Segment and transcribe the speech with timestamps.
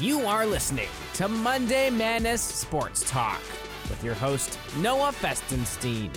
[0.00, 3.40] You are listening to Monday Madness Sports Talk
[3.90, 6.16] with your host, Noah Festenstein.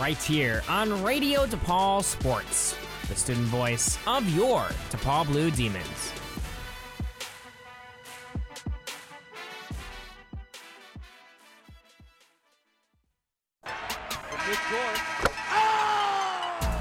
[0.00, 2.76] Right here on Radio DePaul Sports,
[3.08, 6.12] the student voice of your DePaul Blue Demons.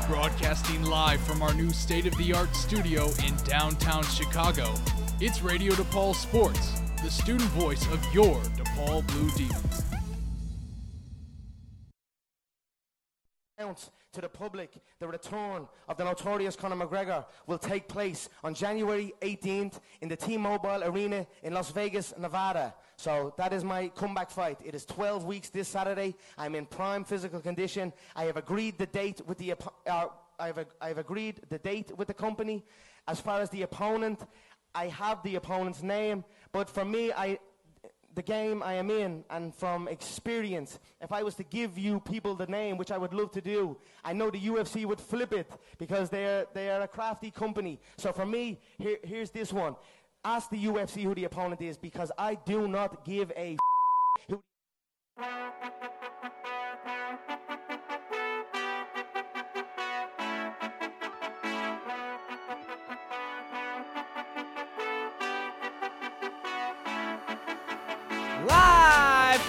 [0.08, 4.74] Broadcasting live from our new state of the art studio in downtown Chicago,
[5.21, 9.83] it's Radio DePaul Sports, the student voice of your DePaul Blue Demons.
[14.11, 19.14] to the public the return of the notorious Conor McGregor will take place on January
[19.21, 22.73] 18th in the T-Mobile Arena in Las Vegas, Nevada.
[22.95, 24.57] So that is my comeback fight.
[24.65, 26.15] It is 12 weeks this Saturday.
[26.37, 27.93] I'm in prime physical condition.
[28.15, 29.54] I have agreed the date with the
[29.86, 30.06] uh,
[30.39, 32.64] I have, I have agreed the date with the company.
[33.08, 34.20] As far as the opponent,
[34.75, 37.39] I have the opponent's name, but for me, I
[38.16, 42.36] the game I am in and from experience, if I was to give you people
[42.36, 45.50] the name, which I would love to do, I know the UFC would flip it
[45.78, 47.80] because they're, they are a crafty company.
[47.98, 49.76] So for me, here, here's this one.
[50.26, 53.58] Ask the UFC who the opponent is because I do not give a
[54.28, 54.42] who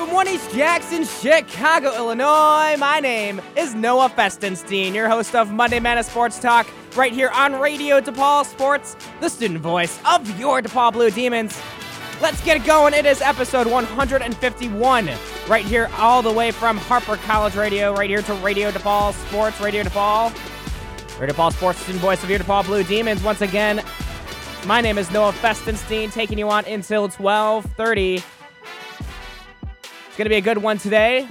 [0.00, 2.74] from One East Jackson, Chicago, Illinois.
[2.78, 7.60] My name is Noah Festenstein, your host of Monday Madness Sports Talk, right here on
[7.60, 11.60] Radio DePaul Sports, the student voice of your DePaul Blue Demons.
[12.22, 12.94] Let's get going.
[12.94, 15.10] It is episode 151,
[15.46, 19.60] right here, all the way from Harper College Radio, right here to Radio DePaul Sports,
[19.60, 20.32] Radio DePaul.
[21.20, 23.22] Radio DePaul Sports, student voice of your DePaul Blue Demons.
[23.22, 23.84] Once again,
[24.64, 28.22] my name is Noah Festenstein, taking you on until 1230.
[30.20, 31.26] Going to be a good one today.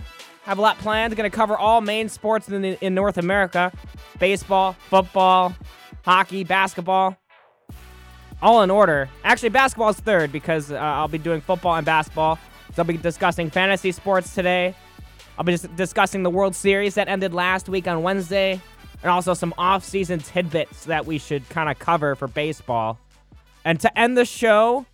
[0.45, 1.15] Have a lot planned.
[1.15, 3.71] Going to cover all main sports in, the, in North America
[4.17, 5.53] baseball, football,
[6.03, 7.15] hockey, basketball.
[8.41, 9.07] All in order.
[9.23, 12.39] Actually, basketball is third because uh, I'll be doing football and basketball.
[12.73, 14.73] So I'll be discussing fantasy sports today.
[15.37, 18.59] I'll be dis- discussing the World Series that ended last week on Wednesday,
[19.03, 22.97] and also some off-season tidbits that we should kind of cover for baseball.
[23.63, 24.87] And to end the show,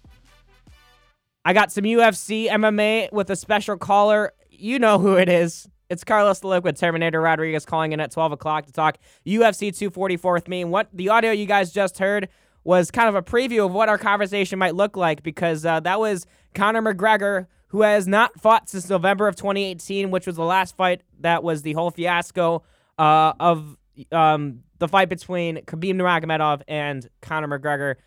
[1.48, 4.34] I got some UFC MMA with a special caller.
[4.50, 5.68] You know who it is.
[5.92, 8.98] It's Carlos the Liquid Terminator Rodriguez calling in at 12 o'clock to talk
[9.28, 10.64] UFC 244 with me.
[10.64, 12.30] And what the audio you guys just heard
[12.64, 16.00] was kind of a preview of what our conversation might look like because uh, that
[16.00, 16.26] was
[16.56, 21.02] Conor McGregor, who has not fought since November of 2018, which was the last fight
[21.20, 22.64] that was the whole fiasco
[22.98, 23.78] uh, of
[24.12, 27.98] um, the fight between Khabib Nurmagomedov and Conor McGregor.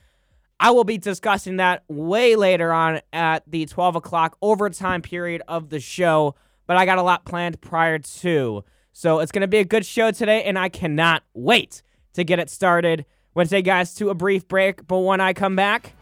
[0.61, 5.69] I will be discussing that way later on at the 12 o'clock overtime period of
[5.69, 6.35] the show,
[6.67, 8.65] but I got a lot planned prior to.
[8.93, 11.83] So it's going to be a good show today, and I cannot wait
[12.15, 13.07] to get it started.
[13.45, 15.93] Say, guys, to a brief break, but when I come back,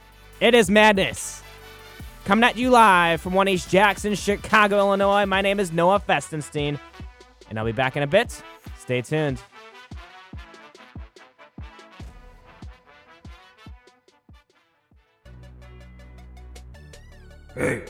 [0.40, 1.42] it is madness.
[2.24, 5.26] Coming at you live from 1 East Jackson, Chicago, Illinois.
[5.26, 6.80] My name is Noah Festenstein,
[7.50, 8.42] and I'll be back in a bit.
[8.78, 9.38] Stay tuned.
[17.56, 17.84] Hey,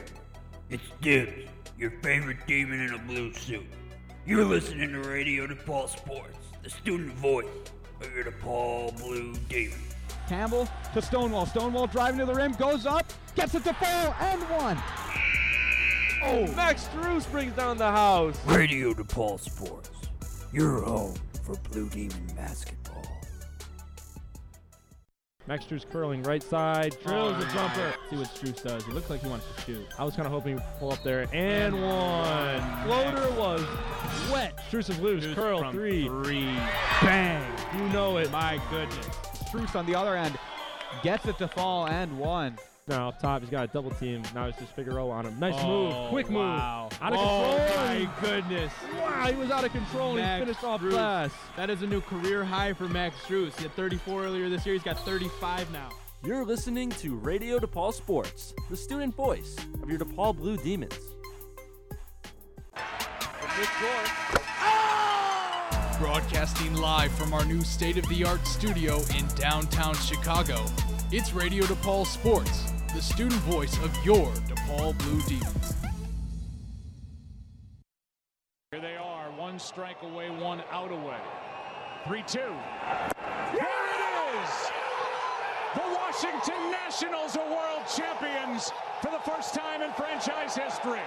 [0.71, 3.67] it's Dibs, your favorite demon in a blue suit.
[4.25, 7.49] You're listening to Radio DePaul Sports, the student voice
[8.01, 9.81] of your DePaul Blue Demon.
[10.29, 11.47] Campbell to Stonewall.
[11.47, 14.79] Stonewall driving to the rim, goes up, gets it to fall, and one.
[16.23, 18.39] Oh, Max Strus brings down the house.
[18.47, 19.91] Radio DePaul Sports,
[20.53, 22.86] your home for Blue Demon basketball.
[25.47, 27.95] Max Strus curling right side, drills a jumper.
[28.11, 28.85] See what Strus does.
[28.85, 29.87] He looks like he wants to shoot.
[29.97, 32.85] I was kind of hoping he'd pull up there and one.
[32.85, 33.65] Floater was
[34.33, 34.59] wet.
[34.69, 35.25] Strus is loose.
[35.35, 36.09] Curl from three.
[36.09, 36.53] three.
[37.01, 37.79] Bang.
[37.79, 38.31] You know it.
[38.33, 39.07] My goodness.
[39.07, 40.37] Strus on the other end
[41.03, 42.57] gets it to fall and one.
[42.89, 44.23] Now up top, he's got a double team.
[44.33, 45.41] Now it's just Figueroa on him.
[45.41, 46.09] Nice Oh, move.
[46.11, 46.43] Quick move.
[46.43, 47.19] Out of control.
[47.19, 47.87] oh, control.
[47.87, 48.73] my goodness.
[49.01, 50.91] Wow, he was out of control and he finished off Strus.
[50.91, 51.33] glass.
[51.57, 53.57] That is a new career high for Max Strus.
[53.57, 54.75] He had 34 earlier this year.
[54.77, 55.89] He's got 35 now.
[56.25, 60.95] You're listening to Radio DePaul Sports, the student voice of your DePaul Blue Demons.
[64.63, 65.97] Oh!
[65.99, 70.65] Broadcasting live from our new state of the art studio in downtown Chicago,
[71.11, 75.75] it's Radio DePaul Sports, the student voice of your DePaul Blue Demons.
[78.71, 81.21] Here they are, one strike away, one out away.
[82.07, 82.39] 3 2.
[82.39, 82.49] Here
[83.53, 84.03] it
[84.33, 84.71] is!
[85.75, 88.73] The Washington Nationals are world champions
[89.03, 91.01] for the first time in franchise history.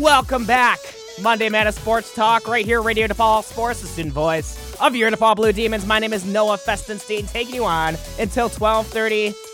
[0.00, 0.80] Welcome back.
[1.20, 5.34] Monday Mana Sports Talk right here, Radio DePaul Sports, the student voice of your DePaul
[5.36, 5.86] Blue Demons.
[5.86, 9.34] My name is Noah Festenstein, taking you on until 1230.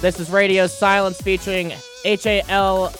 [0.00, 1.74] This is Radio Silence featuring
[2.06, 2.90] H-A-L,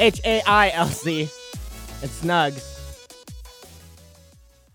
[0.00, 2.79] H-A-I-L-C, and Snugs.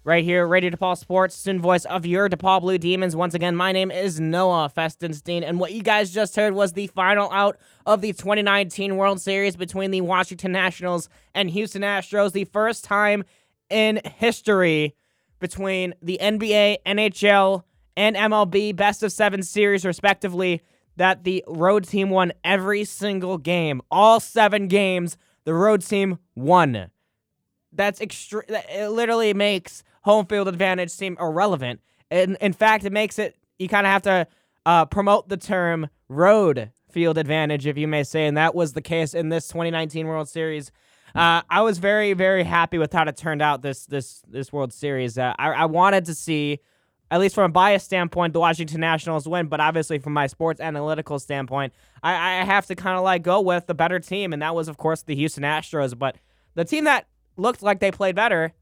[0.07, 3.15] Right here, Radio DePaul Sports, student voice of your DePaul Blue Demons.
[3.15, 6.85] Once again, my name is Noah Festenstein, and what you guys just heard was the
[6.85, 7.57] final out
[7.87, 12.33] of the 2019 World Series between the Washington Nationals and Houston Astros.
[12.33, 13.23] The first time
[13.71, 14.93] in history
[15.39, 17.63] between the NBA, NHL,
[17.97, 20.61] and MLB best of seven series, respectively,
[20.97, 23.81] that the road team won every single game.
[23.89, 26.91] All seven games, the road team won.
[27.71, 28.43] That's extreme.
[28.47, 31.81] It literally makes home field advantage seem irrelevant.
[32.11, 34.27] And in fact, it makes it, you kind of have to
[34.63, 38.27] uh, promote the term road field advantage, if you may say.
[38.27, 40.71] And that was the case in this 2019 World Series.
[41.15, 44.73] Uh, I was very, very happy with how it turned out this this this World
[44.73, 45.17] Series.
[45.17, 46.59] Uh, I, I wanted to see,
[47.09, 49.47] at least from a bias standpoint, the Washington Nationals win.
[49.47, 51.73] But obviously, from my sports analytical standpoint,
[52.03, 54.67] I, I have to kind of like go with the better team, and that was,
[54.67, 55.97] of course, the Houston Astros.
[55.97, 56.17] But
[56.53, 57.07] the team that
[57.37, 58.53] looked like they played better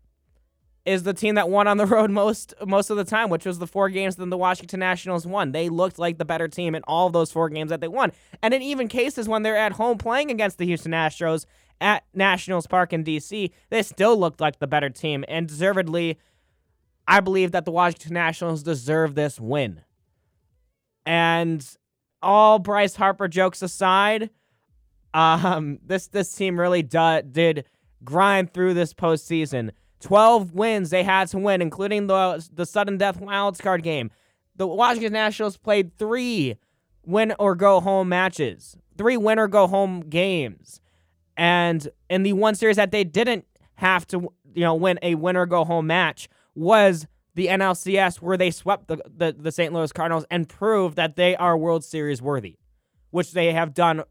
[0.85, 3.59] is the team that won on the road most most of the time, which was
[3.59, 5.51] the four games that the Washington Nationals won.
[5.51, 8.12] They looked like the better team in all of those four games that they won.
[8.41, 11.45] And in even cases when they're at home playing against the Houston Astros
[11.80, 15.25] at Nationals Park in DC, they still looked like the better team.
[15.27, 16.18] And deservedly,
[17.07, 19.81] I believe that the Washington Nationals deserve this win.
[21.06, 21.65] And
[22.21, 24.30] all Bryce Harper jokes aside,
[25.13, 27.65] um, this this team really do, did
[28.03, 29.71] grind through this postseason.
[30.04, 34.12] 12 wins they had to win, including the the sudden death wild card game.
[34.56, 36.58] The Washington Nationals played three
[37.06, 40.82] win or go home matches, three win or go home games,
[41.38, 43.46] and in the one series that they didn't
[43.76, 48.38] have to, you know, win a win or go home match was the NLCS, where
[48.38, 49.74] they swept the, the, the St.
[49.74, 52.58] Louis Cardinals and proved that they are World Series worthy,
[53.10, 54.04] which they have done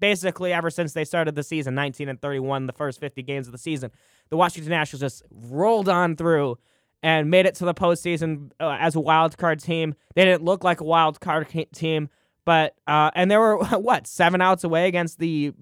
[0.00, 3.52] basically ever since they started the season 19 and 31 the first 50 games of
[3.52, 3.90] the season
[4.30, 6.58] the washington nationals just rolled on through
[7.02, 9.94] and made it to the postseason uh, as a wild card team.
[10.14, 12.08] They didn't look like a wild card team
[12.46, 15.52] but uh, and they were what seven outs away against the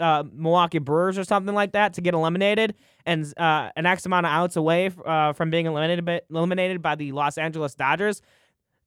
[0.00, 2.74] uh, milwaukee brewers or something like that to get eliminated?
[3.06, 6.96] And uh, an x amount of outs away uh, from being eliminated by, eliminated by
[6.96, 8.22] the los angeles dodgers.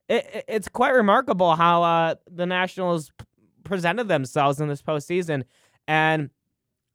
[0.10, 3.12] It, it's quite remarkable how uh, the nationals
[3.64, 5.44] presented themselves in this postseason.
[5.88, 6.32] And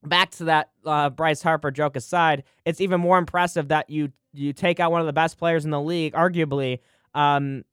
[0.02, 4.52] back to that uh, Bryce Harper joke aside, it's even more impressive that you you
[4.52, 6.80] take out one of the best players in the league, arguably,
[7.14, 7.64] um,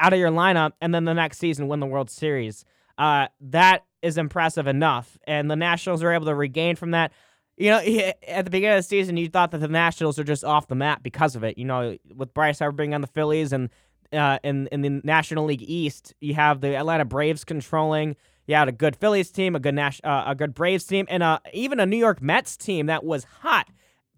[0.00, 2.64] out of your lineup, and then the next season win the World Series.
[2.98, 7.12] Uh, that is impressive enough, and the Nationals are able to regain from that.
[7.56, 7.78] You know,
[8.26, 10.74] at the beginning of the season, you thought that the Nationals are just off the
[10.74, 11.58] map because of it.
[11.58, 13.68] You know, with Bryce Harper being on the Phillies and
[14.12, 18.16] uh, in in the National League East, you have the Atlanta Braves controlling.
[18.46, 21.22] You had a good Phillies team, a good Nash, uh, a good Braves team, and
[21.22, 23.68] uh, even a New York Mets team that was hot,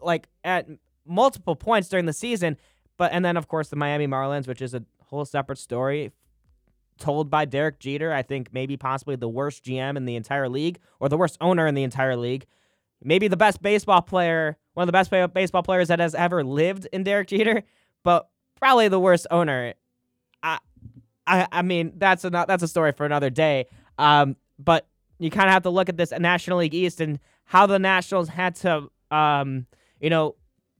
[0.00, 0.66] like at
[1.06, 2.56] multiple points during the season.
[2.96, 6.12] But and then of course the Miami Marlins, which is a whole separate story,
[6.98, 8.12] told by Derek Jeter.
[8.12, 11.66] I think maybe possibly the worst GM in the entire league, or the worst owner
[11.66, 12.46] in the entire league.
[13.02, 16.88] Maybe the best baseball player, one of the best baseball players that has ever lived
[16.92, 17.62] in Derek Jeter,
[18.02, 18.28] but
[18.58, 19.74] probably the worst owner
[20.44, 20.58] I,
[21.26, 23.66] I, I mean, that's a that's a story for another day.
[23.98, 24.86] Um, but
[25.18, 28.28] you kind of have to look at this National League East and how the Nationals
[28.28, 29.66] had to, um,
[30.00, 30.36] you know,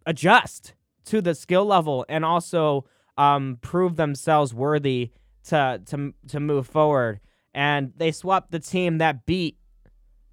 [0.07, 0.75] adjust
[1.07, 2.85] to the skill level and also
[3.17, 5.13] um, prove themselves worthy
[5.45, 7.21] to to to move forward.
[7.55, 9.59] And they swept the team that beat,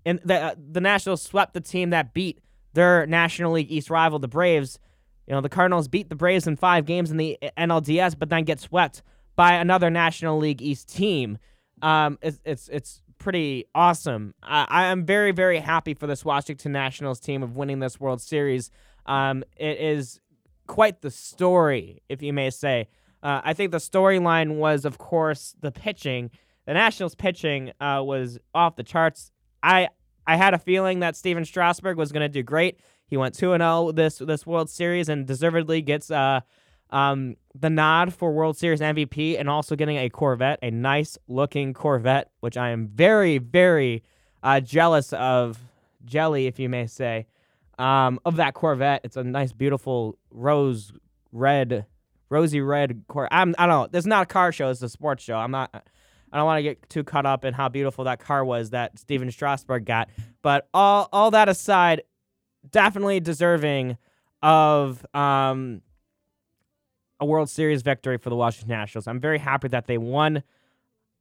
[0.06, 2.40] and the uh, the Nationals swept the team that beat
[2.74, 4.80] their National League East rival, the Braves.
[5.28, 8.44] You know, the Cardinals beat the Braves in five games in the NLDS, but then
[8.44, 9.04] get swept
[9.36, 11.38] by another National League East team.
[11.82, 14.34] Um, it's it's it's pretty awesome.
[14.42, 18.22] I, I am very very happy for this Washington Nationals team of winning this World
[18.22, 18.72] Series.
[19.06, 20.20] Um, it is
[20.68, 22.88] quite the story, if you may say.
[23.24, 26.32] Uh, I think the storyline was, of course, the pitching.
[26.66, 29.32] The Nationals pitching uh, was off the charts.
[29.62, 29.90] I
[30.26, 32.80] I had a feeling that Stephen Strasburg was going to do great.
[33.08, 36.42] He went two and zero oh this this World Series and deservedly gets uh
[36.92, 41.74] um, the nod for World Series MVP and also getting a Corvette, a nice looking
[41.74, 44.04] Corvette, which I am very, very
[44.44, 45.60] uh, jealous of
[46.06, 47.28] jelly, if you may say,
[47.80, 49.02] um, of that Corvette.
[49.04, 50.94] It's a nice, beautiful rose
[51.32, 51.86] red,
[52.30, 53.32] rosy red Corvette.
[53.32, 53.88] I don't know.
[53.92, 54.70] This is not a car show.
[54.70, 55.36] It's a sports show.
[55.36, 55.70] I'm not.
[56.34, 58.98] I don't want to get too caught up in how beautiful that car was that
[58.98, 60.10] Stephen Strasburg got.
[60.42, 62.04] But all all that aside,
[62.70, 63.98] definitely deserving
[64.42, 65.82] of um,
[67.22, 69.08] a World Series victory for the Washington Nationals.
[69.08, 70.44] I'm very happy that they won.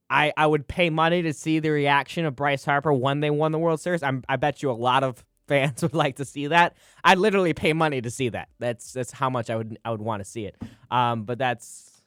[0.09, 3.53] I, I would pay money to see the reaction of Bryce Harper when they won
[3.53, 4.03] the World Series.
[4.03, 6.75] I'm, I bet you a lot of fans would like to see that.
[7.03, 8.49] I'd literally pay money to see that.
[8.59, 10.55] That's that's how much I would I would want to see it.
[10.89, 12.01] Um, but that's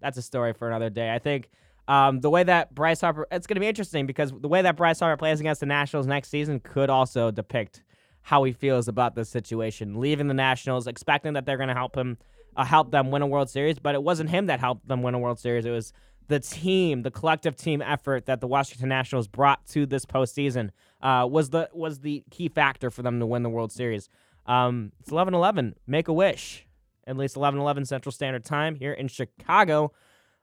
[0.00, 1.12] that's a story for another day.
[1.12, 1.50] I think
[1.88, 4.76] um, the way that Bryce Harper, it's going to be interesting because the way that
[4.76, 7.82] Bryce Harper plays against the Nationals next season could also depict
[8.22, 9.98] how he feels about this situation.
[9.98, 12.18] Leaving the Nationals, expecting that they're going to help him,
[12.56, 15.14] uh, help them win a World Series, but it wasn't him that helped them win
[15.14, 15.64] a World Series.
[15.64, 15.92] It was
[16.28, 20.70] the team, the collective team effort that the Washington Nationals brought to this postseason
[21.02, 24.08] uh, was the was the key factor for them to win the World Series.
[24.46, 25.74] Um, it's 11-11.
[25.86, 26.66] Make a wish.
[27.06, 29.92] At least 11-11 Central Standard Time here in Chicago.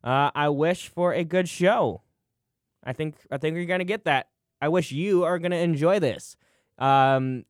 [0.04, 2.02] Uh, I wish for a good show.
[2.84, 4.30] I think I think you're gonna get that.
[4.62, 6.36] I wish you are gonna enjoy this
[6.78, 7.46] um,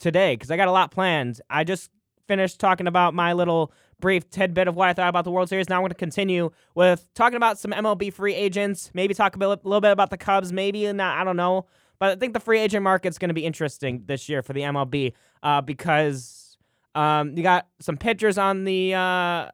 [0.00, 1.40] today because I got a lot planned.
[1.50, 1.90] I just
[2.26, 5.70] finished talking about my little brief tidbit of what I thought about the World Series.
[5.70, 8.90] Now I'm going to continue with talking about some MLB free agents.
[8.92, 10.52] Maybe talk a, little bit about the Cubs.
[10.52, 11.18] Maybe not.
[11.18, 11.64] I don't know.
[11.98, 14.60] But I think the free agent market's going to be interesting this year for the
[14.60, 16.58] MLB uh, because
[16.94, 19.48] um, you got some pitchers on the uh,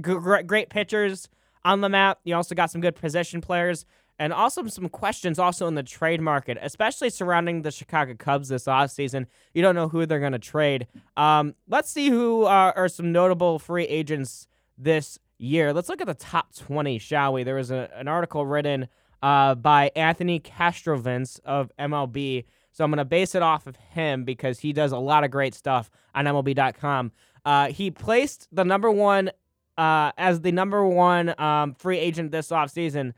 [0.00, 1.28] great, great pitchers
[1.64, 2.20] on the map.
[2.24, 3.84] You also got some good position players
[4.18, 8.64] and also some questions also in the trade market, especially surrounding the Chicago Cubs this
[8.64, 9.26] offseason.
[9.52, 10.86] You don't know who they're going to trade.
[11.16, 14.46] Um, let's see who uh, are some notable free agents
[14.78, 15.72] this year.
[15.72, 17.42] Let's look at the top 20, shall we?
[17.42, 18.88] There was a, an article written
[19.22, 22.44] uh, by Anthony Castrovince of MLB.
[22.72, 25.30] So I'm going to base it off of him because he does a lot of
[25.30, 27.12] great stuff on MLB.com.
[27.44, 29.30] Uh, he placed the number one
[29.76, 33.12] uh, as the number one um, free agent this offseason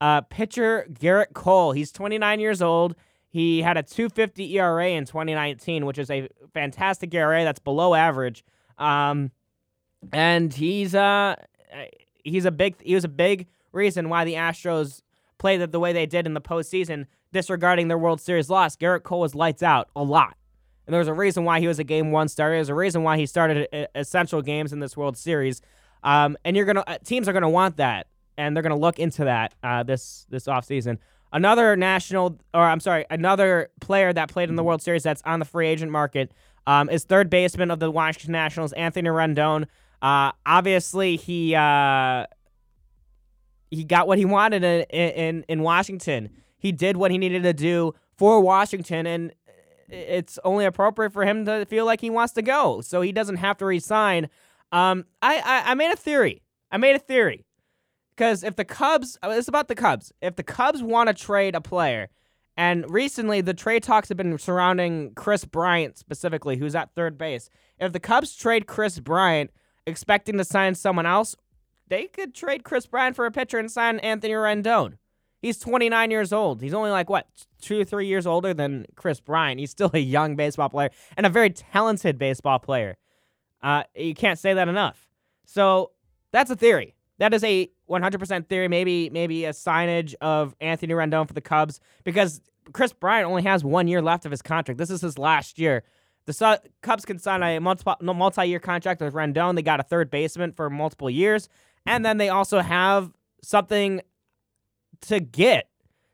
[0.00, 1.72] uh, pitcher Gerrit Cole.
[1.72, 2.94] He's 29 years old.
[3.28, 7.44] He had a 250 ERA in 2019, which is a fantastic ERA.
[7.44, 8.44] That's below average.
[8.78, 9.30] Um,
[10.12, 11.36] and he's uh
[12.24, 15.02] he's a big he was a big reason why the Astros
[15.38, 18.76] played the way they did in the postseason, disregarding their World Series loss.
[18.76, 20.36] Gerrit Cole was lights out a lot.
[20.86, 22.56] And there was a reason why he was a game one starter.
[22.56, 25.62] There's a reason why he started essential games in this World Series.
[26.02, 28.06] Um, and you're gonna uh, teams are gonna want that
[28.40, 30.98] and they're going to look into that uh, this this offseason.
[31.32, 35.38] Another national, or I'm sorry, another player that played in the World Series that's on
[35.38, 36.32] the free agent market
[36.66, 39.66] um, is third baseman of the Washington Nationals, Anthony Rendon.
[40.02, 42.24] Uh, obviously, he uh,
[43.70, 46.30] he got what he wanted in, in in Washington.
[46.56, 49.32] He did what he needed to do for Washington, and
[49.88, 53.36] it's only appropriate for him to feel like he wants to go, so he doesn't
[53.36, 54.30] have to resign.
[54.72, 56.42] Um, I, I I made a theory.
[56.70, 57.44] I made a theory.
[58.10, 60.12] Because if the Cubs, uh, it's about the Cubs.
[60.20, 62.10] If the Cubs want to trade a player,
[62.56, 67.48] and recently the trade talks have been surrounding Chris Bryant specifically, who's at third base.
[67.78, 69.50] If the Cubs trade Chris Bryant,
[69.86, 71.34] expecting to sign someone else,
[71.88, 74.98] they could trade Chris Bryant for a pitcher and sign Anthony Rendon.
[75.40, 76.60] He's 29 years old.
[76.60, 77.26] He's only like what
[77.62, 79.58] two or three years older than Chris Bryant.
[79.58, 82.98] He's still a young baseball player and a very talented baseball player.
[83.62, 85.08] Uh, you can't say that enough.
[85.44, 85.92] So
[86.32, 86.94] that's a theory.
[87.18, 88.68] That is a 100% theory.
[88.68, 92.40] Maybe maybe a signage of Anthony Rendon for the Cubs because
[92.72, 94.78] Chris Bryant only has one year left of his contract.
[94.78, 95.82] This is his last year.
[96.26, 99.56] The Cubs can sign a multi year contract with Rendon.
[99.56, 101.48] They got a third baseman for multiple years.
[101.86, 103.10] And then they also have
[103.42, 104.00] something
[105.02, 105.68] to get.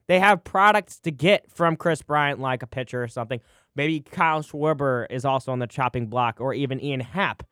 [0.06, 3.40] They have products to get from Chris Bryant, like a pitcher or something.
[3.76, 7.42] Maybe Kyle Schwarber is also on the chopping block, or even Ian Happ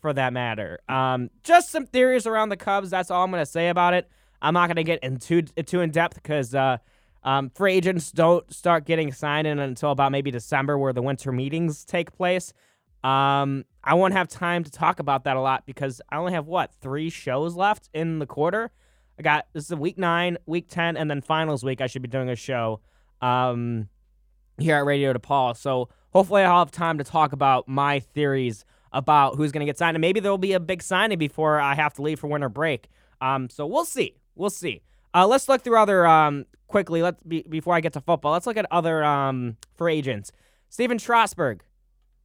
[0.00, 0.80] for that matter.
[0.88, 2.90] Um, just some theories around the Cubs.
[2.90, 4.08] That's all I'm going to say about it.
[4.42, 6.78] I'm not going to get into too in depth because uh,
[7.22, 11.32] um, free agents don't start getting signed in until about maybe December, where the winter
[11.32, 12.52] meetings take place.
[13.02, 16.46] Um, I won't have time to talk about that a lot because I only have
[16.46, 18.70] what three shows left in the quarter.
[19.18, 21.80] I got this is week nine, week ten, and then finals week.
[21.80, 22.80] I should be doing a show
[23.20, 23.88] um,
[24.60, 25.56] here at Radio DePaul.
[25.56, 29.78] So hopefully I'll have time to talk about my theories about who's going to get
[29.78, 29.96] signed.
[29.96, 32.88] And maybe there'll be a big signing before I have to leave for winter break.
[33.20, 34.16] Um, so we'll see.
[34.34, 34.82] We'll see.
[35.14, 37.02] Uh, let's look through other um, quickly.
[37.02, 38.32] Let's be, before I get to football.
[38.32, 40.32] Let's look at other um, free agents.
[40.68, 41.62] Stephen Strasburg,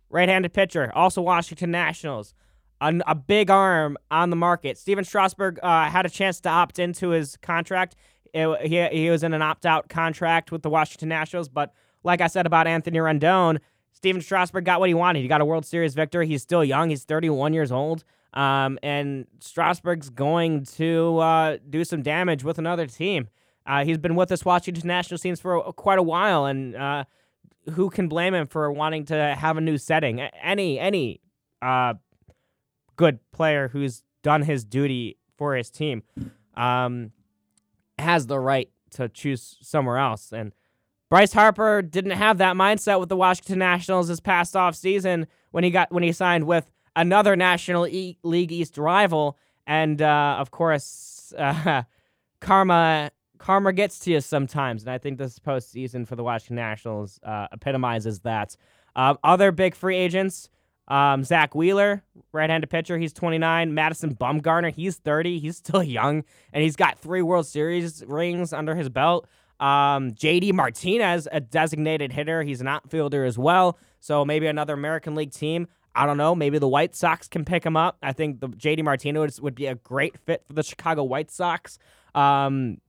[0.10, 2.34] right-handed pitcher, also Washington Nationals.
[2.82, 4.78] A, a big arm on the market.
[4.78, 7.96] Stephen Strasburg uh, had a chance to opt into his contract.
[8.34, 11.74] It, he, he was in an opt-out contract with the Washington Nationals, but
[12.06, 13.60] like I said about Anthony Rendon,
[13.92, 15.22] Stephen Strasburg got what he wanted.
[15.22, 16.28] He got a World Series victory.
[16.28, 16.90] He's still young.
[16.90, 18.04] He's 31 years old.
[18.34, 23.30] Um, and Strasburg's going to uh, do some damage with another team.
[23.66, 27.06] Uh, he's been with us Washington national teams for a, quite a while, and uh,
[27.72, 30.20] who can blame him for wanting to have a new setting?
[30.20, 31.22] Any any
[31.64, 31.96] uh,
[32.96, 36.04] good player who's done his duty for his team
[36.56, 37.12] um,
[37.98, 40.32] has the right to choose somewhere else.
[40.32, 40.54] And
[41.16, 45.64] Bryce Harper didn't have that mindset with the Washington Nationals this past off season when
[45.64, 50.52] he got when he signed with another National e- League East rival, and uh, of
[50.52, 51.84] course, uh,
[52.42, 57.18] karma karma gets to you sometimes, and I think this postseason for the Washington Nationals
[57.24, 58.58] uh, epitomizes that.
[58.94, 60.50] Uh, other big free agents.
[60.90, 62.04] Um, Zack Wheeler,
[62.34, 63.74] right-handed pitcher, he's 29.
[63.74, 65.40] Madison Bumgarner, he's 30.
[65.40, 69.30] He's still young, and he's got three World Series rings under his belt.
[69.60, 73.78] Um, JD Martinez, a designated hitter, he's an outfielder as well.
[74.00, 75.68] So maybe another American League team.
[75.96, 76.36] I don't know.
[76.36, 77.98] Maybe the White Sox can pick him up.
[78.04, 81.80] I think the JD Martinez would be a great fit for the Chicago White Sox.
[82.14, 82.80] Um,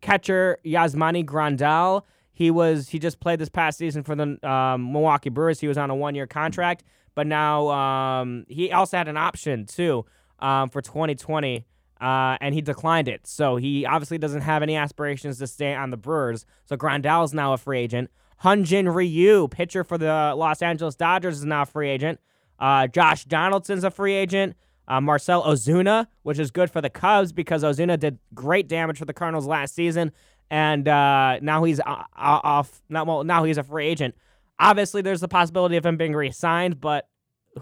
[0.00, 2.02] catcher Yasmani Grandal.
[2.32, 5.60] He was he just played this past season for the um, Milwaukee Brewers.
[5.60, 9.66] He was on a one year contract, but now um, he also had an option
[9.66, 10.06] too
[10.38, 11.66] um, for 2020,
[12.00, 13.26] uh, and he declined it.
[13.26, 16.46] So he obviously doesn't have any aspirations to stay on the Brewers.
[16.64, 18.10] So Grandal is now a free agent.
[18.42, 22.20] Hyun-jin Ryu, pitcher for the Los Angeles Dodgers, is now a free agent.
[22.58, 24.56] Uh, Josh Donaldson's a free agent.
[24.88, 29.04] Uh, Marcell Ozuna, which is good for the Cubs because Ozuna did great damage for
[29.04, 30.10] the Cardinals last season,
[30.50, 32.82] and uh, now he's off.
[32.88, 33.22] Not well.
[33.22, 34.16] Now he's a free agent.
[34.58, 37.08] Obviously, there's the possibility of him being re-signed, but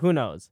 [0.01, 0.49] who knows?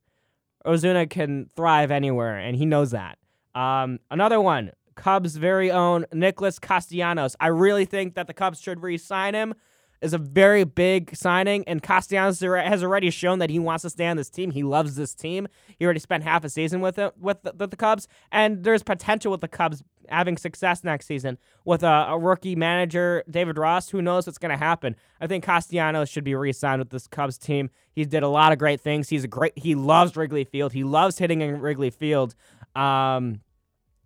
[0.66, 3.18] Ozuna can thrive anywhere, and he knows that.
[3.56, 7.34] Um, another one, Cubs' very own Nicholas Castellanos.
[7.40, 9.54] I really think that the Cubs should re-sign him
[10.02, 14.06] is a very big signing, and Castellanos has already shown that he wants to stay
[14.06, 14.50] on this team.
[14.50, 15.48] He loves this team.
[15.78, 19.30] He already spent half a season with it with the, the Cubs, and there's potential
[19.30, 23.88] with the Cubs having success next season with a, a rookie manager, David Ross.
[23.88, 24.96] Who knows what's going to happen?
[25.20, 27.70] I think Castellanos should be re-signed with this Cubs team.
[27.92, 29.08] He did a lot of great things.
[29.08, 29.56] He's a great.
[29.56, 30.74] He loves Wrigley Field.
[30.74, 32.34] He loves hitting in Wrigley Field,
[32.74, 33.40] um,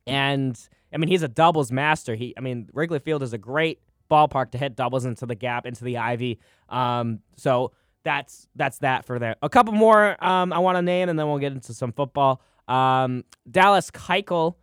[0.06, 0.58] and
[0.92, 2.14] I mean he's a doubles master.
[2.14, 5.66] He, I mean Wrigley Field is a great ballpark to hit doubles into the gap,
[5.66, 6.40] into the ivy.
[6.68, 9.36] Um, so that's that's that for there.
[9.42, 12.40] A couple more um, I want to name, and then we'll get into some football.
[12.68, 14.54] Um, Dallas Keuchel,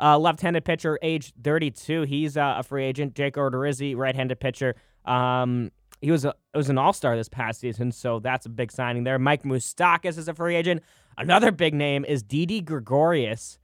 [0.00, 2.02] uh, left-handed pitcher, age 32.
[2.02, 3.14] He's uh, a free agent.
[3.14, 4.74] Jake Odorizzi, right-handed pitcher.
[5.04, 9.04] Um, he was a was an all-star this past season, so that's a big signing
[9.04, 9.18] there.
[9.18, 10.82] Mike Moustakas is a free agent.
[11.16, 13.58] Another big name is Didi Gregorius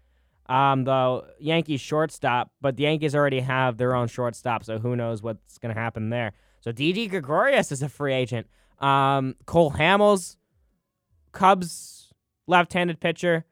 [0.48, 5.22] um, the Yankees shortstop, but the Yankees already have their own shortstop, so who knows
[5.22, 6.32] what's going to happen there.
[6.60, 8.46] So Didi Gregorius is a free agent.
[8.78, 10.36] Um, Cole Hamels,
[11.32, 12.12] Cubs
[12.46, 13.44] left-handed pitcher.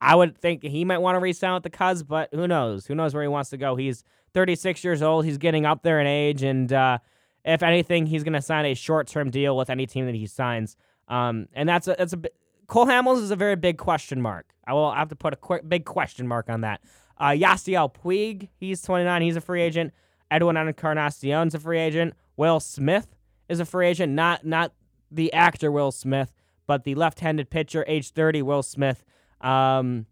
[0.00, 2.86] I would think he might want to re-sign with the Cubs, but who knows?
[2.86, 3.76] Who knows where he wants to go?
[3.76, 4.02] He's
[4.34, 5.24] 36 years old.
[5.24, 6.98] He's getting up there in age, and uh,
[7.44, 10.76] if anything, he's going to sign a short-term deal with any team that he signs.
[11.08, 12.20] Um, and that's a that's a
[12.66, 14.46] Cole Hamels is a very big question mark.
[14.66, 16.80] I will have to put a big question mark on that.
[17.18, 19.22] Uh, Yasiel Puig, he's 29.
[19.22, 19.92] He's a free agent.
[20.30, 22.14] Edwin Encarnacion's a free agent.
[22.36, 23.14] Will Smith
[23.48, 24.12] is a free agent.
[24.12, 24.72] Not not
[25.10, 26.32] the actor Will Smith,
[26.66, 29.04] but the left-handed pitcher, age 30, Will Smith.
[29.40, 30.06] Um,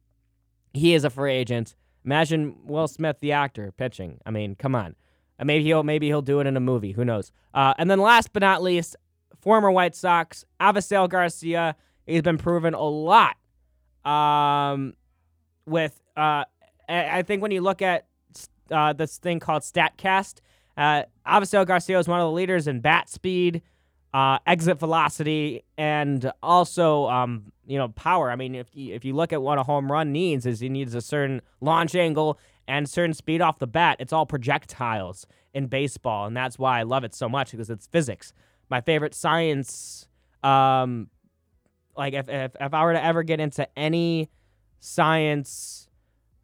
[0.72, 1.74] he is a free agent.
[2.04, 4.20] Imagine Will Smith, the actor, pitching.
[4.24, 4.94] I mean, come on.
[5.38, 6.92] Uh, maybe he'll maybe he'll do it in a movie.
[6.92, 7.32] Who knows?
[7.52, 8.94] Uh, and then last but not least,
[9.40, 11.76] former White Sox, Avisail Garcia.
[12.06, 13.36] He's been proven a lot.
[14.04, 14.94] Um,
[15.66, 16.44] with uh,
[16.88, 18.06] I think when you look at
[18.70, 20.40] uh, this thing called Statcast,
[20.76, 23.62] uh, Avisail Garcia is one of the leaders in bat speed,
[24.12, 28.30] uh, exit velocity, and also um, you know power.
[28.30, 30.68] I mean, if you, if you look at what a home run needs, is he
[30.68, 32.38] needs a certain launch angle
[32.68, 33.96] and certain speed off the bat.
[34.00, 37.86] It's all projectiles in baseball, and that's why I love it so much because it's
[37.86, 38.32] physics.
[38.68, 40.08] My favorite science
[40.42, 41.08] um,
[41.96, 44.30] like if, if if I were to ever get into any
[44.80, 45.88] science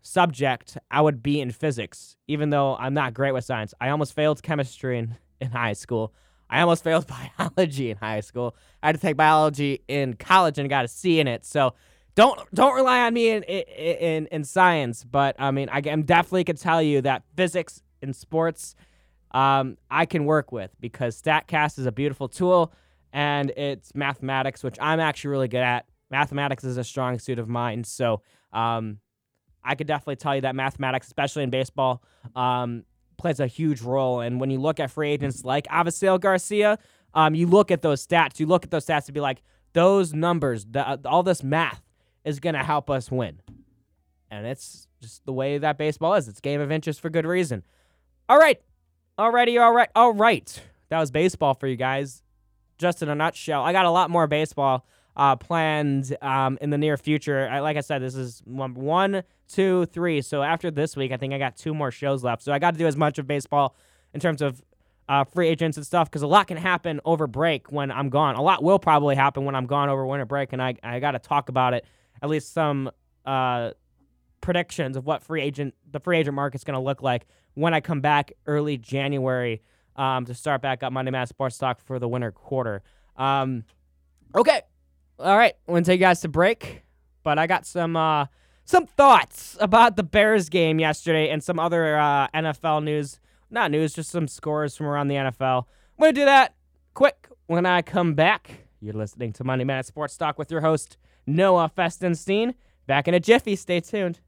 [0.02, 3.74] subject, I would be in physics, even though I'm not great with science.
[3.80, 6.12] I almost failed chemistry in, in high school.
[6.48, 7.06] I almost failed
[7.38, 8.56] biology in high school.
[8.82, 11.44] I had to take biology in college and got a C in it.
[11.44, 11.74] So
[12.14, 16.44] don't don't rely on me in in in science, but I mean I am definitely
[16.44, 18.74] could tell you that physics in sports
[19.32, 22.72] um, I can work with because Statcast is a beautiful tool
[23.12, 25.86] and it's mathematics, which I'm actually really good at.
[26.10, 28.98] Mathematics is a strong suit of mine, so um,
[29.62, 32.02] I could definitely tell you that mathematics, especially in baseball,
[32.34, 32.84] um,
[33.16, 34.20] plays a huge role.
[34.20, 36.78] And when you look at free agents like Avisail Garcia,
[37.14, 38.40] um, you look at those stats.
[38.40, 39.42] You look at those stats to be like,
[39.72, 41.82] those numbers, the, uh, all this math
[42.24, 43.40] is going to help us win.
[44.30, 46.26] And it's just the way that baseball is.
[46.26, 47.62] It's game of inches for good reason.
[48.28, 48.60] All right.
[49.18, 50.62] Alrighty, all right, all right.
[50.88, 52.22] That was baseball for you guys.
[52.80, 53.62] Just in a nutshell.
[53.62, 57.46] I got a lot more baseball uh, planned um, in the near future.
[57.46, 60.22] I, like I said, this is one, one, two, three.
[60.22, 62.42] So after this week, I think I got two more shows left.
[62.42, 63.76] So I got to do as much of baseball
[64.14, 64.62] in terms of
[65.10, 68.36] uh, free agents and stuff because a lot can happen over break when I'm gone.
[68.36, 71.10] A lot will probably happen when I'm gone over winter break, and I, I got
[71.10, 71.84] to talk about it.
[72.22, 72.90] At least some
[73.26, 73.72] uh,
[74.40, 77.80] predictions of what free agent the free agent market's going to look like when I
[77.80, 79.60] come back early January
[79.96, 82.82] um, to start back up Monday Mass Sports Talk for the winter quarter.
[83.16, 83.64] Um,
[84.34, 84.62] okay,
[85.18, 86.82] all right, I'm gonna take you guys to break,
[87.22, 88.26] but I got some uh,
[88.64, 93.20] some thoughts about the Bears game yesterday and some other uh, NFL news.
[93.50, 95.64] Not news, just some scores from around the NFL.
[95.98, 96.54] I'm gonna do that
[96.94, 98.66] quick when I come back.
[98.80, 102.54] You're listening to Monday Mass Sports Talk with your host Noah Festenstein.
[102.86, 103.56] Back in a jiffy.
[103.56, 104.20] Stay tuned.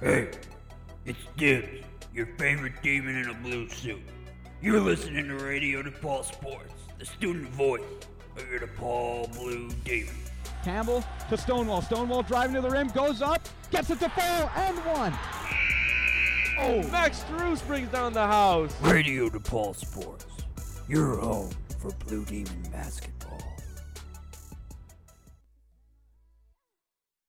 [0.00, 0.30] Hey,
[1.04, 1.83] it's Dibs,
[2.14, 4.00] your favorite demon in a blue suit.
[4.62, 7.82] You're listening to Radio DePaul Sports, the student voice
[8.36, 10.14] of your DePaul Blue Demon.
[10.62, 11.82] Campbell to Stonewall.
[11.82, 15.12] Stonewall driving to the rim, goes up, gets it to fall, and one.
[16.60, 18.72] Oh, Max Strus brings down the house.
[18.80, 20.26] Radio DePaul Sports,
[20.88, 21.50] your home
[21.80, 23.42] for Blue Demon basketball.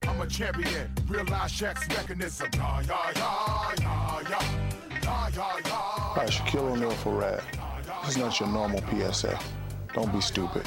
[0.04, 2.48] I'm a champion, realize Shaq's mechanism.
[2.54, 4.65] Yeah, yeah, yeah, yeah, yeah.
[5.36, 5.42] Yeah.
[5.66, 7.42] Hi, Shaquille O'Neal for Rad.
[8.06, 9.38] This is not your normal PSA.
[9.92, 10.62] Don't be stupid.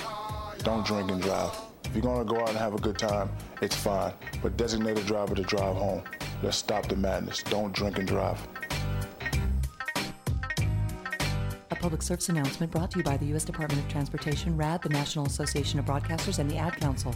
[0.60, 1.58] Don't drink and drive.
[1.86, 3.32] If you're gonna go out and have a good time,
[3.64, 4.14] it's fine.
[4.44, 6.04] But designate a driver to drive home.
[6.44, 7.42] Let's stop the madness.
[7.42, 8.38] Don't drink and drive.
[11.72, 13.46] A public service announcement brought to you by the U.S.
[13.46, 17.16] Department of Transportation, RAD, the National Association of Broadcasters, and the Ad Council.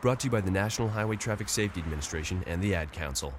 [0.00, 3.34] Brought to you by the National Highway Traffic Safety Administration and the Ad Council.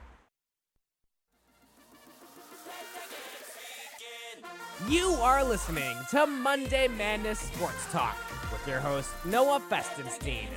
[4.90, 8.18] You are listening to Monday Madness Sports Talk
[8.52, 10.48] with your host, Noah Festenstein,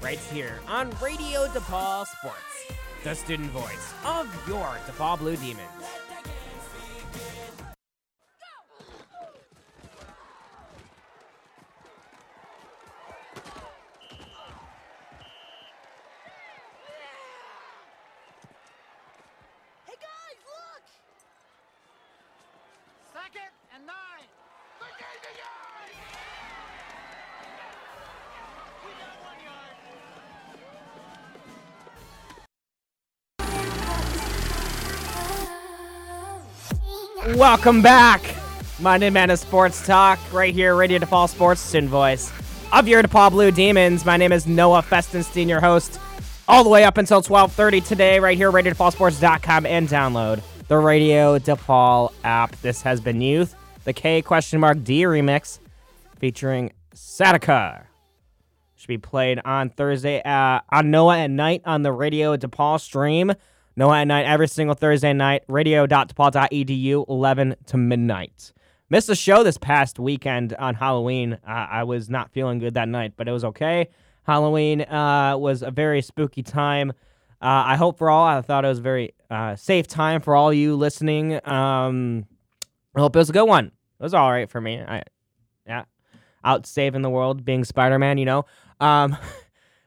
[0.00, 2.72] right here on Radio DePaul Sports,
[3.04, 5.66] the student voice of your DePaul Blue Demons.
[37.42, 38.36] Welcome back.
[38.78, 42.32] Monday Madness Sports Talk, right here, Radio DePaul Sports, voice
[42.72, 44.04] of your DePaul Blue Demons.
[44.04, 45.98] My name is Noah Festenstein, your host,
[46.46, 52.12] all the way up until 12:30 today, right here, RadioDePaulSports.com, and download the Radio DePaul
[52.22, 52.54] app.
[52.60, 55.58] This has been Youth, the K question mark D remix,
[56.20, 57.86] featuring Satika.
[58.76, 63.32] Should be played on Thursday uh, on Noah at night on the Radio DePaul stream.
[63.76, 65.44] Noah at night every single Thursday night.
[65.48, 68.52] Radio.depaul.edu, 11 to midnight.
[68.90, 71.38] Missed the show this past weekend on Halloween.
[71.46, 73.88] Uh, I was not feeling good that night, but it was okay.
[74.24, 76.90] Halloween uh, was a very spooky time.
[77.40, 78.24] Uh, I hope for all.
[78.24, 81.40] I thought it was a very uh, safe time for all you listening.
[81.48, 82.26] Um,
[82.94, 83.66] I hope it was a good one.
[83.66, 84.80] It was all right for me.
[84.80, 85.02] I,
[85.66, 85.84] yeah,
[86.44, 88.18] out saving the world, being Spider Man.
[88.18, 88.44] You know.
[88.78, 89.16] Um,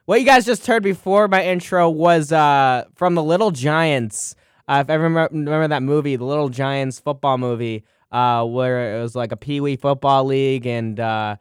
[0.05, 4.35] what you guys just heard before my intro was uh, from the Little Giants.
[4.67, 9.15] Uh, if remember, remember that movie, the Little Giants football movie, uh, where it was
[9.15, 11.37] like a Pee Wee football league, and uh,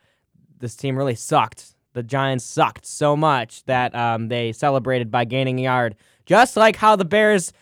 [0.59, 1.75] this team really sucked.
[1.93, 5.95] The Giants sucked so much that um, they celebrated by gaining a yard,
[6.27, 7.53] just like how the Bears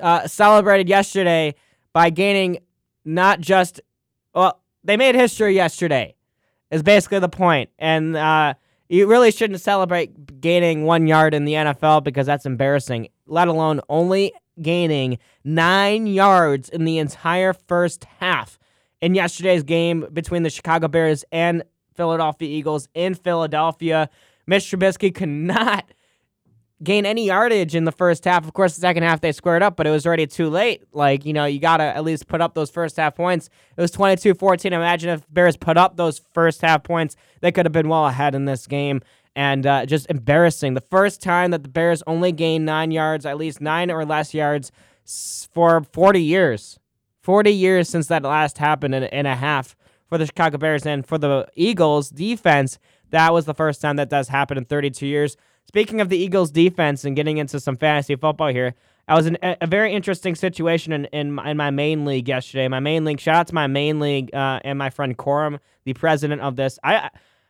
[0.00, 1.54] uh, celebrated yesterday
[1.92, 2.58] by gaining
[3.04, 3.80] not just
[4.34, 6.14] well, they made history yesterday.
[6.70, 8.54] Is basically the point, and uh,
[8.92, 13.08] you really shouldn't celebrate gaining one yard in the NFL because that's embarrassing.
[13.26, 18.58] Let alone only gaining nine yards in the entire first half
[19.00, 21.62] in yesterday's game between the Chicago Bears and
[21.94, 24.10] Philadelphia Eagles in Philadelphia.
[24.46, 25.86] Mitch Trubisky could not
[26.82, 28.44] gain any yardage in the first half.
[28.44, 30.84] Of course, the second half they squared up, but it was already too late.
[30.92, 33.48] Like, you know, you got to at least put up those first half points.
[33.76, 34.72] It was 22 14.
[34.72, 38.34] Imagine if Bears put up those first half points, they could have been well ahead
[38.34, 39.00] in this game.
[39.34, 40.74] And uh, just embarrassing.
[40.74, 44.34] The first time that the Bears only gained nine yards, at least nine or less
[44.34, 44.70] yards,
[45.52, 46.78] for 40 years.
[47.22, 49.74] 40 years since that last happened in, in a half
[50.08, 50.84] for the Chicago Bears.
[50.84, 52.78] And for the Eagles defense,
[53.10, 55.36] that was the first time that does happen in 32 years.
[55.72, 58.74] Speaking of the Eagles defense and getting into some fantasy football here,
[59.08, 62.68] I was in a, very interesting situation in, in my, in, my, main league yesterday.
[62.68, 65.94] My main league, shout out to my main league uh, and my friend Corum, the
[65.94, 66.78] president of this.
[66.84, 67.08] I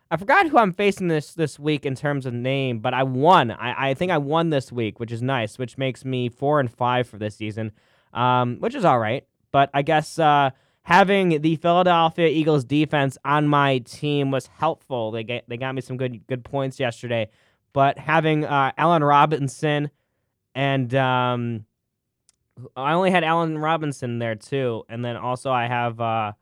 [0.09, 3.51] I forgot who I'm facing this this week in terms of name, but I won.
[3.51, 6.71] I, I think I won this week, which is nice, which makes me four and
[6.71, 7.73] five for this season,
[8.15, 9.27] um, which is all right.
[9.51, 10.51] But I guess uh,
[10.83, 15.11] having the Philadelphia Eagles defense on my team was helpful.
[15.11, 17.29] They get, they got me some good good points yesterday.
[17.73, 19.91] But having uh, Allen Robinson
[20.55, 21.65] and um,
[22.77, 26.33] I only had Allen Robinson there too, and then also I have uh,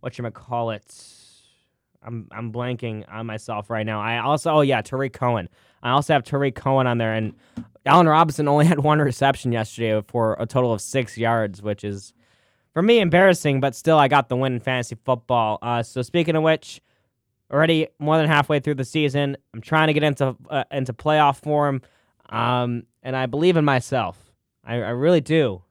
[0.00, 0.84] what you call it.
[2.02, 4.00] I'm I'm blanking on myself right now.
[4.00, 5.48] I also oh yeah Tarik Cohen.
[5.82, 7.34] I also have Tarik Cohen on there, and
[7.84, 12.12] Allen Robinson only had one reception yesterday for a total of six yards, which is
[12.72, 15.58] for me embarrassing, but still I got the win in fantasy football.
[15.62, 16.80] Uh, so speaking of which,
[17.50, 19.36] already more than halfway through the season.
[19.54, 21.82] I'm trying to get into uh, into playoff form,
[22.28, 24.18] um, and I believe in myself.
[24.64, 25.62] I, I, really do.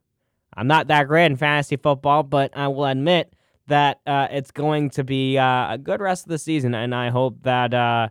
[0.55, 3.33] I'm not that great in fantasy football, but I will admit
[3.67, 7.09] that uh, it's going to be uh, a good rest of the season, and I
[7.09, 8.07] hope that uh,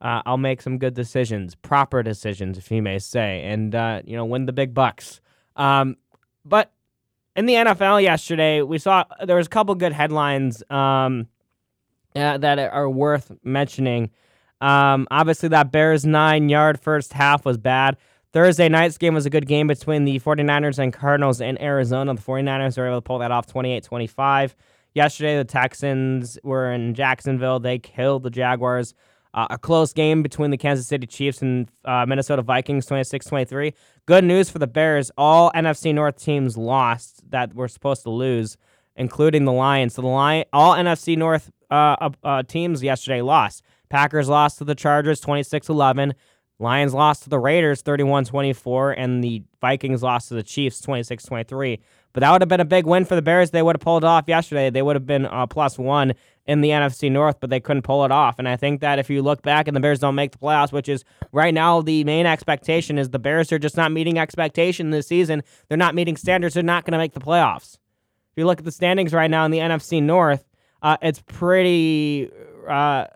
[0.00, 4.16] uh, I'll make some good decisions, proper decisions, if you may say, and uh, you
[4.16, 5.20] know, win the big bucks.
[5.56, 5.96] Um,
[6.44, 6.70] but
[7.34, 10.62] in the NFL yesterday, we saw there was a couple good headlines.
[10.70, 11.28] Um,
[12.16, 14.10] uh, that are worth mentioning.
[14.60, 17.96] Um, obviously, that Bears nine yard first half was bad.
[18.32, 22.14] Thursday night's game was a good game between the 49ers and Cardinals in Arizona.
[22.14, 24.56] The 49ers were able to pull that off 28 25.
[24.94, 27.60] Yesterday, the Texans were in Jacksonville.
[27.60, 28.94] They killed the Jaguars.
[29.34, 33.74] Uh, a close game between the Kansas City Chiefs and uh, Minnesota Vikings, 26 23.
[34.06, 35.10] Good news for the Bears.
[35.18, 38.56] All NFC North teams lost that were supposed to lose,
[38.96, 39.94] including the Lions.
[39.94, 43.62] So the Lion, all NFC North uh, uh, teams yesterday lost.
[43.88, 46.14] Packers lost to the Chargers 26 11.
[46.58, 48.92] Lions lost to the Raiders 31 24.
[48.92, 51.80] And the Vikings lost to the Chiefs 26 23.
[52.12, 53.50] But that would have been a big win for the Bears.
[53.50, 54.70] They would have pulled it off yesterday.
[54.70, 56.14] They would have been uh, plus one
[56.46, 58.38] in the NFC North, but they couldn't pull it off.
[58.38, 60.72] And I think that if you look back and the Bears don't make the playoffs,
[60.72, 64.92] which is right now the main expectation, is the Bears are just not meeting expectation
[64.92, 65.42] this season.
[65.68, 66.54] They're not meeting standards.
[66.54, 67.74] They're not going to make the playoffs.
[67.74, 70.46] If you look at the standings right now in the NFC North,
[70.86, 72.30] uh, it's pretty
[72.68, 73.06] uh,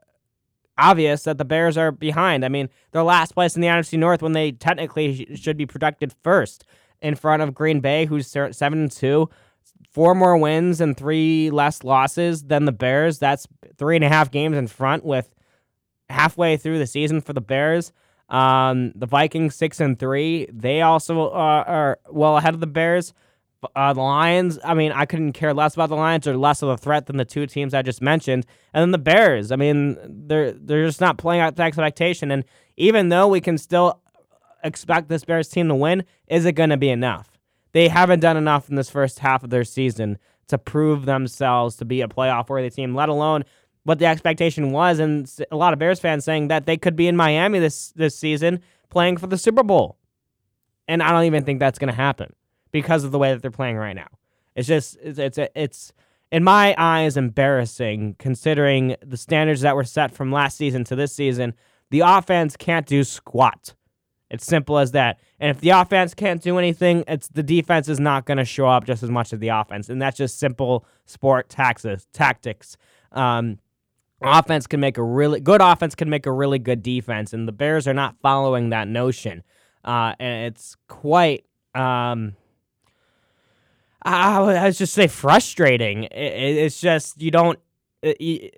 [0.76, 2.44] obvious that the Bears are behind.
[2.44, 6.12] I mean, they're last place in the NFC North when they technically should be protected
[6.24, 6.64] first,
[7.00, 9.30] in front of Green Bay, who's seven and two,
[9.88, 13.20] four more wins and three less losses than the Bears.
[13.20, 13.46] That's
[13.78, 15.32] three and a half games in front with
[16.08, 17.92] halfway through the season for the Bears.
[18.28, 20.48] Um, the Vikings six and three.
[20.52, 23.14] They also uh, are well ahead of the Bears.
[23.76, 26.70] Uh, the Lions, I mean, I couldn't care less about the Lions or less of
[26.70, 28.46] a threat than the two teams I just mentioned.
[28.72, 32.30] And then the Bears, I mean, they're they're just not playing out the expectation.
[32.30, 32.44] And
[32.76, 34.00] even though we can still
[34.64, 37.38] expect this Bears team to win, is it going to be enough?
[37.72, 40.18] They haven't done enough in this first half of their season
[40.48, 43.44] to prove themselves to be a playoff worthy team, let alone
[43.84, 44.98] what the expectation was.
[44.98, 48.16] And a lot of Bears fans saying that they could be in Miami this this
[48.16, 49.98] season playing for the Super Bowl.
[50.88, 52.32] And I don't even think that's going to happen
[52.72, 54.08] because of the way that they're playing right now.
[54.54, 55.92] It's just it's it's, it's
[56.32, 61.12] in my eyes embarrassing considering the standards that were set from last season to this
[61.12, 61.54] season.
[61.90, 63.74] The offense can't do squat.
[64.30, 65.18] It's simple as that.
[65.40, 68.68] And if the offense can't do anything, it's the defense is not going to show
[68.68, 72.76] up just as much as the offense, and that's just simple sport taxes, tactics.
[73.10, 73.58] Um,
[74.22, 77.52] offense can make a really good offense can make a really good defense, and the
[77.52, 79.42] Bears are not following that notion,
[79.84, 82.36] uh, and it's quite um,
[84.02, 86.04] I I would just say frustrating.
[86.04, 87.58] It, it, it's just you don't.
[88.02, 88.50] It, you,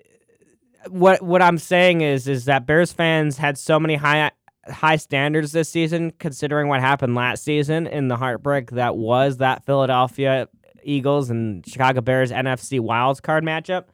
[0.89, 4.31] what what I'm saying is is that Bears fans had so many high
[4.69, 9.65] high standards this season, considering what happened last season in the heartbreak that was that
[9.65, 10.49] Philadelphia
[10.85, 13.85] Eagles and Chicago Bears NFC wild card matchup.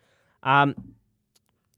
[0.42, 0.74] Um,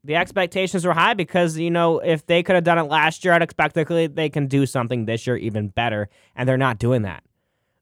[0.02, 3.34] the expectations were high because you know if they could have done it last year,
[3.34, 7.22] I'd they can do something this year even better, and they're not doing that.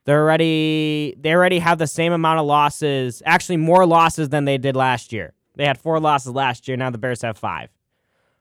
[0.08, 4.56] They're already they already have the same amount of losses, actually more losses than they
[4.56, 5.34] did last year.
[5.54, 6.78] They had four losses last year.
[6.78, 7.68] Now the Bears have five,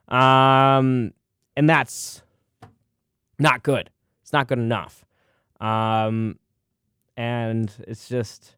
[0.07, 1.11] um,
[1.57, 2.21] and that's
[3.37, 3.89] not good.
[4.21, 5.03] It's not good enough,
[5.59, 6.39] um,
[7.17, 8.55] and it's just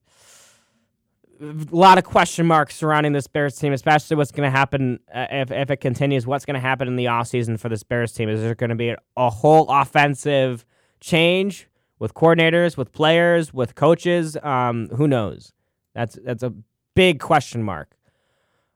[1.42, 5.26] a lot of question marks surrounding this Bears team, especially what's going to happen uh,
[5.32, 6.28] if, if it continues.
[6.28, 8.30] What's going to happen in the offseason for this Bears team?
[8.30, 10.64] Is there going to be a whole offensive
[11.00, 11.69] change?
[12.00, 14.38] With coordinators, with players, with coaches.
[14.42, 15.54] Um, who knows?
[15.94, 16.54] That's that's a
[16.96, 17.96] big question mark.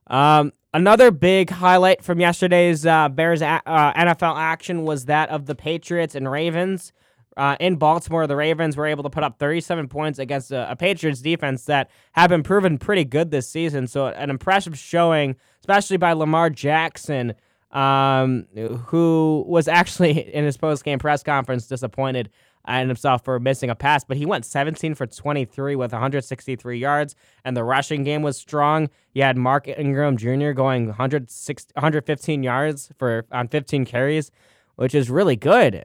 [0.07, 5.45] Um, another big highlight from yesterday's uh, Bears a- uh, NFL action was that of
[5.45, 6.91] the Patriots and Ravens.
[7.35, 10.75] Uh, in Baltimore, the Ravens were able to put up 37 points against a, a,
[10.75, 13.87] Patriots defense that have been proven pretty good this season.
[13.87, 17.33] So, an impressive showing, especially by Lamar Jackson,
[17.71, 18.45] um,
[18.85, 22.29] who was actually in his post game press conference disappointed
[22.65, 27.15] and himself for missing a pass, but he went 17 for 23 with 163 yards,
[27.43, 28.89] and the rushing game was strong.
[29.13, 30.51] You had Mark Ingram Jr.
[30.51, 34.31] going 115 yards for on 15 carries,
[34.75, 35.83] which is really good.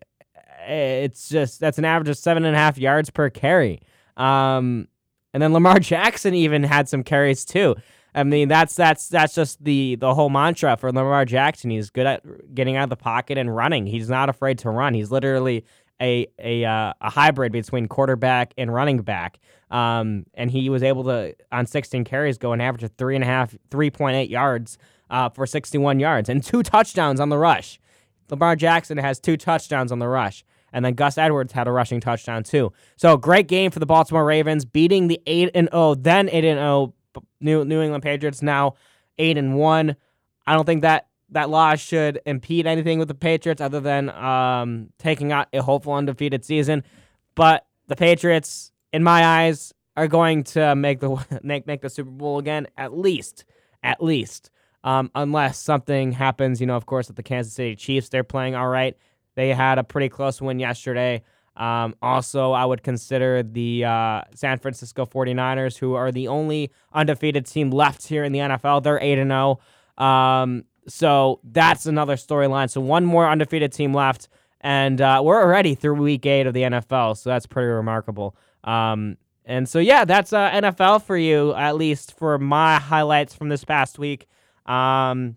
[0.66, 3.80] It's just that's an average of seven and a half yards per carry.
[4.16, 4.88] Um,
[5.32, 7.76] and then Lamar Jackson even had some carries too.
[8.14, 11.70] I mean, that's that's that's just the the whole mantra for Lamar Jackson.
[11.70, 13.86] He's good at getting out of the pocket and running.
[13.86, 14.94] He's not afraid to run.
[14.94, 15.64] He's literally
[16.00, 19.38] a a uh, a hybrid between quarterback and running back.
[19.70, 23.22] Um, and he was able to on 16 carries go an average of three and
[23.22, 24.78] a half, 3.8 yards
[25.10, 27.78] uh, for 61 yards and two touchdowns on the rush.
[28.30, 30.44] Lamar Jackson has two touchdowns on the rush.
[30.72, 32.72] And then Gus Edwards had a rushing touchdown too.
[32.96, 36.58] So great game for the Baltimore Ravens, beating the eight and zero, then eight and
[36.58, 36.94] zero
[37.40, 38.42] New New England Patriots.
[38.42, 38.74] Now
[39.18, 39.96] eight and one.
[40.46, 44.90] I don't think that that loss should impede anything with the Patriots other than um,
[44.98, 46.82] taking out a hopeful undefeated season.
[47.34, 52.10] But the Patriots, in my eyes, are going to make the make make the Super
[52.10, 53.44] Bowl again at least,
[53.82, 54.50] at least.
[54.84, 58.54] Um, unless something happens, you know, of course, with the Kansas City Chiefs, they're playing
[58.54, 58.96] all right.
[59.34, 61.22] They had a pretty close win yesterday.
[61.56, 67.46] Um, also, I would consider the uh, San Francisco 49ers, who are the only undefeated
[67.46, 68.84] team left here in the NFL.
[68.84, 69.58] They're 8 0.
[69.98, 72.70] Um, so that's another storyline.
[72.70, 74.28] So one more undefeated team left,
[74.60, 77.16] and uh, we're already through week eight of the NFL.
[77.16, 78.36] So that's pretty remarkable.
[78.64, 83.48] Um, and so yeah, that's uh, NFL for you at least for my highlights from
[83.48, 84.26] this past week.
[84.66, 85.36] Um,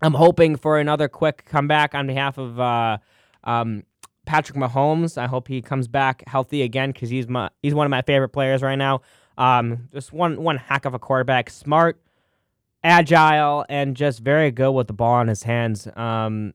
[0.00, 2.98] I'm hoping for another quick comeback on behalf of uh,
[3.44, 3.84] um,
[4.24, 5.18] Patrick Mahomes.
[5.18, 8.30] I hope he comes back healthy again because he's my he's one of my favorite
[8.30, 9.02] players right now.
[9.38, 12.00] Um, just one one heck of a quarterback, smart
[12.84, 15.88] agile and just very good with the ball in his hands.
[15.96, 16.54] Um,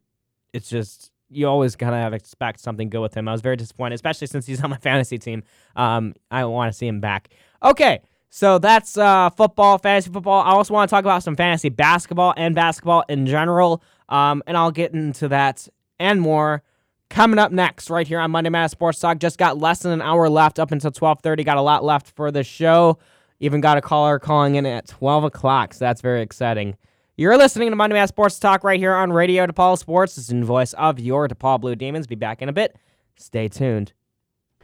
[0.54, 3.28] it's just you always kind of expect something good with him.
[3.28, 5.44] I was very disappointed, especially since he's on my fantasy team.
[5.76, 7.30] Um, I want to see him back.
[7.64, 10.42] Okay, so that's uh, football, fantasy football.
[10.42, 14.56] I also want to talk about some fantasy basketball and basketball in general, um, and
[14.56, 15.68] I'll get into that
[16.00, 16.64] and more
[17.10, 19.20] coming up next right here on Monday Night Sports Talk.
[19.20, 21.44] Just got less than an hour left up until 12:30.
[21.44, 23.00] Got a lot left for the show.
[23.40, 26.76] Even got a caller calling in at 12 o'clock, so that's very exciting.
[27.16, 30.16] You're listening to Monday Night Sports Talk right here on Radio DePaul Sports.
[30.16, 32.08] This is the voice of your DePaul Blue Demons.
[32.08, 32.76] Be back in a bit.
[33.16, 33.94] Stay tuned.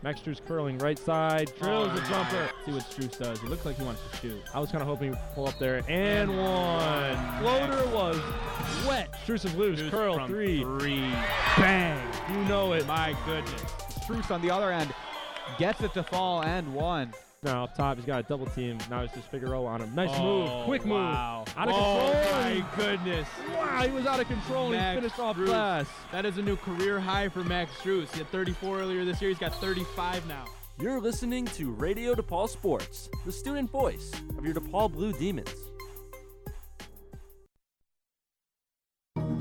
[0.02, 2.50] Max Strus curling right side, drills a jumper.
[2.66, 3.40] See what Strus does.
[3.40, 4.42] He looks like he wants to shoot.
[4.54, 7.40] I was kind of hoping he'd pull up there and one.
[7.40, 8.20] Floater was
[8.86, 9.14] wet.
[9.26, 9.82] Strus is loose.
[9.90, 10.62] Curl three.
[10.64, 11.10] Three.
[11.58, 12.06] Bang.
[12.30, 12.86] You know it.
[12.86, 13.62] My goodness.
[14.06, 14.94] Strus on the other end
[15.58, 17.14] gets it to fall and one.
[17.44, 18.78] Now up top, he's got a double team.
[18.90, 19.94] Now it's just Figueroa on him.
[19.94, 21.44] Nice oh, move, quick wow.
[21.46, 22.42] move, out of oh, control.
[22.42, 23.28] my goodness!
[23.54, 25.92] Wow, he was out of control and he finished off fast.
[26.12, 28.12] That is a new career high for Max Strus.
[28.14, 29.30] He had 34 earlier this year.
[29.30, 30.46] He's got 35 now.
[30.80, 35.54] You're listening to Radio DePaul Sports, the student voice of your DePaul Blue Demons.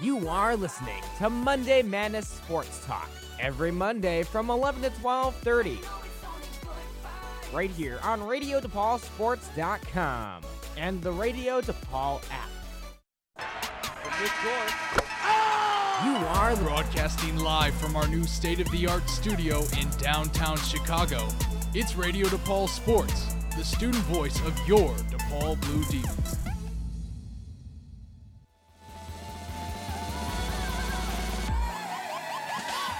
[0.00, 5.80] You are listening to Monday Madness Sports Talk every Monday from 11 to 12:30.
[7.52, 10.42] Right here on RadioDePaulSports.com
[10.76, 12.48] and the Radio DePaul app.
[16.04, 21.26] You are broadcasting live from our new state-of-the-art studio in downtown Chicago.
[21.74, 26.36] It's Radio DePaul Sports, the student voice of your DePaul Blue Demons.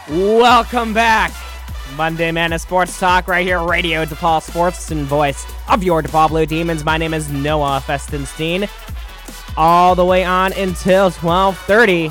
[0.09, 1.33] Welcome back.
[1.95, 6.47] Monday Madness Sports Talk right here, Radio DePaul Sports and voice of your DePaul Blue
[6.47, 6.83] Demons.
[6.83, 8.71] My name is Noah Festenstein.
[9.59, 12.11] All the way on until 1230.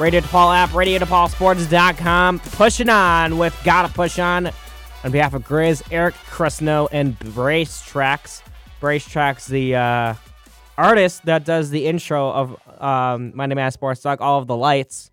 [0.00, 2.38] Radio DePaul app, RadioDePaulSports.com.
[2.38, 4.48] Pushing on with Gotta Push On
[5.02, 8.44] on behalf of Grizz, Eric Crusno, and Brace Tracks.
[8.78, 10.14] Brace Tracks, the uh,
[10.78, 15.10] artist that does the intro of um, Monday Madness Sports Talk, all of the lights.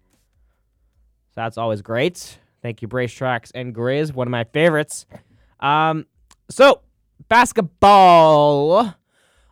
[1.34, 2.38] So that's always great.
[2.62, 5.06] Thank you, Brace Tracks and Grizz, one of my favorites.
[5.60, 6.06] Um,
[6.50, 6.82] so
[7.28, 8.94] basketball.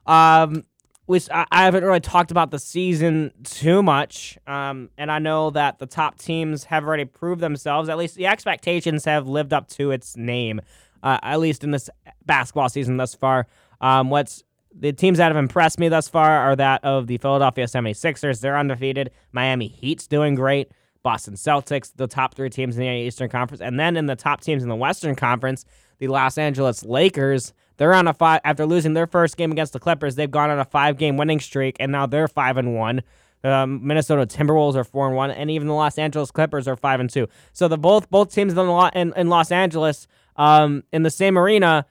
[0.05, 0.65] Um,
[1.07, 4.38] which I, I haven't really talked about the season too much.
[4.47, 7.89] Um, and I know that the top teams have already proved themselves.
[7.89, 10.61] At least the expectations have lived up to its name.
[11.03, 11.89] Uh, at least in this
[12.25, 13.47] basketball season thus far.
[13.82, 17.65] Um, what's the teams that have impressed me thus far are that of the Philadelphia
[17.65, 18.39] 76ers.
[18.39, 19.11] They're undefeated.
[19.32, 20.71] Miami Heat's doing great.
[21.03, 23.61] Boston Celtics, the top three teams in the Eastern Conference.
[23.61, 25.65] And then in the top teams in the Western Conference,
[25.99, 27.53] the Los Angeles Lakers.
[27.77, 30.15] They're on a five after losing their first game against the Clippers.
[30.15, 33.01] They've gone on a five game winning streak, and now they're five and one.
[33.43, 36.99] Um, Minnesota Timberwolves are four and one, and even the Los Angeles Clippers are five
[36.99, 37.27] and two.
[37.53, 41.85] So the both both teams in, in, in Los Angeles um, in the same arena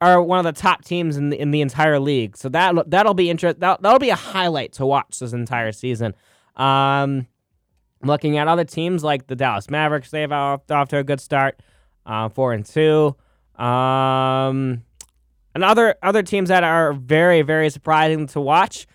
[0.00, 2.36] are one of the top teams in the, in the entire league.
[2.36, 6.14] So that that'll be interest that, that'll be a highlight to watch this entire season.
[6.56, 7.26] Um,
[8.02, 11.60] looking at other teams like the Dallas Mavericks, they've off, off to a good start,
[12.06, 13.14] uh, four and two.
[13.56, 14.84] Um,
[15.54, 18.86] and other other teams that are very very surprising to watch.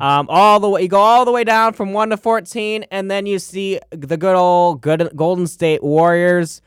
[0.00, 3.10] Um, all the way you go all the way down from one to fourteen, and
[3.10, 6.62] then you see the good old good Golden State Warriors.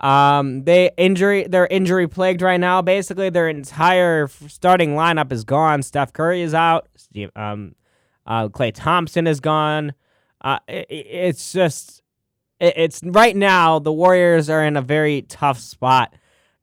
[0.00, 2.80] Um, they injury they're injury plagued right now.
[2.82, 5.82] Basically, their entire starting lineup is gone.
[5.82, 6.88] Steph Curry is out.
[6.96, 7.74] Steve, um,
[8.26, 9.92] uh, Klay Thompson is gone.
[10.42, 12.02] Uh, it, it's just
[12.60, 16.14] it, it's right now the Warriors are in a very tough spot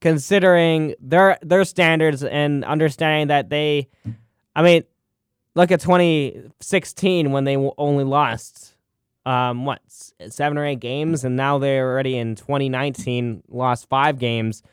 [0.02, 3.88] considering their their standards and understanding that they,
[4.56, 4.84] I mean,
[5.56, 8.76] look at 2016 when they only lost
[9.26, 9.82] um what
[10.30, 14.64] seven or eight games, and now they're already in 2019 lost five games.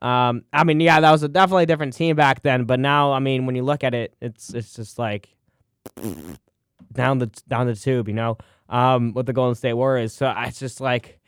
[0.00, 3.18] Um, I mean, yeah, that was a definitely different team back then, but now, I
[3.18, 5.28] mean, when you look at it, it's it's just like
[6.92, 8.38] down the down the tube, you know,
[8.68, 10.12] um, with the Golden State Warriors.
[10.12, 11.20] So it's just like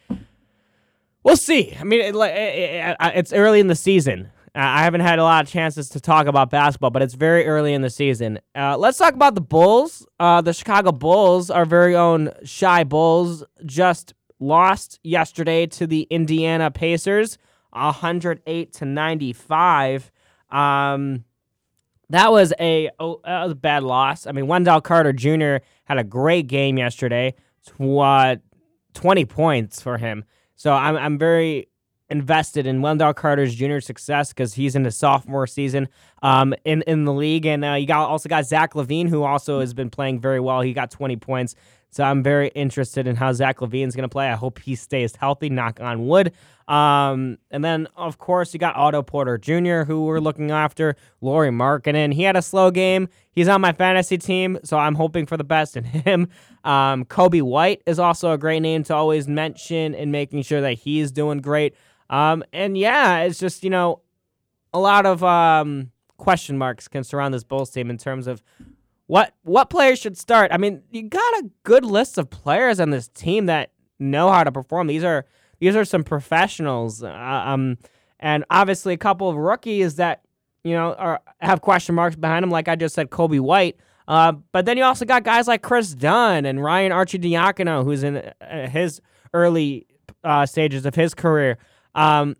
[1.25, 1.77] We'll see.
[1.79, 4.31] I mean, it, it, it's early in the season.
[4.55, 7.73] I haven't had a lot of chances to talk about basketball, but it's very early
[7.73, 8.39] in the season.
[8.55, 10.07] Uh, let's talk about the Bulls.
[10.21, 16.71] Uh, the Chicago Bulls, our very own Chi Bulls, just lost yesterday to the Indiana
[16.71, 17.39] Pacers,
[17.71, 20.11] 108 to 95.
[20.51, 21.25] Um,
[22.13, 24.27] that was a oh, that was a bad loss.
[24.27, 25.65] I mean, Wendell Carter Jr.
[25.85, 27.35] had a great game yesterday.
[27.67, 28.41] Tw-
[28.95, 30.25] 20 points for him.
[30.55, 31.69] So I'm I'm very
[32.11, 35.89] invested in Wendell Carter's junior success because he's in his sophomore season
[36.23, 39.61] um, in in the league, and uh, you got also got Zach LaVine who also
[39.61, 40.61] has been playing very well.
[40.61, 41.55] He got 20 points.
[41.93, 44.29] So I'm very interested in how Zach LaVine's going to play.
[44.29, 45.51] I hope he stays healthy.
[45.51, 46.33] Knock on wood.
[46.67, 49.83] Um, and then of course you got Otto Porter Jr.
[49.83, 50.97] who we're looking after.
[51.21, 52.15] Lauri Markkanen.
[52.15, 53.09] He had a slow game.
[53.31, 56.29] He's on my fantasy team, so I'm hoping for the best in him.
[56.65, 60.75] Um, Coby White is also a great name to always mention and making sure that
[60.75, 61.75] he's doing great.
[62.09, 64.01] Um, and yeah, it's just you know
[64.73, 68.43] a lot of um, question marks can surround this Bulls team in terms of
[69.13, 70.53] what what players should start?
[70.53, 74.43] I mean, you got a good list of players on this team that know how
[74.43, 74.87] to perform.
[74.87, 75.27] These are
[75.61, 77.77] these are some professionals, uh, um,
[78.19, 80.23] and obviously a couple of rookies that
[80.65, 82.49] you know are have question marks behind them.
[82.49, 83.77] Like I just said, Coby White.
[84.09, 88.03] Uh, but then you also got guys like Kris Dunn and Ryan Archie Arcidiacono, who's
[88.05, 89.03] in uh, his
[89.35, 89.89] early
[90.25, 91.59] uh, stages of his career.
[91.95, 92.35] Um,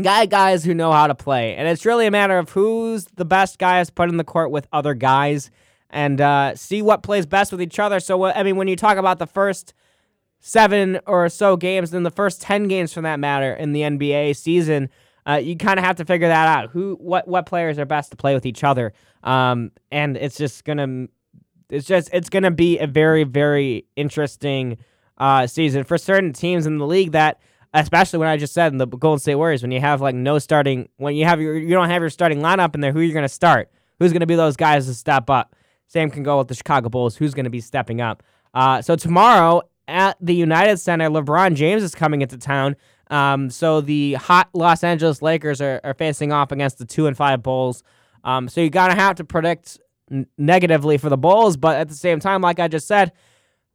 [0.00, 3.24] guy guys who know how to play, and it's really a matter of who's the
[3.24, 5.50] best guys put in the court with other guys
[5.90, 8.00] and uh, see what plays best with each other.
[8.00, 9.74] So, I mean, when you talk about the first
[10.40, 14.36] seven or so games, then the first 10 games for that matter in the NBA
[14.36, 14.90] season,
[15.26, 16.70] uh, you kind of have to figure that out.
[16.70, 18.92] Who, what, what players are best to play with each other?
[19.24, 21.06] Um, and it's just gonna,
[21.70, 24.78] it's just, it's gonna be a very, very interesting
[25.18, 27.40] uh, season for certain teams in the league that
[27.74, 30.38] especially when I just said in the Golden State Warriors, when you have like no
[30.38, 33.12] starting, when you have your, you don't have your starting lineup in there, who you're
[33.24, 33.70] to start?
[33.98, 35.54] Who's to be those guys to step up?
[35.88, 37.16] Same can go with the Chicago Bulls.
[37.16, 38.22] Who's going to be stepping up?
[38.54, 42.76] Uh, so tomorrow at the United Center, LeBron James is coming into town.
[43.10, 47.16] Um, so the hot Los Angeles Lakers are, are facing off against the two and
[47.16, 47.82] five Bulls.
[48.22, 49.78] Um, so you're gonna have to predict
[50.10, 53.12] n- negatively for the Bulls, but at the same time, like I just said,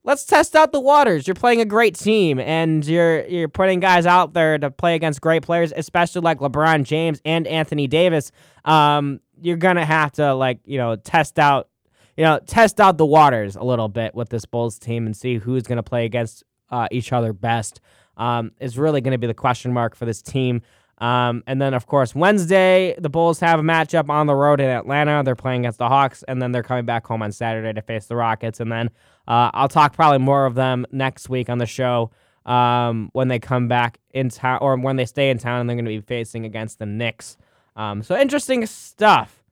[0.04, 1.28] let's test out the waters.
[1.28, 5.22] You're playing a great team, and you're you're putting guys out there to play against
[5.22, 8.32] great players, especially like LeBron James and Anthony Davis.
[8.66, 11.70] Um, you're gonna have to like you know test out
[12.18, 15.38] you know test out the waters a little bit with this Bulls team and see
[15.38, 17.80] who's gonna play against uh, each other best.
[18.16, 20.62] Um, is really going to be the question mark for this team.
[21.00, 24.70] Um, and then, of course, Wednesday, the Bulls have a matchup on the road in
[24.70, 25.24] Atlanta.
[25.26, 28.06] They're playing against the Hawks, and then they're coming back home on Saturday to face
[28.06, 28.60] the Rockets.
[28.60, 28.90] And then
[29.28, 32.12] uh, I'll talk probably more of them next week on the show
[32.46, 35.76] um, when they come back in town or when they stay in town and they're
[35.76, 37.38] going to be facing against the Knicks.
[37.76, 39.43] Um, so interesting stuff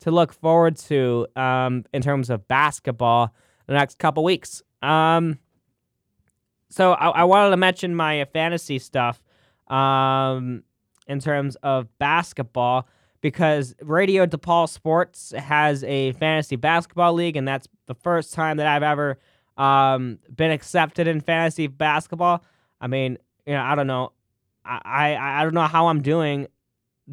[0.00, 3.34] to look forward to um, in terms of basketball
[3.66, 4.62] the next couple weeks.
[4.82, 5.38] Um,
[6.70, 9.20] so I, I, wanted to mention my fantasy stuff
[9.68, 10.62] um,
[11.06, 12.86] in terms of basketball
[13.20, 18.66] because Radio DePaul Sports has a fantasy basketball league, and that's the first time that
[18.66, 19.18] I've ever
[19.56, 22.44] um, been accepted in fantasy basketball.
[22.80, 24.12] I mean, you know, I don't know.
[24.64, 26.46] I, I, I don't know how I'm doing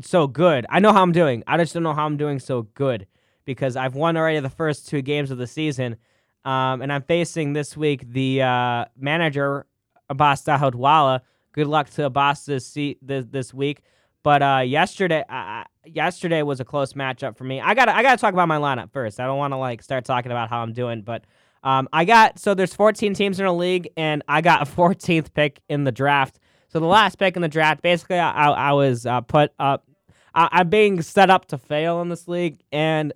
[0.01, 0.65] so good.
[0.69, 1.43] I know how I'm doing.
[1.47, 3.07] I just don't know how I'm doing so good
[3.45, 5.97] because I've won already the first two games of the season.
[6.43, 9.65] Um, and I'm facing this week the uh, manager,
[10.09, 11.21] Abbas Dahodwala.
[11.53, 13.81] Good luck to Abbas this, this, this week.
[14.23, 17.61] But uh, yesterday, uh, yesterday was a close matchup for me.
[17.61, 19.19] I got I got to talk about my lineup first.
[19.19, 21.25] I don't want to like start talking about how I'm doing, but
[21.63, 25.31] um, I got so there's 14 teams in a league, and I got a 14th
[25.35, 26.39] pick in the draft.
[26.75, 29.87] So the last pick in the draft, basically, I, I was uh, put up.
[30.33, 33.13] I, I'm being set up to fail in this league, and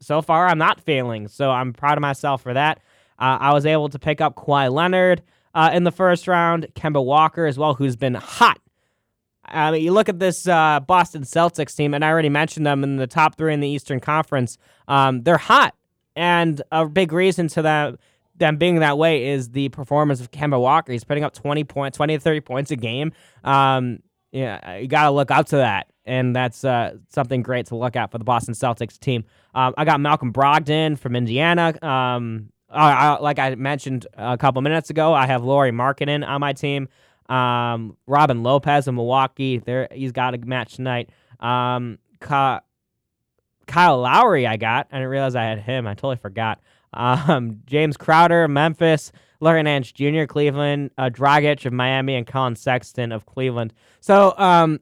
[0.00, 1.28] so far I'm not failing.
[1.28, 2.78] So I'm proud of myself for that.
[3.18, 5.20] Uh, I was able to pick up Kawhi Leonard
[5.54, 8.58] uh, in the first round, Kemba Walker as well, who's been hot
[9.44, 12.82] I mean, you look at this uh, Boston Celtics team, and I already mentioned them
[12.82, 14.56] in the top three in the Eastern Conference.
[14.88, 15.74] Um, they're hot,
[16.16, 17.96] and a big reason to that
[18.36, 20.92] them being that way is the performance of Kemba Walker.
[20.92, 23.12] He's putting up twenty points, twenty to thirty points a game.
[23.44, 23.98] Um,
[24.32, 27.96] yeah, you got to look up to that, and that's uh, something great to look
[27.96, 29.24] at for the Boston Celtics team.
[29.54, 31.74] Um, I got Malcolm Brogdon from Indiana.
[31.82, 36.40] Um, I, I, like I mentioned a couple minutes ago, I have Lauri Markkanen on
[36.40, 36.88] my team.
[37.28, 41.10] Um, Robin Lopez in Milwaukee, there he's got a match tonight.
[41.38, 42.62] Um, Kyle
[43.98, 44.88] Lowry, I got.
[44.90, 45.86] I didn't realize I had him.
[45.86, 46.60] I totally forgot.
[46.92, 49.12] Um, James Crowder, Memphis.
[49.40, 50.90] Larry Nance Jr., Cleveland.
[50.96, 53.72] Uh, Dragic of Miami, and Collin Sexton of Cleveland.
[54.00, 54.80] So, um,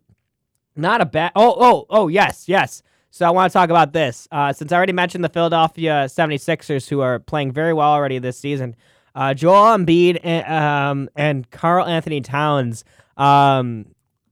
[0.77, 1.33] not a bad.
[1.35, 2.83] Oh, oh, oh, yes, yes.
[3.11, 4.29] So I want to talk about this.
[4.31, 8.39] Uh, since I already mentioned the Philadelphia 76ers, who are playing very well already this
[8.39, 8.77] season.
[9.15, 12.85] Uh, Joel Embiid and, um, and Karl-Anthony Towns
[13.17, 13.87] um,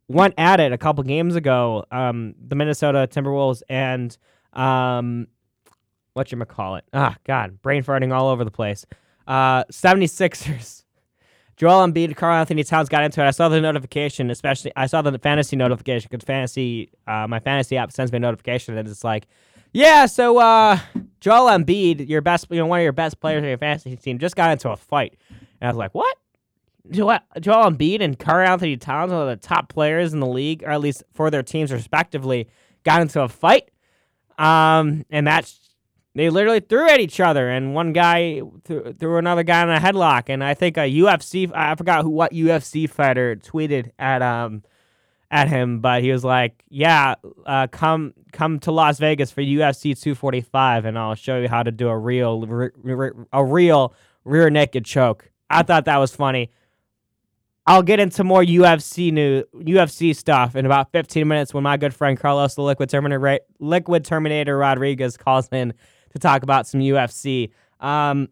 [0.07, 1.85] went at it a couple games ago.
[1.91, 4.17] Um, the Minnesota Timberwolves and
[4.53, 5.27] um,
[6.19, 6.85] what you call it?
[6.93, 8.85] Ah, God, brain farting all over the place.
[9.27, 10.85] Uh, 76ers.
[11.57, 13.27] Joel Embiid, Karl-Anthony Towns got into it.
[13.27, 17.77] I saw the notification, especially I saw the fantasy notification because fantasy, uh, my fantasy
[17.77, 19.27] app sends me a notification and it's like
[19.73, 20.79] yeah, so uh,
[21.21, 24.19] Joel Embiid, your best, you know, one of your best players on your fantasy team,
[24.19, 25.17] just got into a fight,
[25.61, 26.17] and I was like, what?
[26.91, 30.81] Joel, Embiid and Karl-Anthony Towns, one of the top players in the league, or at
[30.81, 32.49] least for their teams respectively,
[32.83, 33.71] got into a fight.
[34.39, 35.59] Um, and that's
[36.19, 39.79] they literally threw at each other, and one guy threw, threw another guy in a
[39.79, 40.25] headlock.
[40.29, 44.63] And I think a UFC, I forgot who what UFC fighter tweeted at um
[45.31, 47.15] at him, but he was like, "Yeah,
[47.47, 51.71] uh, come come to Las Vegas for UFC 245, and I'll show you how to
[51.71, 53.95] do a real re- re- a real
[54.25, 56.51] rear naked choke." I thought that was funny.
[57.67, 61.95] I'll get into more UFC new UFC stuff in about 15 minutes when my good
[61.95, 65.75] friend Carlos the Liquid Terminator Liquid Terminator Rodriguez calls in
[66.11, 67.51] to talk about some UFC.
[67.81, 68.29] Um,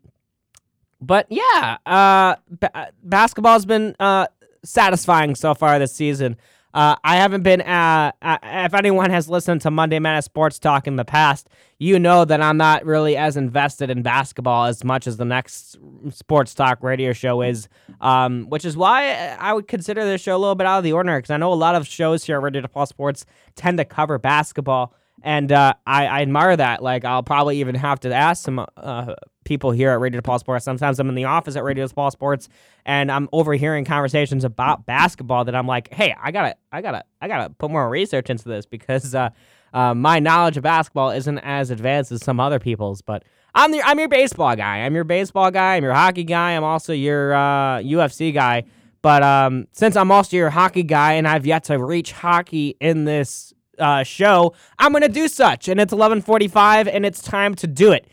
[1.00, 2.68] but yeah, uh, b-
[3.02, 4.26] basketball's been uh,
[4.64, 6.36] satisfying so far this season.
[6.76, 7.62] Uh, I haven't been.
[7.62, 11.48] Uh, uh, if anyone has listened to Monday Madness Sports Talk in the past,
[11.78, 15.78] you know that I'm not really as invested in basketball as much as the next
[16.10, 17.70] sports talk radio show is.
[18.02, 20.92] Um, which is why I would consider this show a little bit out of the
[20.92, 23.24] ordinary because I know a lot of shows here at Radio DePaul Sports
[23.54, 26.82] tend to cover basketball, and uh, I, I admire that.
[26.82, 29.14] Like I'll probably even have to ask some uh,
[29.44, 30.64] people here at Radio DePaul Sports.
[30.64, 32.48] Sometimes I'm in the office at Radio DePaul Sports
[32.84, 37.28] and I'm overhearing conversations about basketball that I'm like, hey, I gotta, I gotta, I
[37.28, 39.30] gotta put more research into this because uh,
[39.72, 43.00] uh, my knowledge of basketball isn't as advanced as some other people's.
[43.00, 44.78] But I'm the, I'm your baseball guy.
[44.78, 45.76] I'm your baseball guy.
[45.76, 46.52] I'm your hockey guy.
[46.52, 48.64] I'm also your uh, UFC guy.
[49.02, 53.04] But um, since I'm also your hockey guy and I've yet to reach hockey in
[53.04, 55.68] this uh, show, I'm gonna do such.
[55.68, 58.06] And it's 11:45, and it's time to do it.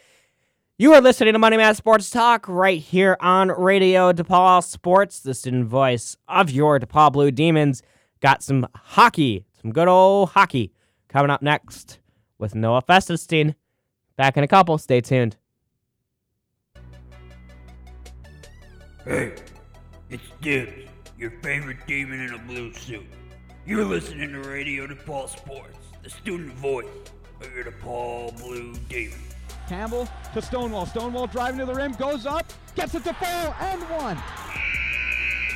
[0.77, 5.33] You are listening to Money Man Sports Talk right here on Radio DePaul Sports, the
[5.33, 7.83] student voice of your DePaul Blue Demons.
[8.21, 10.73] Got some hockey, some good old hockey
[11.09, 11.99] coming up next
[12.39, 13.55] with Noah Festenstein.
[14.15, 14.77] Back in a couple.
[14.77, 15.37] Stay tuned.
[19.05, 19.35] Hey,
[20.09, 23.05] it's Dibs, your favorite demon in a blue suit.
[23.65, 26.85] You're listening to Radio DePaul Sports, the student voice
[27.39, 29.17] of your DePaul Blue Demon.
[29.69, 30.85] Campbell to Stonewall.
[30.85, 34.17] Stonewall driving to the rim, goes up, gets it to fall, and one.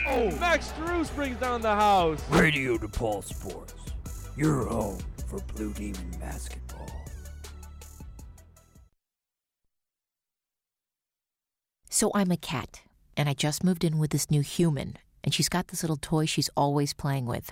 [0.08, 2.24] Oh, Max Strus brings down the house.
[2.30, 3.74] Radio DePaul Sports,
[4.38, 6.90] your home for Blue Demon basketball.
[11.90, 12.84] So I'm a cat,
[13.18, 14.96] and I just moved in with this new human,
[15.26, 17.52] and she's got this little toy she's always playing with,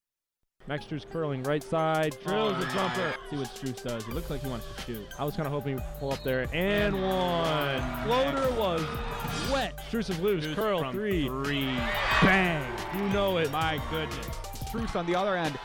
[0.67, 3.13] Max Strus curling right side, drills a jumper.
[3.29, 4.05] See what Strus does.
[4.05, 5.05] He looks like he wants to shoot.
[5.17, 8.03] I was kind of hoping he'd pull up there and one.
[8.05, 8.81] Floater was
[9.51, 9.77] wet.
[9.89, 10.45] Strus is loose.
[10.45, 11.27] Strus Curl from three.
[11.27, 11.65] three.
[12.21, 12.63] Bang.
[12.95, 13.51] You know it.
[13.51, 14.27] My goodness.
[14.69, 15.57] Strus on the other end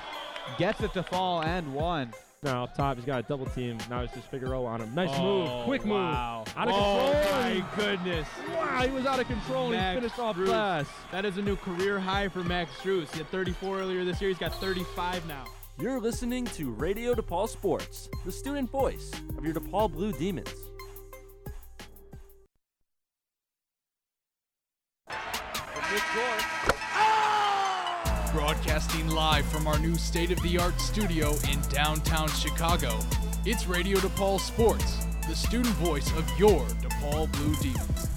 [0.59, 2.13] gets it to fall and one.
[2.47, 3.77] Now up top, he's got a double team.
[3.91, 4.95] Now it's just Figueroa on him.
[4.95, 5.65] Nice Oh, move.
[5.65, 6.45] Quick wow.
[6.47, 6.55] move.
[6.57, 7.09] Out of control.
[7.09, 7.43] oh, control.
[7.43, 8.29] my goodness.
[8.55, 10.45] Wow, he was out of control and he finished off Strus.
[10.45, 10.87] glass.
[11.11, 13.11] That is a new career high for Max Strus.
[13.11, 14.29] He had 34 earlier this year.
[14.31, 15.43] He's got 35 now.
[15.81, 20.55] You're listening to Radio DePaul Sports, the student voice of your DePaul Blue Demons.
[28.37, 33.01] Broadcasting live from our new state of the art studio in downtown Chicago,
[33.47, 38.09] it's Radio DePaul Sports, the student voice of your DePaul Blue Demons.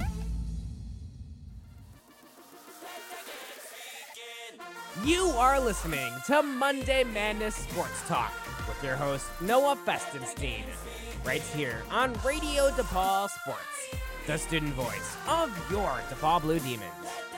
[5.05, 8.33] You are listening to Monday Madness Sports Talk
[8.67, 10.65] with your host, Noah Festenstein,
[11.23, 13.95] right here on Radio DePaul Sports,
[14.27, 17.28] the student voice of your DePaul Blue Demons.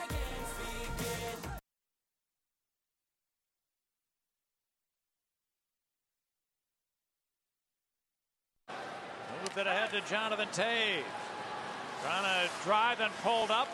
[9.51, 11.03] Moved it ahead to Jonathan Toews.
[12.03, 13.67] Trying to drive and pulled up.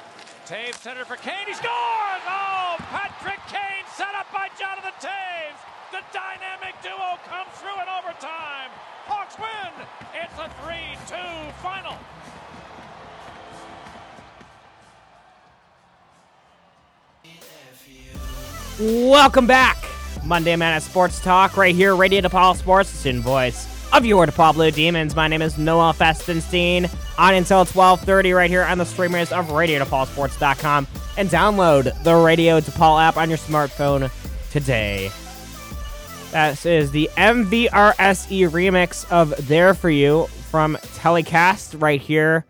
[0.47, 1.45] Toews center for Kane.
[1.45, 2.23] He scores!
[2.25, 5.57] Oh, Patrick Kane set up by Jonathan Toews.
[5.91, 8.71] The dynamic duo comes through in overtime.
[9.05, 9.69] Hawks win.
[10.15, 11.93] It's a 3-2 final.
[19.11, 19.77] Welcome back.
[20.25, 24.53] Monday Madness Sports Talk right here, Radio DePaul Sports, the student voice of your DePaul
[24.53, 25.15] Blue Demons.
[25.15, 26.93] My name is Noah Festenstein.
[27.17, 33.01] On until 1230 right here on the streamers of RadioDePaulSports.com and download the Radio DePaul
[33.01, 34.11] app on your smartphone
[34.51, 35.11] today.
[36.31, 42.45] That is the MVRSE remix of There For You from Telecast right here.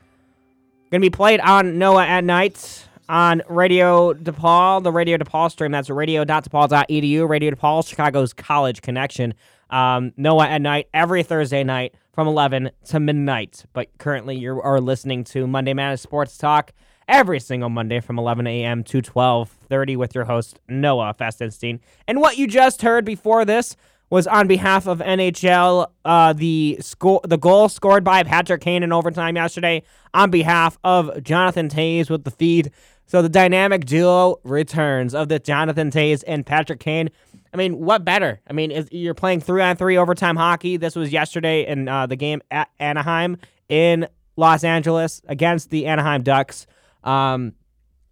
[0.91, 5.71] To be played on Noah at night on Radio DePaul, the Radio DePaul stream.
[5.71, 9.33] That's radio.depaul.edu, Radio DePaul, Chicago's college connection.
[9.69, 13.65] Um, Noah at night every Thursday night from 11 to midnight.
[13.73, 16.71] But currently, you are listening to Monday Madness Sports Talk
[17.07, 18.83] every single Monday from 11 a.m.
[18.85, 21.79] to 12:30 with your host Noah Festenstein.
[22.07, 23.75] And what you just heard before this
[24.09, 25.87] was on behalf of NHL.
[26.05, 29.83] Uh, the score, the goal scored by Patrick Kane in overtime yesterday,
[30.13, 32.71] on behalf of Jonathan Toews with the feed.
[33.07, 37.09] So the dynamic duo returns of the Jonathan Toews and Patrick Kane.
[37.53, 38.41] I mean, what better?
[38.49, 40.75] I mean, is, you're playing three on three overtime hockey.
[40.75, 43.37] This was yesterday in uh, the game at Anaheim
[43.69, 46.67] in Los Angeles against the Anaheim Ducks.
[47.05, 47.53] Um,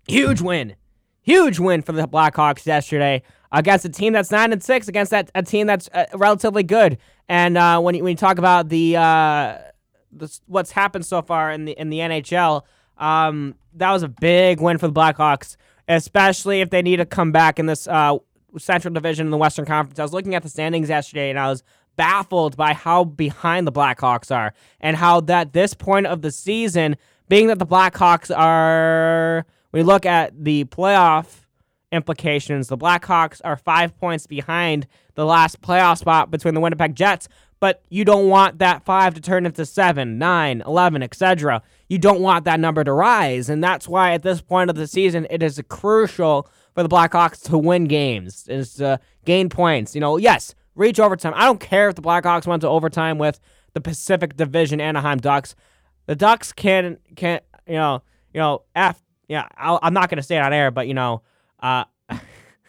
[0.07, 0.75] huge win,
[1.21, 3.21] huge win for the Blackhawks yesterday
[3.51, 6.97] against a team that's nine and six, against that a team that's uh, relatively good.
[7.27, 9.57] And uh, when you, when you talk about the, uh,
[10.13, 12.63] the what's happened so far in the in the NHL,
[12.97, 17.31] um, that was a big win for the Blackhawks, especially if they need to come
[17.31, 18.17] back in this uh,
[18.57, 19.99] Central Division in the Western Conference.
[19.99, 21.63] I was looking at the standings yesterday, and I was
[21.95, 26.97] baffled by how behind the Blackhawks are, and how that this point of the season,
[27.29, 31.45] being that the Blackhawks are, we look at the playoff
[31.91, 32.67] implications.
[32.67, 37.27] The Blackhawks are five points behind the last playoff spot between the Winnipeg Jets,
[37.59, 41.61] but you don't want that five to turn into seven, nine, 11, etc.
[41.87, 43.49] You don't want that number to rise.
[43.49, 47.43] And that's why at this point of the season, it is crucial for the Blackhawks
[47.49, 49.95] to win games, is to gain points.
[49.95, 51.33] You know, yes, reach overtime.
[51.35, 53.39] I don't care if the Blackhawks went to overtime with
[53.73, 55.55] the Pacific Division Anaheim Ducks.
[56.07, 60.37] The Ducks can, can you know, you know, F, yeah, i am not to say
[60.37, 61.21] it on air, but, you know,
[61.61, 61.85] uh,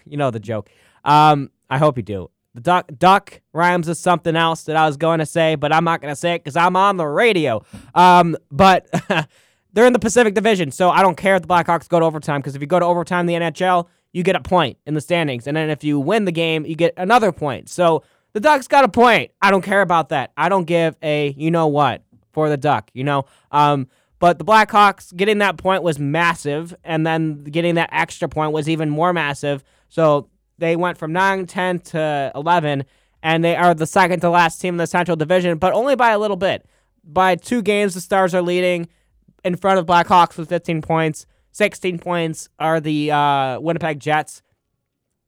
[0.06, 0.70] you know the joke.
[1.04, 2.30] Um, I hope you do.
[2.56, 5.84] The duck duck rhymes with something else that I was going to say, but I'm
[5.84, 7.62] not going to say it because I'm on the radio.
[7.94, 8.88] Um, but
[9.74, 12.40] they're in the Pacific Division, so I don't care if the Blackhawks go to overtime
[12.40, 15.02] because if you go to overtime in the NHL, you get a point in the
[15.02, 17.68] standings, and then if you win the game, you get another point.
[17.68, 18.02] So
[18.32, 19.32] the Ducks got a point.
[19.42, 20.32] I don't care about that.
[20.34, 22.90] I don't give a you know what for the Duck.
[22.94, 23.26] You know.
[23.52, 23.86] Um,
[24.18, 28.66] but the Blackhawks getting that point was massive, and then getting that extra point was
[28.66, 29.62] even more massive.
[29.90, 32.84] So they went from 9, 10 to 11,
[33.22, 36.10] and they are the second to last team in the Central Division, but only by
[36.10, 36.66] a little bit.
[37.04, 38.88] By two games, the Stars are leading
[39.44, 41.26] in front of Blackhawks with 15 points.
[41.52, 44.42] 16 points are the uh, Winnipeg Jets.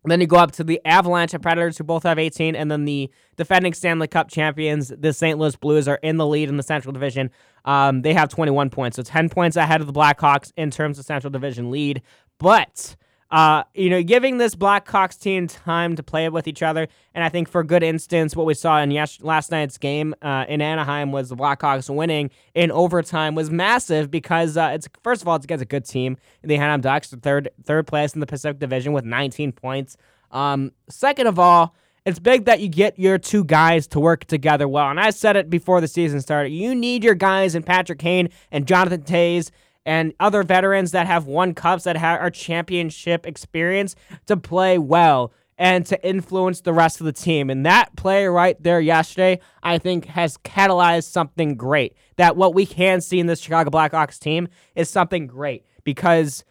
[0.04, 2.84] Then you go up to the Avalanche and Predators, who both have 18, and then
[2.84, 5.38] the defending Stanley Cup champions, the St.
[5.38, 7.30] Louis Blues, are in the lead in the Central Division.
[7.64, 11.04] Um, they have 21 points, so 10 points ahead of the Blackhawks in terms of
[11.04, 12.02] Central Division lead.
[12.38, 12.96] But
[13.30, 16.88] uh, you know, giving this Blackhawks team time to play with each other.
[17.14, 20.46] And I think for good instance, what we saw in yes- last night's game uh,
[20.48, 25.28] in Anaheim was the Blackhawks winning in overtime was massive because uh, it's first of
[25.28, 26.16] all it's against a good team.
[26.42, 29.96] The Anaheim Ducks, third third place in the Pacific Division with 19 points.
[30.30, 31.74] Um, second of all,
[32.06, 34.88] it's big that you get your two guys to work together well.
[34.88, 36.50] And I said it before the season started.
[36.50, 39.50] You need your guys in Patrick Kane and Jonathan Toews
[39.86, 43.94] and other veterans that have won cups that have our championship experience
[44.26, 47.50] to play well and to influence the rest of the team.
[47.50, 51.96] And that play right there yesterday, I think, has catalyzed something great.
[52.16, 56.44] That what we can see in this Chicago Blackhawks team is something great because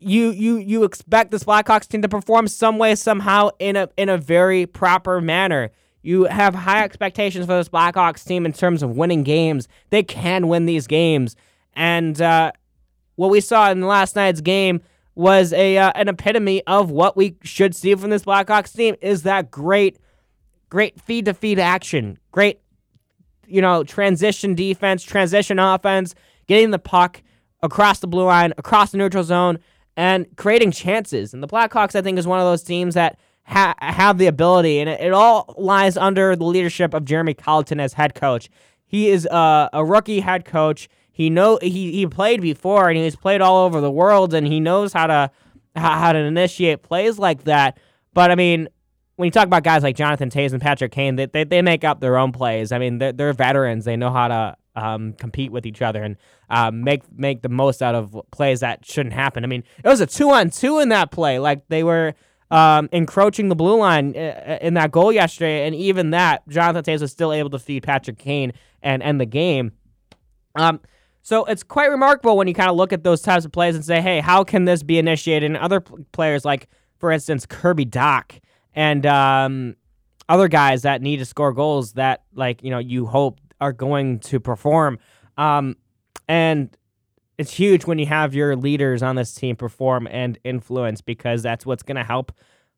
[0.00, 4.08] you you you expect this Blackhawks team to perform some way somehow in a in
[4.08, 5.70] a very proper manner.
[6.02, 9.68] You have high expectations for this Blackhawks team in terms of winning games.
[9.90, 11.36] They can win these games.
[11.74, 12.52] And uh,
[13.16, 14.80] what we saw in last night's game
[15.14, 19.24] was a uh, an epitome of what we should see from this Blackhawks team is
[19.24, 19.98] that great,
[20.68, 22.60] great feed to feed action, great,
[23.46, 26.14] you know, transition defense, transition offense,
[26.46, 27.22] getting the puck
[27.62, 29.58] across the blue line, across the neutral zone,
[29.96, 31.34] and creating chances.
[31.34, 34.80] And the Blackhawks, I think, is one of those teams that ha- have the ability,
[34.80, 38.48] and it, all lies under the leadership of Jeremy Colliton as head coach.
[38.86, 40.88] He is uh, a rookie head coach.
[41.20, 44.58] He know he, he played before and he's played all over the world and he
[44.58, 45.30] knows how to
[45.76, 47.76] how to initiate plays like that.
[48.14, 48.70] But I mean,
[49.16, 51.84] when you talk about guys like Jonathan Toews and Patrick Kane, they, they, they make
[51.84, 52.72] up their own plays.
[52.72, 53.84] I mean, they're, they're veterans.
[53.84, 56.16] They know how to um, compete with each other and
[56.48, 59.44] uh, make make the most out of plays that shouldn't happen.
[59.44, 61.38] I mean, it was a two on two in that play.
[61.38, 62.14] Like they were
[62.50, 66.82] um, encroaching the blue line uh, uh, in that goal yesterday, and even that, Jonathan
[66.82, 69.72] Toews was still able to feed Patrick Kane and end the game.
[70.56, 70.80] Um,
[71.22, 73.84] so it's quite remarkable when you kind of look at those types of plays and
[73.84, 75.46] say, hey, how can this be initiated?
[75.46, 76.68] And other players, like,
[76.98, 78.40] for instance, Kirby Dach
[78.74, 79.76] and um,
[80.28, 84.20] other guys that need to score goals that, like, you know, you hope are going
[84.20, 84.98] to perform.
[85.36, 85.76] Um,
[86.28, 86.74] and
[87.36, 91.66] it's huge when you have your leaders on this team perform and influence because that's
[91.66, 92.32] what's going to help.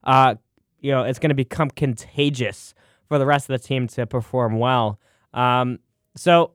[0.05, 0.37] Uh,
[0.81, 2.75] you know, it's going to become contagious
[3.07, 4.99] for the rest of the team to perform well.
[5.33, 5.79] Um,
[6.17, 6.53] so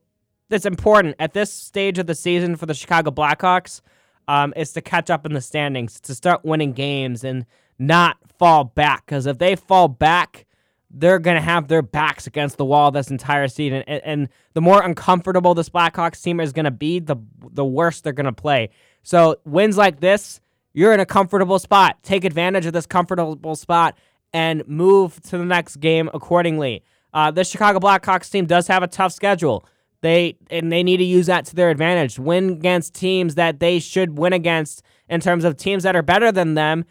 [0.50, 3.82] it's important at this stage of the season for the Chicago Blackhawks.
[4.30, 7.46] Um, is to catch up in the standings, to start winning games, and
[7.80, 9.06] not fall back.
[9.06, 10.46] Because if they fall back,
[10.90, 13.84] they're going to have their backs against the wall this entire season.
[13.88, 17.16] And, and the more uncomfortable this Blackhawks team is going to be, the
[17.52, 18.70] the worse they're going to play.
[19.04, 20.42] So wins like this,
[20.74, 22.04] you're in a comfortable spot.
[22.04, 23.98] Take advantage of this comfortable spot
[24.34, 26.84] and move to the next game accordingly.
[27.14, 29.66] Uh, the Chicago Blackhawks team does have a tough schedule.
[30.08, 32.18] They and they need to use that to their advantage.
[32.18, 36.32] Win against teams that they should win against in terms of teams that are better
[36.32, 36.86] than them,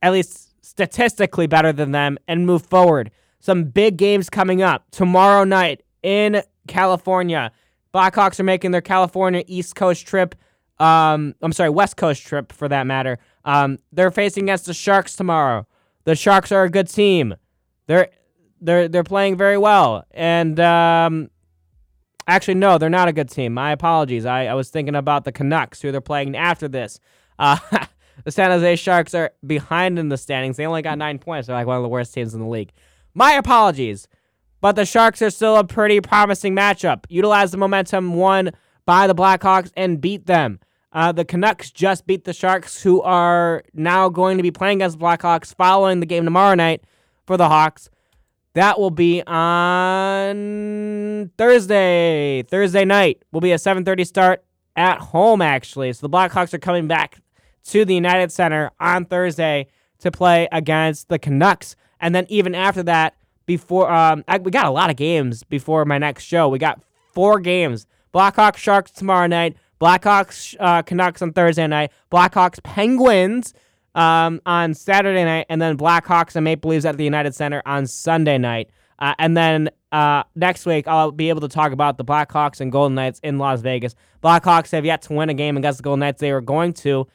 [0.00, 3.10] at least statistically better than them, and move forward.
[3.40, 7.52] Some big games coming up tomorrow night in California.
[7.92, 10.34] Blackhawks are making their California East Coast trip.
[10.78, 13.18] Um, I'm sorry, West Coast trip for that matter.
[13.44, 15.66] Um, they're facing against the Sharks tomorrow.
[16.04, 17.34] The Sharks are a good team.
[17.86, 18.08] They're
[18.62, 21.28] they're they're playing very well, and um,
[22.26, 23.54] Actually, no, they're not a good team.
[23.54, 24.26] My apologies.
[24.26, 27.00] I, I was thinking about the Canucks, who they're playing after this.
[27.38, 27.58] Uh,
[28.24, 30.56] the San Jose Sharks are behind in the standings.
[30.56, 31.46] They only got nine points.
[31.46, 32.72] They're like one of the worst teams in the league.
[33.14, 34.08] My apologies.
[34.60, 37.04] But the Sharks are still a pretty promising matchup.
[37.08, 38.52] Utilize the momentum won
[38.86, 40.60] by the Blackhawks and beat them.
[40.92, 44.98] Uh, the Canucks just beat the Sharks, who are now going to be playing against
[44.98, 46.84] the Blackhawks following the game tomorrow night
[47.26, 47.88] for the Hawks.
[48.54, 52.42] That will be on Thursday.
[52.42, 54.44] Thursday night will be a 7:30 start
[54.76, 55.92] at home actually.
[55.94, 57.20] So the Blackhawks are coming back
[57.64, 59.68] to the United Center on Thursday
[60.00, 61.76] to play against the Canucks.
[62.00, 63.14] And then even after that,
[63.46, 66.48] before um, I, we got a lot of games before my next show.
[66.48, 66.82] We got
[67.12, 73.54] four games: Blackhawks Sharks tomorrow night, Blackhawks uh, Canucks on Thursday night, Blackhawks Penguins
[73.94, 77.86] um, on Saturday night, and then Blackhawks and Maple Leafs at the United Center on
[77.86, 78.70] Sunday night.
[78.98, 82.70] Uh, and then uh, next week, I'll be able to talk about the Blackhawks and
[82.70, 83.94] Golden Knights in Las Vegas.
[84.22, 86.20] Blackhawks have yet to win a game against the Golden Knights.
[86.20, 87.06] They were going to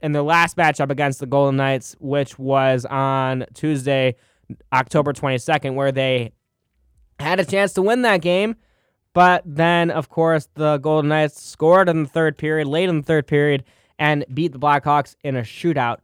[0.00, 4.16] in their last matchup against the Golden Knights, which was on Tuesday,
[4.72, 6.32] October 22nd, where they
[7.18, 8.54] had a chance to win that game.
[9.14, 13.02] But then, of course, the Golden Knights scored in the third period, late in the
[13.02, 13.64] third period,
[13.98, 15.98] and beat the Blackhawks in a shootout.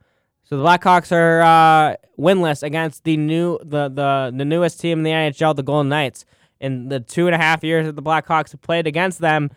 [0.50, 5.04] So the Blackhawks are uh, winless against the new the, the the newest team in
[5.04, 6.24] the NHL, the Golden Knights.
[6.58, 9.50] In the two and a half years that the Blackhawks have played against them,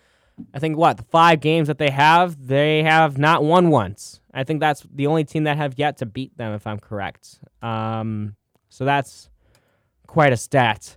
[0.54, 4.22] I think what the five games that they have, they have not won once.
[4.36, 7.40] I think that's the only team that have yet to beat them, if I'm correct.
[7.64, 8.36] Um,
[8.70, 9.30] so that's
[10.06, 10.96] quite a stat.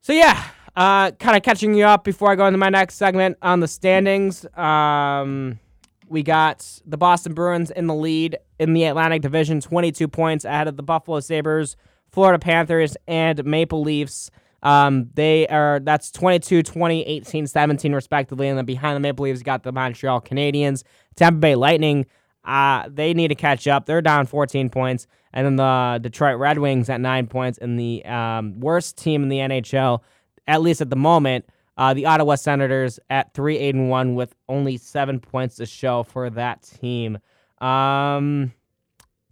[0.00, 0.42] So yeah,
[0.74, 3.68] uh, kind of catching you up before I go into my next segment on the
[3.68, 4.46] standings.
[4.56, 5.60] Um,
[6.08, 10.68] we got the Boston Bruins in the lead in the Atlantic Division, 22 points ahead
[10.68, 11.76] of the Buffalo Sabres,
[12.10, 14.30] Florida Panthers, and Maple Leafs.
[14.62, 19.42] Um, they are that's 22, 20, 18, 17 respectively, and then behind the Maple Leafs,
[19.42, 20.82] got the Montreal Canadiens,
[21.14, 22.06] Tampa Bay Lightning.
[22.44, 23.86] Uh, they need to catch up.
[23.86, 28.04] They're down 14 points, and then the Detroit Red Wings at nine points, and the
[28.06, 30.00] um, worst team in the NHL,
[30.46, 31.44] at least at the moment,
[31.76, 36.02] uh, the Ottawa Senators at three eight and one with only seven points to show
[36.02, 37.18] for that team.
[37.58, 38.52] Um,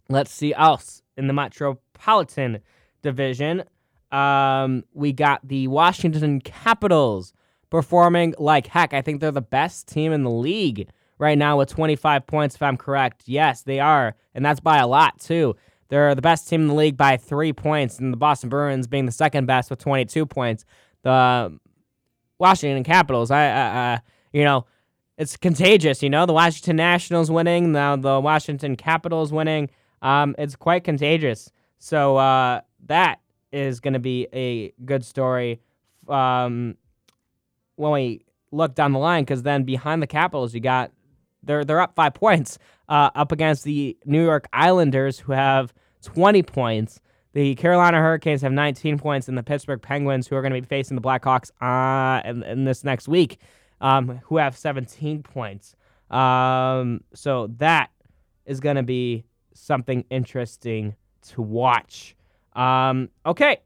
[0.09, 2.59] let's see else in the Metropolitan
[3.01, 3.63] Division.
[4.11, 7.33] Um, we got the Washington Capitals
[7.69, 8.93] performing like heck.
[8.93, 12.61] I think they're the best team in the league right now with 25 points, if
[12.61, 13.23] I'm correct.
[13.25, 15.55] Yes, they are, and that's by a lot too.
[15.89, 19.05] They're the best team in the league by three points, and the Boston Bruins being
[19.05, 20.65] the second best with 22 points.
[21.03, 21.59] The
[22.39, 23.31] Washington Capitals.
[23.31, 24.01] I, I,
[24.33, 24.65] you know,
[25.17, 26.03] it's contagious.
[26.03, 29.69] You know, the Washington Nationals winning, now the Washington Capitals winning.
[30.01, 31.51] Um, it's quite contagious.
[31.79, 33.19] So uh, that
[33.51, 35.61] is going to be a good story
[36.07, 36.75] um,
[37.75, 39.23] when we look down the line.
[39.23, 40.91] Because then behind the Capitals, you got
[41.43, 42.57] they're they're up five points
[42.89, 45.73] uh, up against the New York Islanders, who have
[46.03, 46.99] 20 points.
[47.35, 50.65] The Carolina Hurricanes have 19 points, and the Pittsburgh Penguins, who are going to be
[50.65, 53.39] facing the Blackhawks uh, in, in this next week,
[53.81, 55.75] um, who have 17 points.
[56.09, 57.91] Um, so that
[58.45, 60.95] is going to be something interesting
[61.33, 62.15] to watch.
[62.53, 63.57] Um, okay,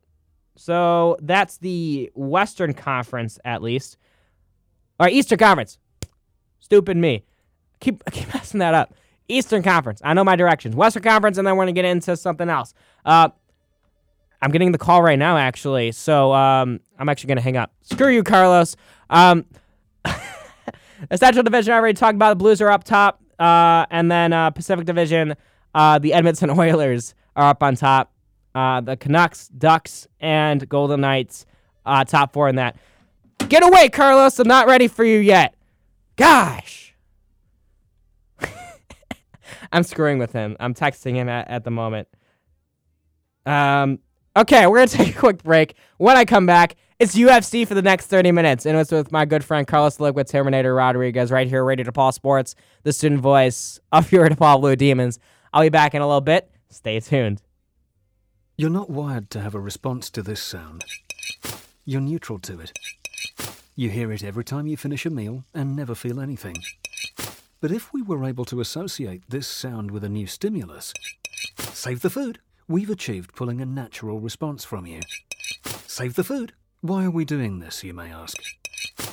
[0.56, 3.98] so that's the Western Conference, at least.
[5.00, 5.78] All right, Eastern Conference.
[6.60, 7.24] Stupid me.
[7.82, 8.96] Keep keep messing that up.
[9.28, 10.02] Eastern Conference.
[10.04, 10.76] I know my directions.
[10.76, 12.74] Western Conference, and then we're gonna get into something else.
[13.06, 13.30] Uh,
[14.42, 15.92] I'm getting the call right now, actually.
[15.92, 17.72] So um, I'm actually going to hang up.
[17.82, 18.76] Screw you, Carlos.
[19.10, 19.46] Um,
[21.08, 22.30] The Central Division, I already talked about.
[22.30, 23.22] The Blues are up top.
[23.40, 25.36] Uh, and then uh, Pacific Division,
[25.74, 28.12] uh, the Edmonton Oilers are up on top.
[28.54, 31.46] Uh, the Canucks, Ducks, and Golden Knights,
[31.86, 32.76] uh, top four in that.
[33.48, 34.38] Get away, Carlos.
[34.40, 35.56] I'm not ready for you yet.
[36.18, 36.94] Gosh.
[39.72, 40.58] I'm screwing with him.
[40.60, 42.10] I'm texting him at, at the moment.
[43.46, 44.00] Um,
[44.40, 45.76] okay, we're going to take a quick break.
[45.98, 48.66] When I come back, it's UFC for the next 30 minutes.
[48.66, 52.56] And it's with my good friend Carlos Liquid Terminator Rodriguez right here, Radio DePaul Sports,
[52.84, 55.20] the student voice of your DePaul Blue Demons.
[55.54, 56.52] I'll be back in a little bit.
[56.70, 57.42] Stay tuned.
[58.58, 60.84] You're not wired to have a response to this sound.
[61.86, 62.74] You're neutral to it.
[63.76, 66.58] You hear it every time you finish a meal and never feel anything.
[67.62, 70.94] But if we were able to associate this sound with a new stimulus,
[71.72, 75.02] save the food, we've achieved pulling a natural response from you.
[75.88, 76.54] Save the food.
[76.82, 78.38] Why are we doing this, you may ask?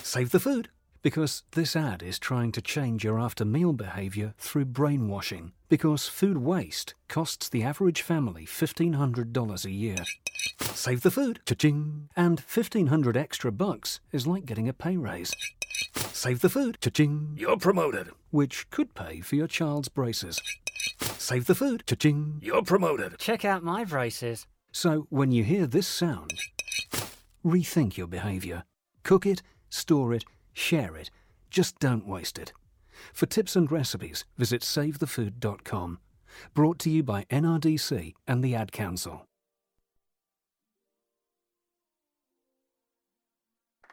[0.03, 0.69] Save the food.
[1.03, 5.53] Because this ad is trying to change your after meal behavior through brainwashing.
[5.69, 9.97] Because food waste costs the average family $1,500 a year.
[10.61, 12.09] Save the food, cha-ching!
[12.17, 15.33] And 1500 extra bucks is like getting a pay raise.
[16.13, 17.37] Save the food, cha-ching!
[17.39, 18.11] You're promoted.
[18.31, 20.41] Which could pay for your child's braces.
[21.19, 22.41] Save the food, cha-ching!
[22.43, 23.19] You're promoted.
[23.19, 24.47] Check out my braces.
[24.73, 26.33] So when you hear this sound,
[27.45, 28.65] rethink your behavior.
[29.03, 31.11] Cook it, store it, share it.
[31.51, 32.53] Just don't waste it.
[33.13, 35.99] For tips and recipes, visit savethefood.com.
[36.55, 39.27] Brought to you by NRDC and the Ad Council.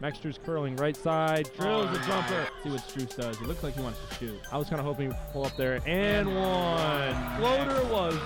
[0.00, 2.48] Max Strus curling right side, drills a jumper.
[2.62, 3.38] See what Strus does.
[3.38, 4.40] He looks like he wants to shoot.
[4.50, 7.36] I was kind of hoping he'd pull up there and one.
[7.36, 8.18] Floater was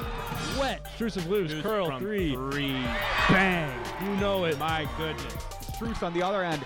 [0.59, 0.85] wet.
[0.97, 1.53] Strus is loose.
[1.63, 2.35] Curl from three.
[2.35, 2.81] three.
[3.29, 3.85] Bang.
[4.05, 4.57] You know it.
[4.59, 5.35] My goodness.
[5.73, 6.65] Strus on the other end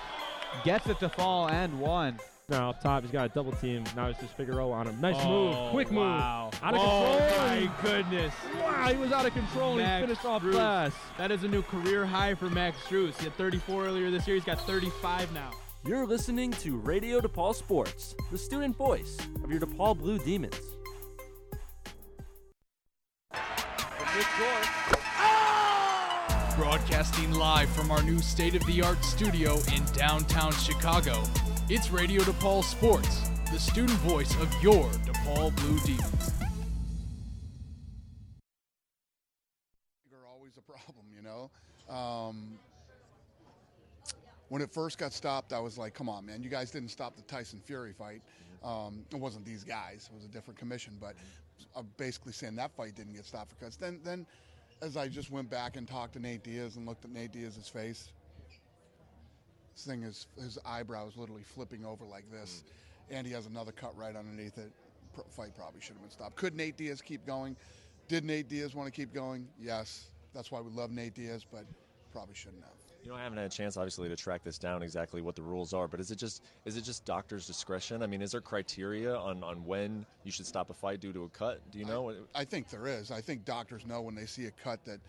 [0.64, 2.18] gets it to fall and one.
[2.50, 3.84] Now up top, he's got a double team.
[3.94, 4.98] Now it's just Figueroa on him.
[5.02, 5.70] Nice Oh, move.
[5.70, 6.00] Quick move.
[6.04, 6.50] wow.
[6.62, 7.04] Out of control.
[7.04, 7.46] Oh, control.
[7.46, 8.34] my goodness.
[8.54, 10.52] Wow, he was out of control and he finished off Strus.
[10.52, 10.92] glass.
[11.18, 13.18] That is a new career high for Max Strus.
[13.18, 14.36] He had 34 earlier this year.
[14.36, 15.50] He's got 35 now.
[15.84, 20.58] You're listening to Radio DePaul Sports, the student voice of your DePaul Blue Demons.
[26.56, 31.22] Broadcasting live from our new state of the art studio in downtown Chicago,
[31.70, 36.32] it's Radio DePaul Sports, the student voice of your DePaul Blue Demons.
[40.26, 41.50] always a problem, you know.
[41.94, 42.58] Um,
[44.48, 46.42] when it first got stopped, I was like, "Come on, man!
[46.42, 48.22] You guys didn't stop the Tyson Fury fight.
[48.64, 51.16] Um, it wasn't these guys; it was a different commission." But
[51.76, 54.26] I'm basically saying that fight didn't get stopped because then, then,
[54.80, 57.68] as I just went back and talked to Nate Diaz and looked at Nate Diaz's
[57.68, 58.10] face,
[59.78, 62.64] this thing is his eyebrow is literally flipping over like this,
[63.10, 64.72] and he has another cut right underneath it.
[65.14, 66.36] Pro- fight probably should have been stopped.
[66.36, 67.56] Could Nate Diaz keep going?
[68.08, 69.46] Did Nate Diaz want to keep going?
[69.60, 70.06] Yes.
[70.34, 71.64] That's why we love Nate Diaz, but
[72.12, 72.72] probably shouldn't have.
[73.04, 75.42] You know, I haven't had a chance, obviously, to track this down exactly what the
[75.42, 75.86] rules are.
[75.86, 78.02] But is it just is it just doctor's discretion?
[78.02, 81.22] I mean, is there criteria on, on when you should stop a fight due to
[81.22, 81.60] a cut?
[81.70, 82.12] Do you know?
[82.34, 83.12] I think there is.
[83.12, 85.00] I think doctors know when they see a cut that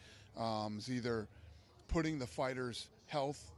[0.41, 1.28] um, is either
[1.88, 3.51] putting the fighter's health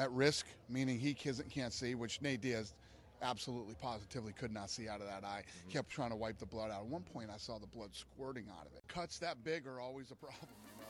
[0.00, 2.74] at risk, meaning he can't can't see, which Nate Diaz
[3.22, 5.42] absolutely positively could not see out of that eye.
[5.46, 5.70] Mm-hmm.
[5.70, 6.80] Kept trying to wipe the blood out.
[6.80, 8.82] At one point, I saw the blood squirting out of it.
[8.88, 10.86] Cuts that big are always a problem, you know.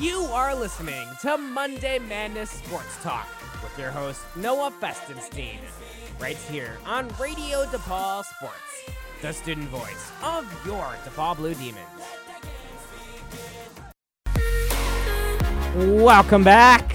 [0.00, 3.28] You are listening to Monday Madness Sports Talk
[3.62, 5.58] with your host, Noah Festenstein,
[6.18, 12.13] right here on Radio DePaul Sports, the student voice of your DePaul Blue Demons.
[15.74, 16.94] Welcome back.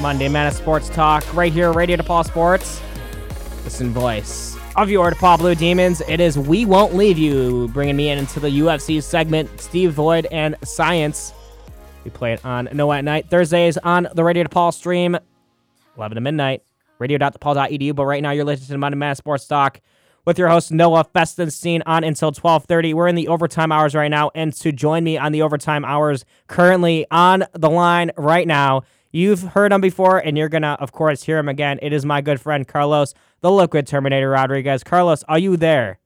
[0.00, 2.80] Monday Madness Sports Talk right here, Radio DePaul Sports,
[3.64, 6.00] Listen, voice of your DePaul Blue Demons.
[6.06, 10.28] It is We Won't Leave You, bringing me in into the UFC segment, Steve Void
[10.30, 11.32] and Science.
[12.04, 15.16] We play it on No at Night Thursdays on the Radio DePaul stream,
[15.96, 16.62] 11 to midnight,
[17.00, 17.92] radio.depaul.edu.
[17.92, 19.80] But right now, you're listening to Monday Madness Sports Talk
[20.26, 22.92] with your host Noah Festenstein on until 12:30.
[22.92, 26.26] We're in the overtime hours right now, and to join me on the overtime hours,
[26.46, 28.82] currently on the line right now,
[29.16, 31.78] You've heard him before, and you're gonna, of course, hear him again.
[31.80, 34.84] It is my good friend Carlos, the Liquid Terminator Rodriguez.
[34.84, 35.98] Carlos, are you there?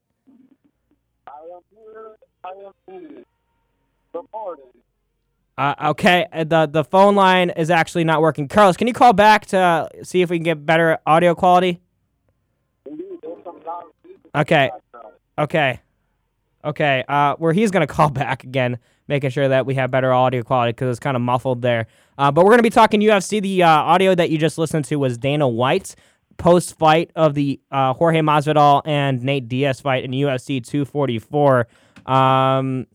[1.27, 2.11] I am here.
[2.45, 3.25] I am here.
[4.12, 4.64] Good morning.
[5.59, 8.47] Uh, okay, the the phone line is actually not working.
[8.47, 11.81] Carlos, can you call back to see if we can get better audio quality?
[14.35, 14.70] Okay,
[15.39, 15.81] okay,
[16.64, 17.05] okay.
[17.09, 18.78] Uh, where he's gonna call back again,
[19.09, 21.87] making sure that we have better audio quality because it's kind of muffled there.
[22.18, 23.41] Uh, but we're gonna be talking UFC.
[23.43, 25.97] The uh, audio that you just listened to was Dana White's
[26.37, 31.66] post fight of the uh, Jorge Masvidal and Nate Diaz fight in UFC 244.
[32.07, 32.87] Um,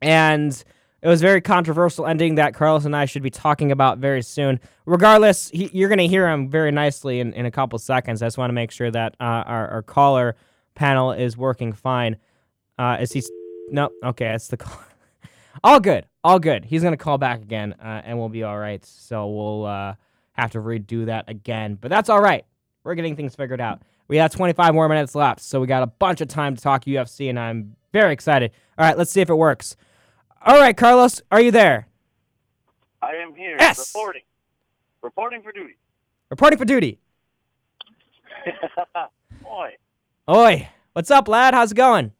[0.00, 0.64] and
[1.04, 4.58] it was very controversial ending that Carlos and I should be talking about very soon.
[4.86, 8.22] Regardless, he, you're going to hear him very nicely in, in a couple seconds.
[8.22, 10.34] I just want to make sure that uh, our, our caller
[10.74, 12.16] panel is working fine.
[12.78, 13.22] Uh, is he?
[13.68, 13.90] No.
[14.02, 14.80] Okay, that's the call.
[15.62, 16.06] all good.
[16.24, 16.64] All good.
[16.64, 18.82] He's going to call back again, uh, and we'll be all right.
[18.82, 19.94] So we'll uh,
[20.32, 22.46] have to redo that again, but that's all right.
[22.82, 23.82] We're getting things figured out.
[24.08, 26.86] We have 25 more minutes left, so we got a bunch of time to talk
[26.86, 28.52] UFC, and I'm very excited.
[28.78, 29.76] All right, let's see if it works.
[30.44, 31.88] All right, Carlos, are you there?
[33.00, 33.78] I am here Yes.
[33.94, 34.22] reporting.
[35.02, 35.76] Reporting for duty.
[36.30, 36.98] Reporting for duty.
[39.50, 39.70] Oi.
[40.28, 41.54] Oi, what's up, lad?
[41.54, 42.12] How's it going?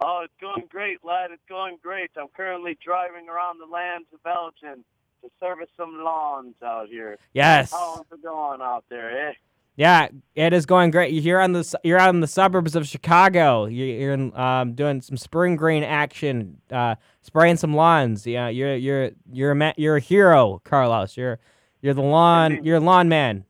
[0.00, 1.30] Oh, it's going great, lad.
[1.32, 2.10] It's going great.
[2.16, 4.84] I'm currently driving around the lands of Belgium
[5.22, 7.18] to service some lawns out here.
[7.32, 7.70] Yes.
[7.72, 9.32] How's it going out there, eh?
[9.76, 11.12] Yeah, it is going great.
[11.12, 13.66] You're here on the you're out in the suburbs of Chicago.
[13.66, 18.26] You're, you're in, um, doing some spring green action, uh, spraying some lawns.
[18.26, 21.18] Yeah, you're you're you're a ma- you're a hero, Carlos.
[21.18, 21.38] You're
[21.82, 23.44] you're the lawn you're lawn man.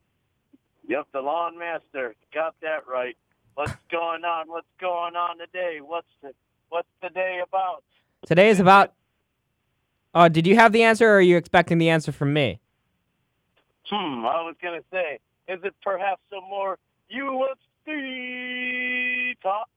[0.89, 2.13] Yep, the lawn master.
[2.33, 3.15] Got that right.
[3.55, 4.49] What's going on?
[4.49, 5.79] What's going on today?
[5.81, 6.33] What's the
[6.69, 7.83] What's the day about?
[8.25, 8.93] Today is about.
[10.13, 12.59] Oh, did you have the answer, or are you expecting the answer from me?
[13.89, 16.77] Hmm, I was gonna say, is it perhaps some more
[17.13, 17.41] UFC
[19.41, 19.69] talks?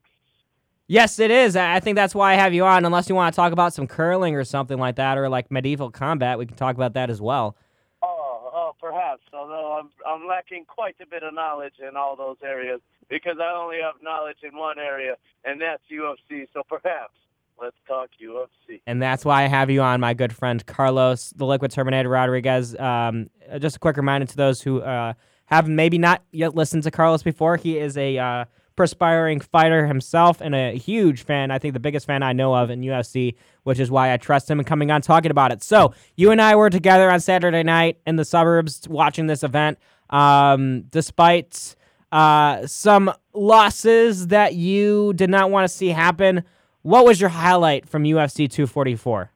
[0.86, 1.54] Yes, it is.
[1.54, 2.84] I think that's why I have you on.
[2.84, 5.90] Unless you want to talk about some curling or something like that, or like medieval
[5.90, 7.56] combat, we can talk about that as well.
[8.02, 9.22] Oh, oh, perhaps.
[9.32, 13.52] Although I'm I'm lacking quite a bit of knowledge in all those areas because I
[13.56, 15.14] only have knowledge in one area,
[15.44, 16.48] and that's UFC.
[16.52, 17.14] So perhaps
[17.60, 18.80] let's talk UFC.
[18.86, 22.74] And that's why I have you on, my good friend Carlos, the Liquid Terminator Rodriguez.
[22.76, 25.12] Um, just a quick reminder to those who uh,
[25.50, 27.56] have maybe not yet listened to Carlos before.
[27.56, 28.44] He is a uh,
[28.76, 31.50] perspiring fighter himself and a huge fan.
[31.50, 33.34] I think the biggest fan I know of in UFC,
[33.64, 35.62] which is why I trust him in coming on talking about it.
[35.62, 39.78] So you and I were together on Saturday night in the suburbs watching this event.
[40.08, 41.76] Um, despite
[42.12, 46.44] uh, some losses that you did not want to see happen,
[46.82, 49.30] what was your highlight from UFC 244?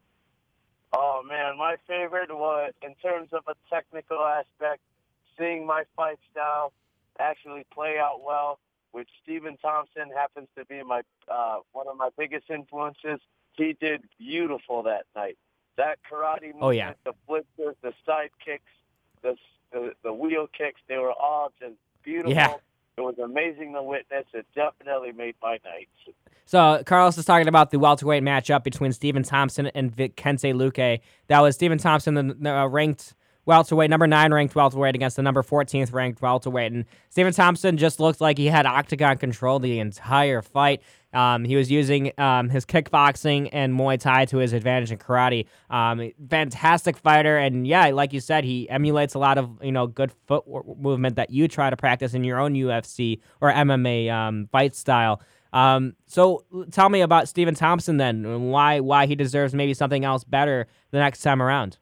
[0.93, 4.81] Oh man, my favorite was in terms of a technical aspect,
[5.37, 6.73] seeing my fight style
[7.19, 8.59] actually play out well.
[8.91, 13.19] Which Stephen Thompson happens to be my uh, one of my biggest influences.
[13.57, 15.37] He did beautiful that night.
[15.77, 16.93] That karate movement, Oh, yeah.
[17.03, 18.63] the flippers, the side kicks,
[19.21, 19.35] the,
[19.73, 21.73] the the wheel kicks, they were all just
[22.03, 22.31] beautiful.
[22.33, 22.53] Yeah.
[22.97, 24.23] It was amazing to witness.
[24.33, 25.89] It definitely made my night.
[26.45, 31.01] So Carlos is talking about the welterweight matchup between Stephen Thompson and Vicente Luque.
[31.27, 33.13] That was Stephen Thompson, the uh, ranked
[33.45, 36.71] welterweight, number nine ranked welterweight against the number 14th ranked welterweight.
[36.71, 40.81] And Stephen Thompson just looked like he had octagon control the entire fight.
[41.13, 45.45] Um, he was using um, his kickboxing and Muay Thai to his advantage in karate.
[45.69, 49.87] Um, fantastic fighter, and yeah, like you said, he emulates a lot of you know
[49.87, 50.43] good foot
[50.77, 55.21] movement that you try to practice in your own UFC or MMA um, fight style.
[55.53, 60.03] Um, so tell me about Stephen Thompson then, and why why he deserves maybe something
[60.03, 61.77] else better the next time around.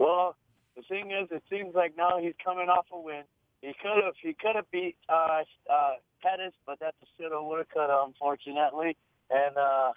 [0.00, 0.34] Well,
[0.76, 3.24] the thing is, it seems like now he's coming off a win.
[3.60, 7.66] He could have he could have beat uh, uh, Pettis, but that's a shoulda woulda
[8.06, 8.96] unfortunately.
[9.30, 9.92] And uh,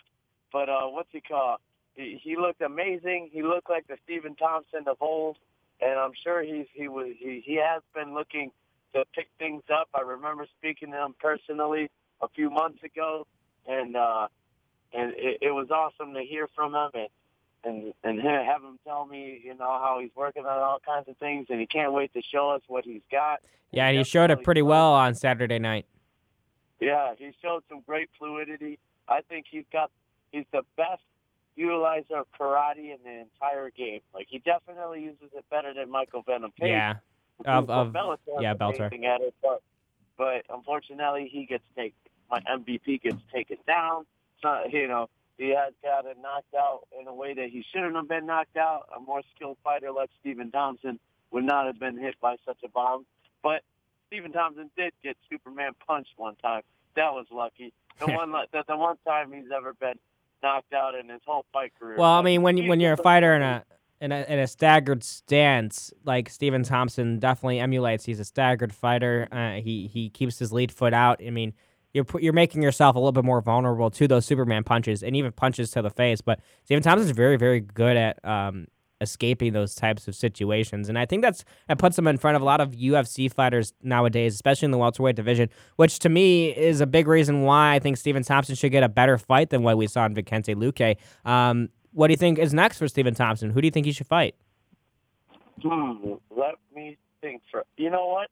[0.52, 1.62] but uh, what's he called?
[1.96, 3.30] He, he looked amazing.
[3.32, 5.38] He looked like the Stephen Thompson of old,
[5.80, 8.52] and I'm sure he's he was he, he has been looking
[8.94, 9.88] to pick things up.
[9.96, 11.90] I remember speaking to him personally
[12.22, 13.26] a few months ago,
[13.66, 14.28] and uh,
[14.92, 17.08] and it, it was awesome to hear from him and
[17.64, 21.18] and and have him tell me, you know, how he's working on all kinds of
[21.18, 23.40] things, and he can't wait to show us what he's got.
[23.72, 25.85] Yeah, and he showed it pretty well on Saturday night.
[26.80, 28.77] Yeah, he showed some great fluidity.
[29.07, 29.90] I think he's got
[30.31, 31.02] he's the best
[31.56, 34.02] utilizer of karate in the entire game.
[34.14, 36.69] Like he definitely uses it better than Michael Venom Page.
[36.69, 36.95] Yeah,
[37.45, 38.85] of of Bellator, yeah Belter.
[38.85, 39.61] At it, but,
[40.18, 41.95] but unfortunately, he gets taken.
[42.30, 44.06] My MVP gets taken down.
[44.41, 48.08] So, you know, he has gotten knocked out in a way that he shouldn't have
[48.08, 48.84] been knocked out.
[48.96, 51.00] A more skilled fighter like Stephen Thompson
[51.32, 53.06] would not have been hit by such a bomb.
[53.42, 53.62] But
[54.08, 56.62] Stephen Thompson did get Superman punched one time.
[56.96, 57.74] That was lucky.
[58.00, 59.96] The one the, the one time he's ever been
[60.44, 61.98] knocked out in his whole fight career.
[61.98, 63.64] Well, I mean, when you- when you're a fighter in a
[64.02, 68.04] in a, in a staggered stance, like Stephen Thompson definitely emulates.
[68.06, 69.28] He's a staggered fighter.
[69.32, 71.22] Uh, he he keeps his lead foot out.
[71.26, 71.54] I mean,
[71.94, 75.32] you're you're making yourself a little bit more vulnerable to those Superman punches and even
[75.32, 76.22] punches to the face.
[76.22, 78.68] But Stephen Thompson's very very good at um,
[78.99, 82.41] escaping those types of situations, and I think that's that puts him in front of
[82.41, 85.49] a lot of UFC fighters nowadays, especially in the welterweight division.
[85.76, 88.90] Which to me is a big reason why I think Stephen Thompson should get a
[88.90, 90.98] better fight than what we saw in Vicente Luque.
[91.26, 93.52] Um, what do you think is next for Stephen Thompson?
[93.52, 94.36] Who do you think he should fight?
[95.61, 98.30] Hmm, let me think for you know what?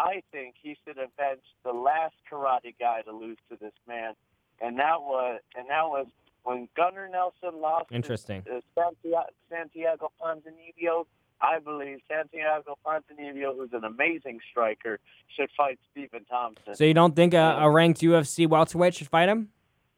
[0.00, 4.14] I think he should have benched the last karate guy to lose to this man,
[4.60, 6.06] and that was and that was
[6.42, 7.88] when Gunnar Nelson lost.
[7.90, 8.42] to, Interesting.
[8.50, 11.04] uh, Santiago, Santiago Ponzinibbio.
[11.42, 14.98] I believe Santiago Ponzinibbio, who's an amazing striker,
[15.34, 16.74] should fight Stephen Thompson.
[16.74, 19.48] So you don't think a, a ranked UFC welterweight should fight him?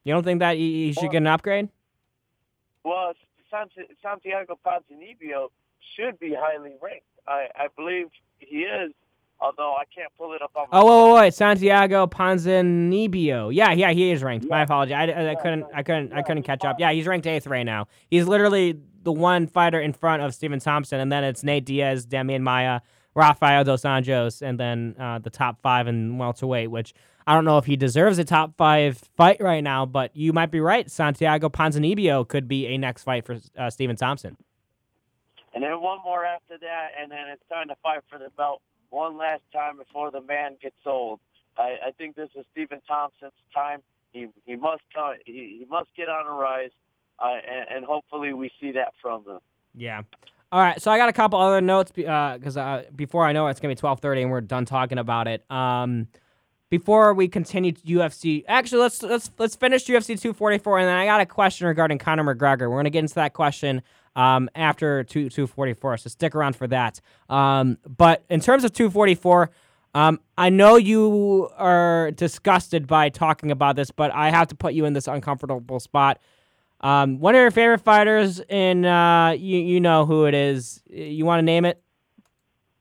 [0.05, 1.69] You don't think that he, he should get an upgrade?
[2.85, 3.13] Well,
[4.03, 5.49] Santiago Ponzinibbio
[5.97, 7.07] should be highly ranked.
[7.27, 8.07] I, I believe
[8.39, 8.93] he is,
[9.43, 11.35] although I can't pull it up on my Oh, wait, wait, wait.
[11.35, 13.55] Santiago Ponzinibbio.
[13.55, 14.49] Yeah, yeah, he is ranked.
[14.49, 14.95] My apology.
[14.95, 16.77] I, I, I couldn't, I couldn't, I couldn't catch up.
[16.79, 17.89] Yeah, he's ranked eighth right now.
[18.11, 22.07] He's literally the one fighter in front of Stephen Thompson, and then it's Nate Diaz,
[22.07, 22.81] Demian Maia,
[23.15, 26.71] Rafael dos Anjos, and then uh, the top five in welterweight.
[26.71, 26.95] Which
[27.27, 30.51] I don't know if he deserves a top five fight right now, but you might
[30.51, 30.91] be right.
[30.91, 34.37] Santiago Ponzinibbio could be a next fight for uh, Stephen Thompson.
[35.55, 38.63] And then one more after that, and then it's time to fight for the belt
[38.93, 41.19] one last time before the man gets old.
[41.57, 43.81] I, I think this is Stephen Thompson's time.
[44.13, 46.71] He he must come, he, he must get on a rise,
[47.19, 49.39] uh, and, and hopefully we see that from him.
[49.75, 50.03] Yeah.
[50.51, 53.53] All right, so I got a couple other notes because uh, before I know it,
[53.53, 55.51] it's gonna be twelve thirty and we're done talking about it.
[55.51, 56.09] Um,
[56.69, 60.87] before we continue to UFC, actually let's let's let's finish UFC two forty four, and
[60.87, 62.71] then I got a question regarding Conor McGregor.
[62.71, 63.83] We're gonna get into that question
[64.17, 67.01] um, after two two forty four, so stick around for that.
[67.29, 69.51] Um, but in terms of two forty four.
[69.95, 74.73] Um, I know you are disgusted by talking about this, but I have to put
[74.73, 76.19] you in this uncomfortable spot.
[76.81, 80.83] Um, one of your favorite fighters, in uh, you you know who it is.
[80.91, 81.81] You want to name it?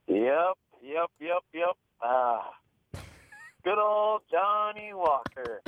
[0.08, 1.76] Yep, yep, yep, yep.
[2.02, 2.50] Ah,
[3.62, 5.60] good old Johnny Walker.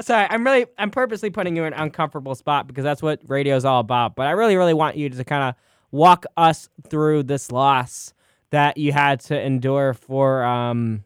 [0.00, 3.56] Sorry, I'm really I'm purposely putting you in an uncomfortable spot because that's what radio
[3.56, 4.16] is all about.
[4.16, 5.54] But I really really want you to kind of
[5.90, 8.12] walk us through this loss
[8.50, 11.04] that you had to endure for um,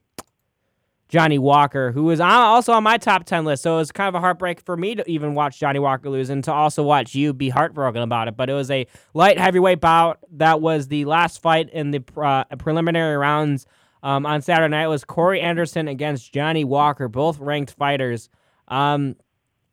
[1.09, 3.62] Johnny Walker, who was on, also on my top 10 list.
[3.62, 6.31] So it was kind of a heartbreak for me to even watch Johnny Walker lose
[6.31, 8.36] and to also watch you be heartbroken about it.
[8.36, 10.20] But it was a light heavyweight bout.
[10.32, 13.66] That was the last fight in the uh, preliminary rounds
[14.02, 14.85] um, on Saturday night.
[14.85, 18.28] It was Corey Anderson against Johnny Walker, both ranked fighters.
[18.70, 19.16] Um,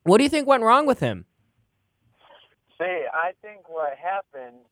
[0.03, 1.25] what do you think went wrong with him?
[2.77, 4.65] See, I think what happened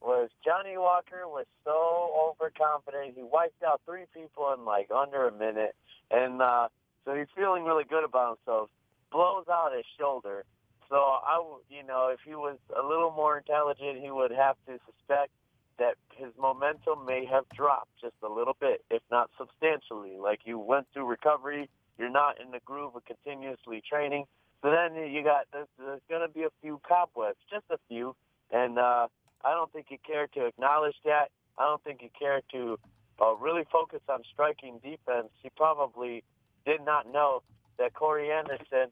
[0.00, 3.14] was Johnny Walker was so overconfident.
[3.16, 5.74] He wiped out three people in like under a minute,
[6.10, 6.68] and uh,
[7.04, 8.70] so he's feeling really good about himself.
[9.10, 10.44] Blows out his shoulder.
[10.88, 14.78] So I, you know, if he was a little more intelligent, he would have to
[14.86, 15.30] suspect
[15.78, 20.16] that his momentum may have dropped just a little bit, if not substantially.
[20.20, 21.70] Like you went through recovery,
[22.02, 24.24] you're not in the groove of continuously training.
[24.60, 28.16] So then you got there's, there's going to be a few cobwebs, just a few,
[28.50, 29.06] and uh,
[29.44, 31.30] I don't think he cared to acknowledge that.
[31.56, 32.78] I don't think he cared to
[33.20, 35.28] uh, really focus on striking defense.
[35.42, 36.24] He probably
[36.66, 37.42] did not know
[37.78, 38.90] that Corey Anderson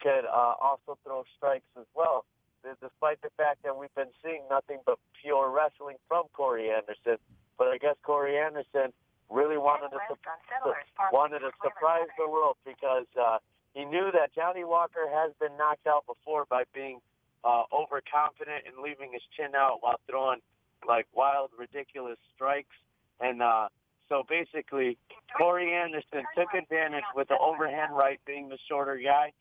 [0.00, 2.24] could uh, also throw strikes as well.
[2.62, 7.16] Despite the fact that we've been seeing nothing but pure wrestling from Corey Anderson,
[7.56, 8.92] but I guess Corey Anderson
[9.30, 10.74] really wanted to su-
[11.12, 13.38] wanted to surprise the world because uh,
[13.74, 16.98] he knew that Johnny Walker has been knocked out before by being
[17.44, 20.40] uh, overconfident and leaving his chin out while throwing
[20.86, 22.74] like wild, ridiculous strikes.
[23.20, 23.68] And uh,
[24.08, 24.98] so basically,
[25.36, 29.32] Corey Anderson took advantage with the overhand right being the shorter guy.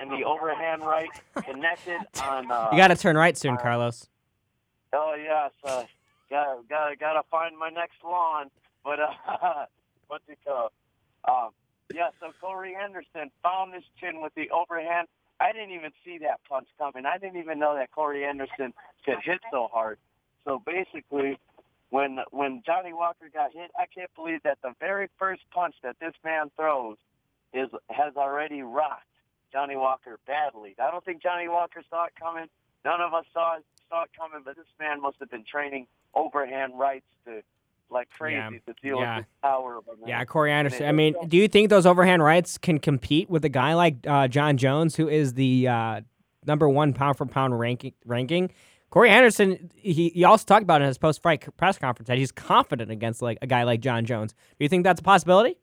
[0.00, 1.08] And the overhand right
[1.44, 2.50] connected on.
[2.52, 4.08] Uh, You got to turn right soon, Carlos.
[4.92, 5.82] Oh yes, uh,
[6.30, 8.48] gotta gotta gotta find my next lawn.
[8.88, 9.66] But uh,
[10.08, 10.72] what's it called?
[11.28, 11.50] Um,
[11.94, 15.08] yeah, so Corey Anderson found his chin with the overhand.
[15.38, 17.04] I didn't even see that punch coming.
[17.04, 18.72] I didn't even know that Corey Anderson
[19.04, 19.98] could hit so hard.
[20.46, 21.38] So basically,
[21.90, 25.96] when when Johnny Walker got hit, I can't believe that the very first punch that
[26.00, 26.96] this man throws
[27.52, 29.04] is has already rocked
[29.52, 30.76] Johnny Walker badly.
[30.82, 32.46] I don't think Johnny Walker saw it coming.
[32.86, 35.86] None of us saw it, saw it coming, but this man must have been training
[36.14, 37.42] overhand rights to
[37.90, 38.50] like crazy Yeah.
[38.50, 39.18] to deal Yeah.
[39.18, 40.08] with the power of a man.
[40.08, 40.86] Yeah, Corey Anderson.
[40.86, 44.28] I mean, do you think those overhand rights can compete with a guy like uh,
[44.28, 46.00] Jon Jones, who is the uh,
[46.46, 47.92] number one pound for pound ranking?
[48.04, 48.50] Ranking.
[48.90, 49.70] Corey Anderson.
[49.74, 53.20] He, he also talked about in his post fight press conference that he's confident against
[53.20, 54.32] like a guy like Jon Jones.
[54.32, 55.56] Do you think that's a possibility?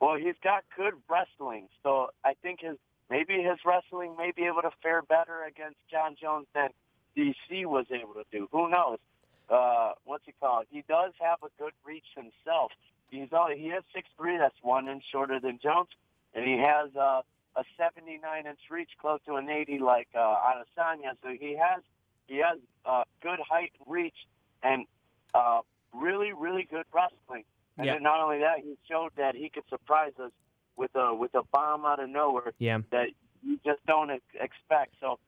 [0.00, 2.76] Well, he's got good wrestling, so I think his
[3.10, 6.70] maybe his wrestling may be able to fare better against Jon Jones than
[7.16, 8.48] DC was able to do.
[8.50, 8.98] Who knows?
[9.48, 10.66] Uh, what's he called?
[10.70, 12.72] He does have a good reach himself.
[13.10, 14.38] He's only he has six three.
[14.38, 15.88] That's one inch shorter than Jones,
[16.34, 17.20] and he has uh,
[17.56, 21.12] a 79 inch reach, close to an 80 like uh, Adesanya.
[21.22, 21.82] So he has
[22.26, 24.16] he has uh, good height, reach,
[24.62, 24.86] and
[25.34, 25.60] uh,
[25.92, 27.44] really really good wrestling.
[27.78, 27.94] And Yeah.
[27.94, 30.32] then not only that, he showed that he could surprise us
[30.76, 32.78] with a with a bomb out of nowhere Yeah.
[32.90, 33.08] that
[33.42, 34.94] you just don't expect.
[35.00, 35.18] So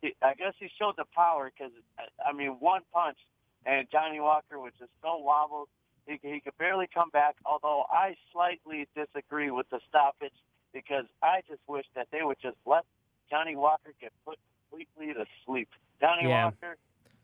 [0.00, 1.72] he, I guess he showed the power because
[2.26, 3.18] I mean one punch
[3.66, 5.68] and Johnny Walker was just so wobbled
[6.06, 7.36] he he could barely come back.
[7.44, 10.34] Although I slightly disagree with the stoppage
[10.72, 12.84] because I just wish that they would just let
[13.30, 14.38] Johnny Walker get put
[14.68, 15.68] completely to sleep.
[16.00, 16.46] Johnny Yeah.
[16.46, 16.76] Walker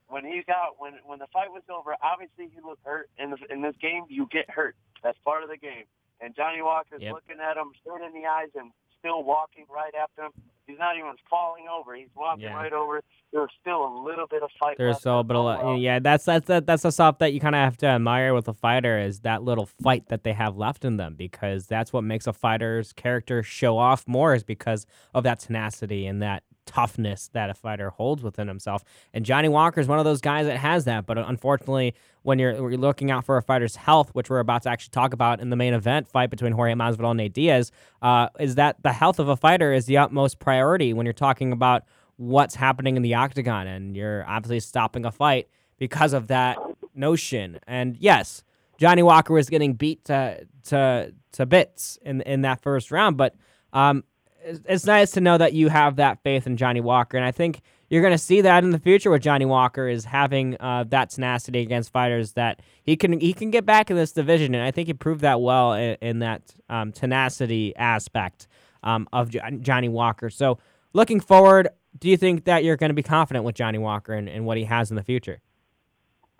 [0.08, 3.08] when he got when when the fight was over, obviously he looked hurt.
[3.18, 4.74] In the, in this game, you get hurt.
[5.02, 5.84] That's part of the game.
[6.20, 7.12] And Johnny Walker's Yep.
[7.14, 10.32] looking at him straight in the eyes and still walking right after him.
[10.70, 11.94] He's not even falling over.
[11.94, 12.54] He's walking Yeah.
[12.54, 13.02] right over.
[13.32, 16.66] There's still a little bit of fight There's but a lot, yeah, that's that's that,
[16.66, 19.42] that's the stuff that you kind of have to admire with a fighter is that
[19.42, 23.42] little fight that they have left in them because that's what makes a fighter's character
[23.42, 24.84] show off more is because
[25.14, 28.84] of that tenacity and that toughness that a fighter holds within himself.
[29.12, 32.52] And Johnny Walker is one of those guys that has that, but unfortunately, when you're,
[32.62, 35.40] when you're looking out for a fighter's health, which we're about to actually talk about
[35.40, 37.72] in the main event fight between Jorge Masvidal and Nate Diaz,
[38.02, 41.50] uh, is that the health of a fighter is the utmost priority when you're talking
[41.50, 41.82] about
[42.16, 45.48] what's happening in the octagon, and you're obviously stopping a fight
[45.78, 46.56] because of that
[46.94, 47.58] notion.
[47.66, 48.44] And yes,
[48.78, 53.34] Johnny Walker was getting beat to to to bits in in that first round, but
[53.72, 54.04] um,
[54.44, 57.60] it's, nice to know that you have that faith in Johnny Walker, and I think
[57.88, 61.10] you're going to see that in the future with Johnny Walker is having uh, that
[61.10, 64.70] tenacity against fighters that he can he can get back in this division, and I
[64.70, 68.46] think he proved that well in, in that um, tenacity aspect
[68.82, 70.30] um, of Jo- Johnny Walker.
[70.30, 70.58] So
[70.92, 71.68] looking forward,
[71.98, 74.56] do you think that you're going to be confident with Johnny Walker and, and what
[74.56, 75.40] he has in the future?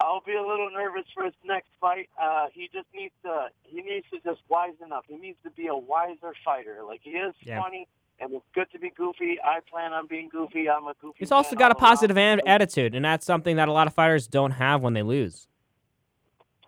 [0.01, 2.09] I'll be a little nervous for his next fight.
[2.21, 5.05] Uh, he just needs to he needs to just wisen up.
[5.09, 6.79] He needs to be a wiser fighter.
[6.87, 7.63] Like he is Yeah.
[7.63, 7.87] funny
[8.19, 9.39] and it's good to be goofy.
[9.43, 10.69] I plan on being goofy.
[10.69, 11.17] I'm a goofy.
[11.21, 11.81] He's also got a around.
[11.81, 15.03] positive an- attitude, and that's something that a lot of fighters don't have when they
[15.03, 15.49] lose.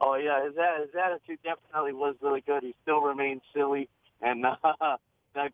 [0.01, 2.63] Oh yeah, his his attitude definitely was really good.
[2.63, 3.89] He still remains silly,
[4.21, 4.97] and uh, uh,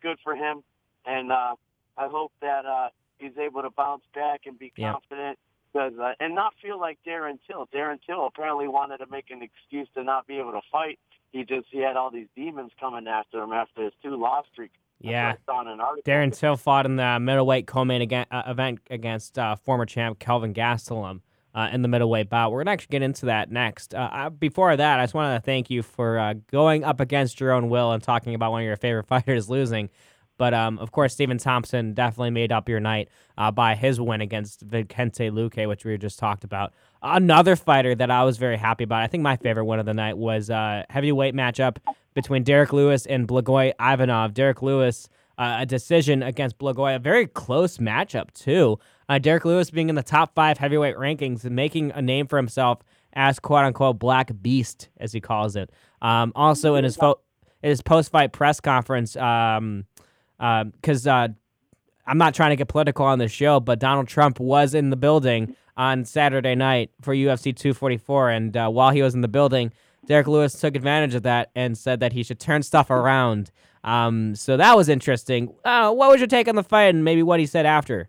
[0.02, 0.62] good for him.
[1.06, 1.54] And uh,
[1.96, 2.88] I hope that uh,
[3.18, 4.92] he's able to bounce back and be Yeah.
[4.92, 5.38] confident,
[5.74, 7.66] uh, and not feel like Darren Till.
[7.74, 10.98] Darren Till apparently wanted to make an excuse to not be able to fight.
[11.32, 14.72] He just he had all these demons coming after him after his two loss streak.
[15.00, 15.28] Yeah.
[15.28, 15.80] what I saw in an.
[16.04, 20.54] Darren Till fought in the middleweight co-main again, uh, event against uh, former champ Kelvin
[20.54, 21.20] Gastelum
[21.54, 22.52] uh, in the middleweight bout.
[22.52, 23.94] We're gonna actually get into that next.
[23.94, 27.40] Uh, uh, before that, I just wanted to thank you for uh, going up against
[27.40, 29.90] your own will and talking about one of your favorite fighters losing.
[30.38, 34.20] But um, of course, Stephen Thompson definitely made up your night uh, by his win
[34.20, 36.72] against Vicente Luque, which we just talked about.
[37.02, 39.02] Another fighter that I was very happy about.
[39.02, 41.76] I think my favorite win of the night was uh, heavyweight matchup
[42.14, 44.32] between Derrick Lewis and Blagoy Ivanov.
[44.32, 45.08] Derrick Lewis,
[45.38, 48.78] uh, a decision against Blagoy, a very close matchup too.
[49.08, 52.36] Uh, Derrick Lewis being in the top five heavyweight rankings and making a name for
[52.36, 52.78] himself
[53.12, 55.70] as "quote unquote" Black Beast, as he calls it.
[56.02, 57.20] Um, also in his fo-
[57.62, 59.84] his post fight press conference, um,
[60.38, 61.28] because uh,
[62.06, 64.96] I'm not trying to get political on this show, but Donald Trump was in the
[64.96, 69.72] building on Saturday night for UFC 244, and uh, while he was in the building,
[70.06, 73.50] Derrick Lewis took advantage of that and said that he should turn stuff around.
[73.84, 75.54] Um, so that was interesting.
[75.64, 78.08] Uh, what was your take on the fight and maybe what he said after?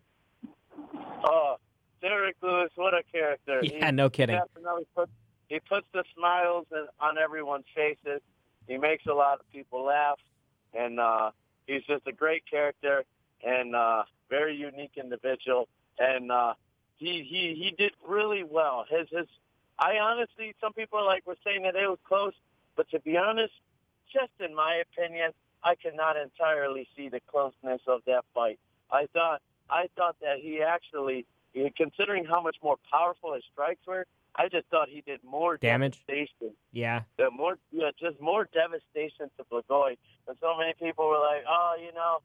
[1.24, 1.58] Oh,
[2.02, 3.60] Derrick Lewis, what a character!
[3.64, 4.38] Yeah, He no kidding.
[4.38, 5.10] Definitely put,
[5.50, 8.22] he puts the smiles in, on everyone's faces.
[8.68, 10.20] He makes a lot of people laugh,
[10.74, 11.32] and uh,
[11.70, 13.04] he's just a great character
[13.44, 15.68] and uh, very unique individual.
[15.98, 16.54] And uh,
[16.98, 18.86] he he he did really well.
[18.90, 19.28] His his
[19.78, 22.34] I honestly, some people are like were saying that it was close,
[22.76, 23.54] but to be honest,
[24.12, 25.32] just in my opinion,
[25.64, 28.60] I cannot entirely see the closeness of that fight.
[28.92, 31.26] I thought I thought that he actually,
[31.78, 34.06] considering how much more powerful his strikes were,
[34.40, 36.00] I just thought he did more Damage?
[36.08, 36.56] devastation.
[36.72, 37.02] Yeah.
[37.18, 39.98] The more, yeah, just more devastation to Blagoy.
[40.30, 42.20] And so many people were like, oh, you know,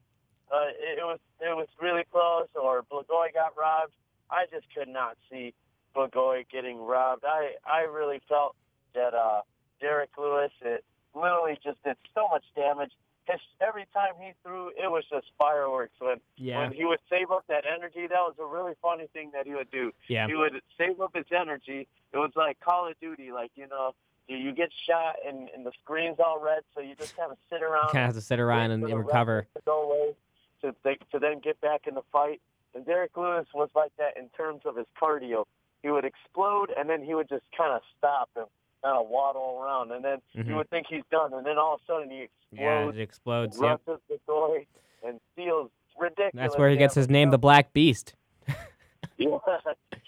[0.49, 3.91] uh, it, it was it was really close, or Blagoy got robbed.
[4.29, 5.53] I just could not see
[5.93, 7.25] Blagoy getting robbed.
[7.27, 8.55] I I really felt
[8.93, 9.41] that uh,
[9.81, 12.91] Derrick Lewis it literally just did so much damage.
[13.27, 15.93] His, every time he threw, it was just fireworks.
[15.99, 16.59] When Yeah.
[16.59, 19.53] when he would save up that energy, that was a really funny thing that he
[19.53, 19.91] would do.
[20.07, 20.27] Yeah.
[20.27, 21.87] He would save up his energy.
[22.13, 23.93] It was like Call of Duty, like you know,
[24.27, 27.37] you, you get shot and, and the screen's all red, so you just kind of
[27.49, 27.89] sit around.
[27.91, 29.47] Kind of have to sit around and, and recover.
[29.55, 30.15] to go away
[30.61, 32.41] to they, to then get back in the fight.
[32.73, 35.45] And Derrick Lewis was like that in terms of his cardio.
[35.81, 38.45] He would explode and then he would just kind of stop and
[38.85, 40.57] kind of waddle around, and then you Mhm.
[40.57, 43.61] would think he's done, and then all of a sudden he Yeah, explodes, it explodes.
[43.61, 43.81] Yep.
[44.27, 44.61] door,
[45.03, 46.31] and steals ridiculous.
[46.35, 48.13] That's where he gets his name, the Black Beast.
[49.17, 49.37] Yeah,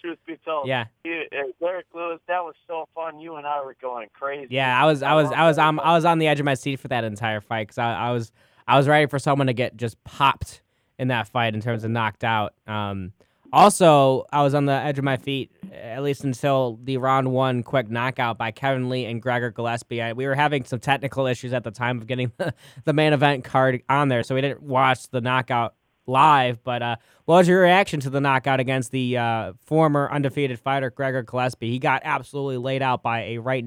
[0.01, 0.67] truth be told.
[0.67, 0.85] Yeah.
[1.03, 3.19] He, uh, Derrick Lewis, that was so fun.
[3.21, 4.53] You and I were going crazy.
[4.53, 6.55] Yeah, I was, I was, I was, on, I was on the edge of my
[6.55, 8.31] seat for that entire fight because I, I was,
[8.67, 10.61] I was ready for someone to get just popped
[10.99, 12.53] in that fight in terms of knocked out.
[12.67, 13.13] Um,
[13.53, 17.63] also, I was on the edge of my feet at least until the round one
[17.63, 20.01] quick knockout by Kevin Lee and Gregor Gillespie.
[20.01, 22.53] I, we were having some technical issues at the time of getting the,
[22.85, 25.75] the main event card on there, so we didn't watch the knockout
[26.05, 26.63] live.
[26.63, 26.95] But uh,
[27.25, 31.69] what was your reaction to the knockout against the uh, former undefeated fighter Gregor Gillespie?
[31.69, 33.65] He got absolutely laid out by a right,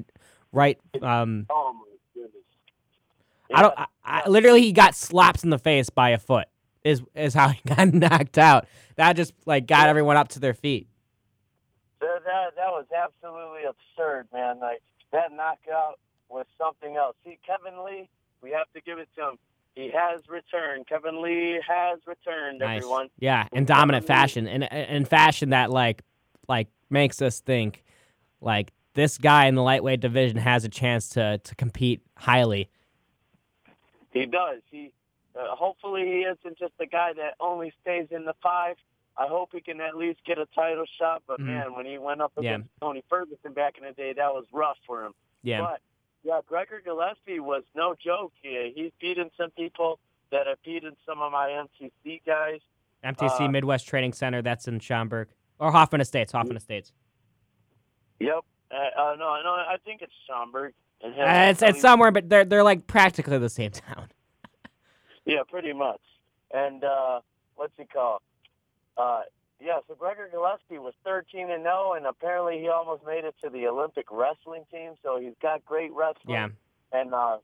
[0.51, 0.79] right.
[1.01, 2.43] Um, Oh my goodness.
[3.53, 3.73] I don't.
[3.77, 6.47] I, I, literally, he got slapped in the face by a foot.
[6.83, 8.67] Is is how he got knocked out.
[8.95, 10.87] That just like got everyone up to their feet.
[11.99, 14.59] That, that that was absolutely absurd, man.
[14.59, 14.81] Like
[15.11, 15.99] that knockout
[16.29, 17.15] was something else.
[17.23, 18.09] See, Kevin Lee,
[18.41, 19.37] we have to give it to him.
[19.75, 20.87] He has returned.
[20.87, 22.59] Kevin Lee has returned.
[22.59, 22.77] Nice.
[22.77, 23.07] Everyone.
[23.19, 26.03] Yeah, in dominant fashion, and in fashion that like
[26.47, 27.83] like makes us think
[28.41, 32.69] like this guy in the lightweight division has a chance to to compete highly.
[34.11, 34.59] He does.
[34.69, 34.91] He
[35.35, 38.75] uh, hopefully he isn't just a guy that only stays in the five.
[39.17, 41.23] I hope he can at least get a title shot.
[41.27, 41.45] But Mhm.
[41.45, 42.51] man, when he went up Yeah.
[42.55, 45.13] against Tony Ferguson back in the day, that was rough for him.
[45.43, 45.61] Yeah.
[45.61, 45.81] But
[46.23, 48.33] yeah, Gregor Gillespie was no joke.
[48.41, 49.99] He, he's beaten some people
[50.31, 52.61] that have beaten some of my MTC guys.
[53.03, 54.41] MTC Uh, Midwest Training Center.
[54.41, 55.29] That's in Schaumburg
[55.59, 56.31] or Hoffman Estates.
[56.31, 56.93] Hoffman Estates.
[58.19, 58.45] Yep.
[58.71, 60.73] Uh, uh, no, no, I think it's Schaumburg.
[61.01, 64.09] Him- Uh, it's it's somewhere, but they're they're like practically the same town.
[65.25, 66.01] Yeah, pretty much.
[66.53, 67.21] And uh,
[67.55, 68.21] what's he called?
[68.97, 69.21] Uh,
[69.59, 73.49] yeah, so Gregor Gillespie was 13 and 0, and apparently he almost made it to
[73.49, 74.93] the Olympic wrestling team.
[75.03, 76.33] So he's got great wrestling.
[76.33, 76.47] Yeah.
[76.91, 77.37] And uh,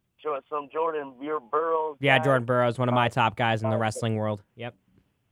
[0.50, 1.98] some Jordan Bur- Burroughs.
[2.00, 4.42] Yeah, guy, Jordan Burroughs, one of my top guys in the wrestling world.
[4.56, 4.74] Yep.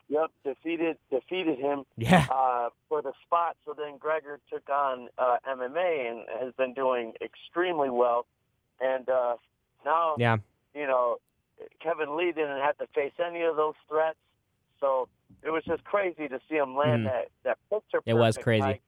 [0.08, 1.84] Yep, defeated defeated him.
[1.98, 2.28] Yeah.
[2.32, 3.58] Uh, for the spot.
[3.66, 8.28] So then Gregor took on uh, MMA and has been doing extremely well.
[8.80, 9.38] And uh,
[9.84, 10.38] now, Yeah.
[10.76, 11.18] you know,
[11.82, 14.18] Kevin Lee didn't have to face any of those threats.
[14.80, 15.07] So
[15.44, 17.11] it was just crazy to see him land Mhm.
[17.11, 18.02] that that picture.
[18.06, 18.82] It was crazy.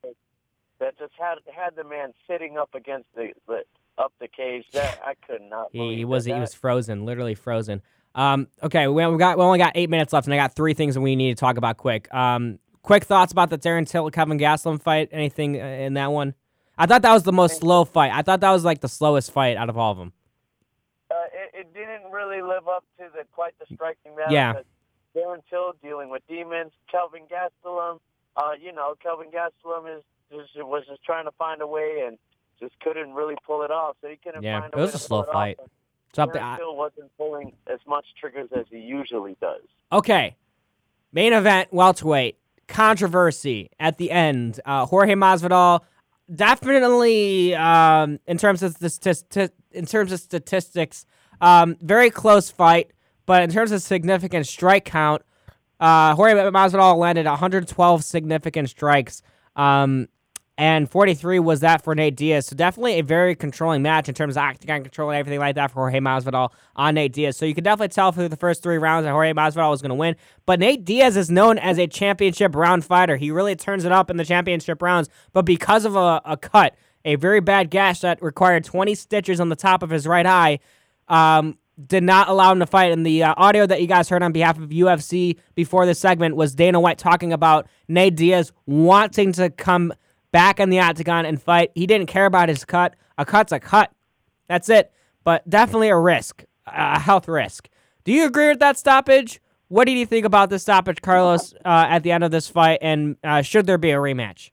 [0.80, 3.64] That just had had the man sitting up against the, the
[3.98, 4.65] up the cage.
[4.73, 5.69] That I could not.
[5.72, 6.34] He, believe he was that.
[6.35, 7.81] he was frozen, literally frozen.
[8.14, 10.73] Um, okay, we, we got we only got eight minutes left, and I got three
[10.73, 12.14] things that we need to talk about quick.
[12.14, 15.10] Um, quick thoughts about the Darren Till Kevin Gastelum fight.
[15.11, 16.35] Anything uh, in that one?
[16.77, 18.11] I thought that was the most slow fight.
[18.14, 20.14] I thought that was like the slowest fight out of all of them.
[21.73, 24.34] It, it didn't really live up to the quite the striking battle.
[24.34, 24.53] Yeah.
[25.15, 26.72] Darren Till dealing with demons.
[26.91, 27.99] Kelvin Gastelum,
[28.35, 32.18] uh, you know, Kelvin Gastelum is, was just trying to find a way and
[32.60, 33.95] just couldn't really pull it off.
[34.02, 35.60] So he couldn't Yeah, find it a was way a slow it fight.
[36.15, 36.41] Something.
[36.41, 39.61] Darren I, Till wasn't pulling as much triggers as he usually does.
[39.91, 40.35] Okay.
[41.11, 42.38] Main event, welterweight.
[42.68, 44.60] Controversy at the end.
[44.65, 45.80] Uh, Jorge Masvidal,
[46.34, 51.06] definitely um, in terms of the in terms of statistics,
[51.41, 52.91] um, very close fight.
[53.26, 55.22] But in terms of significant strike count,
[55.80, 59.22] uh, Jorge Masvidal landed 112 significant strikes.
[59.55, 60.07] Um,
[60.59, 62.47] and 43 was that for Nate Diaz.
[62.47, 65.69] So definitely a very controlling match in terms of octagon control and everything like that
[65.69, 67.38] for Jorge Masvidal on Nate Diaz.
[67.38, 69.89] So you could definitely tell through the first three rounds that Jorge Masvidal was going
[69.89, 70.15] to win.
[70.47, 73.18] But Nate Diaz is known as a championship round fighter.
[73.18, 75.09] He really turns it up in the championship rounds.
[75.31, 79.49] But because of a, a cut, a very bad gash that required 20 stitches on
[79.49, 80.59] the top of his right eye,
[81.08, 82.92] um, did not allow him to fight.
[82.92, 86.36] And the uh, audio that you guys heard on behalf of UFC before this segment
[86.36, 89.94] was Dana White talking about Nate Diaz wanting to come
[90.32, 91.72] back in the octagon and fight.
[91.76, 92.96] He didn't care about his cut.
[93.18, 93.92] A cut's a cut.
[94.48, 94.92] That's it.
[95.24, 97.70] But definitely a risk, a health risk.
[98.04, 99.42] Do you agree with that stoppage?
[99.68, 102.80] What did you think about this stoppage, Carlos, uh, at the end of this fight?
[102.82, 104.52] And uh, should there be a rematch?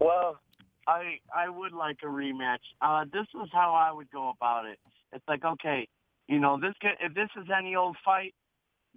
[0.00, 0.40] Well,
[0.88, 2.58] I I would like a rematch.
[2.82, 4.78] Uh, this is how I would go about it.
[5.12, 5.88] It's like, okay,
[6.28, 8.34] you know, this could, if this is any old fight,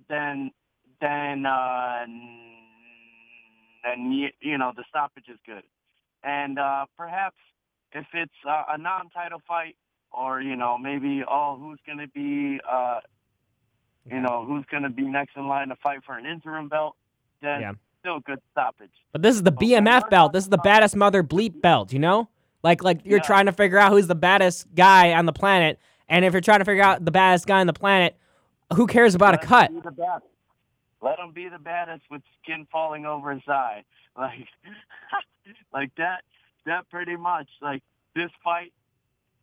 [0.09, 0.51] then
[1.01, 2.05] then uh,
[3.83, 5.63] then you, you know the stoppage is good.
[6.23, 7.35] And uh, perhaps
[7.91, 9.75] if it's uh, a non-title fight,
[10.11, 12.99] or you know maybe oh who's going to be uh,
[14.09, 16.95] you know who's going to be next in line to fight for an interim belt,
[17.41, 17.71] then Yeah.
[17.99, 18.91] still good stoppage.
[19.11, 20.33] But this is the BMF belt.
[20.33, 22.29] This is the baddest mother bleep belt, you know?
[22.63, 23.23] Like like you're Yeah.
[23.23, 25.79] trying to figure out who's the baddest guy on the planet.
[26.13, 28.15] And if you're trying to figure out the baddest guy on the planet,
[28.75, 29.71] who cares about a cut?
[29.71, 30.27] him be the baddest.
[31.01, 33.83] Let him be the baddest with skin falling over his eye,
[34.17, 34.47] like
[35.73, 36.21] like that.
[36.67, 37.81] That pretty much like
[38.13, 38.73] this fight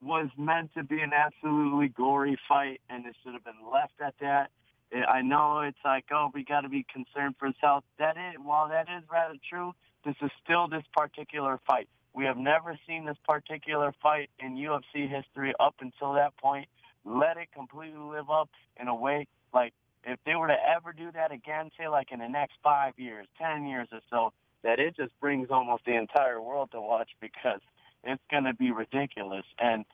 [0.01, 4.15] was meant to be an absolutely gory fight, and it should have been left at
[4.21, 4.51] that.
[4.95, 7.83] I- I know it's like, oh, we got to be concerned for his health.
[7.99, 9.73] That is, while that is rather true,
[10.05, 11.89] this is still this particular fight.
[12.13, 16.69] We have never seen this particular fight in UFC history up until that point.
[17.05, 19.73] Let it completely live up in a way like
[20.05, 23.27] if they were to ever do that again, say like in the next five years,
[23.41, 24.33] ten years or so,
[24.63, 27.61] that it just brings almost the entire world to watch because
[28.05, 29.45] it's going to be ridiculous.
[29.59, 29.85] And,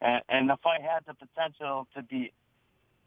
[0.00, 2.32] and and the fight had the potential to be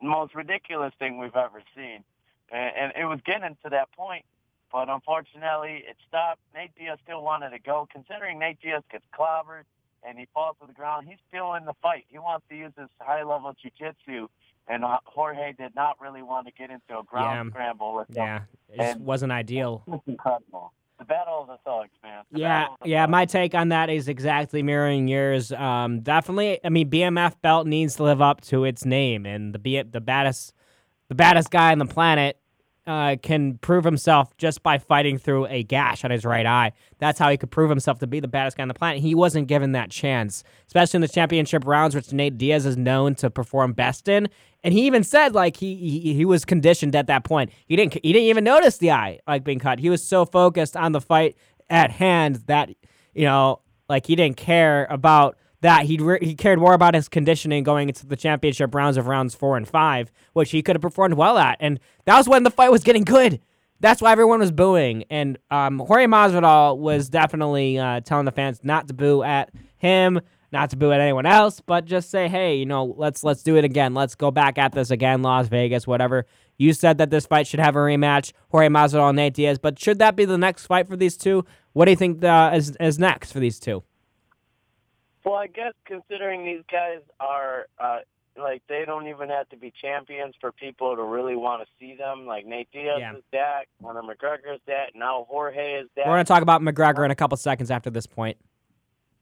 [0.01, 2.03] the most ridiculous thing we've ever seen.
[2.51, 4.25] And, and it was getting to that point,
[4.71, 6.39] but unfortunately it stopped.
[6.53, 7.87] Nate Diaz still wanted to go.
[7.91, 9.63] Considering Nate Diaz gets clobbered
[10.07, 12.05] and he falls to the ground, he's still in the fight.
[12.09, 14.27] He wants to use his high-level jiu-jitsu.
[14.69, 17.51] And uh, Jorge did not really want to get into a ground Yeah.
[17.51, 18.15] scramble with him.
[18.17, 18.39] Yeah,
[18.69, 19.83] it And- wasn't ideal.
[20.07, 20.73] Incredible.
[20.99, 22.23] The battle of the thugs, man.
[22.31, 23.05] The Yeah, yeah.
[23.05, 25.51] My take on that is exactly mirroring yours.
[25.51, 26.59] Um, definitely.
[26.65, 30.01] I mean, BMF belt needs to live up to its name, and the B- the
[30.01, 30.53] baddest,
[31.07, 32.39] the baddest guy on the planet,
[32.87, 36.71] uh, can prove himself just by fighting through a gash on his right eye.
[36.99, 39.01] That's how he could prove himself to be the baddest guy on the planet.
[39.01, 43.13] He wasn't given that chance, especially in the championship rounds, which Nate Diaz is known
[43.15, 44.29] to perform best in.
[44.63, 47.51] And he even said like he he, he was conditioned at that point.
[47.67, 49.79] He didn't he didn't even notice the eye like being cut.
[49.79, 51.35] He was so focused on the fight
[51.69, 52.69] at hand that
[53.13, 55.85] you know like he didn't care about that.
[55.85, 59.35] He re- he cared more about his conditioning going into the championship rounds of rounds
[59.35, 61.57] four and five, which he could have performed well at.
[61.59, 63.39] And that was when the fight was getting good.
[63.79, 65.03] That's why everyone was booing.
[65.09, 70.19] And um, Jorge Masvidal was definitely uh, telling the fans not to boo at him,
[70.51, 73.55] not to boo at anyone else, but just say, hey, you know, let's let's do
[73.55, 73.93] it again.
[73.93, 76.25] Let's go back at this again, Las Vegas, whatever.
[76.57, 79.77] You said that this fight should have a rematch, Jorge Masvidal and Nate Diaz, but
[79.77, 81.45] should that be the next fight for these two?
[81.73, 83.83] What do you think uh, is is next for these two?
[85.27, 87.99] Well, I guess considering these guys are uh,
[88.37, 91.95] like they don't even have to be champions for people to really want to see
[91.97, 92.25] them.
[92.25, 93.15] Like Nate Diaz Yeah.
[93.17, 96.05] is that, Conor McGregor is that, now Jorge is that.
[96.07, 98.37] We're gonna talk about McGregor in a couple seconds after this point.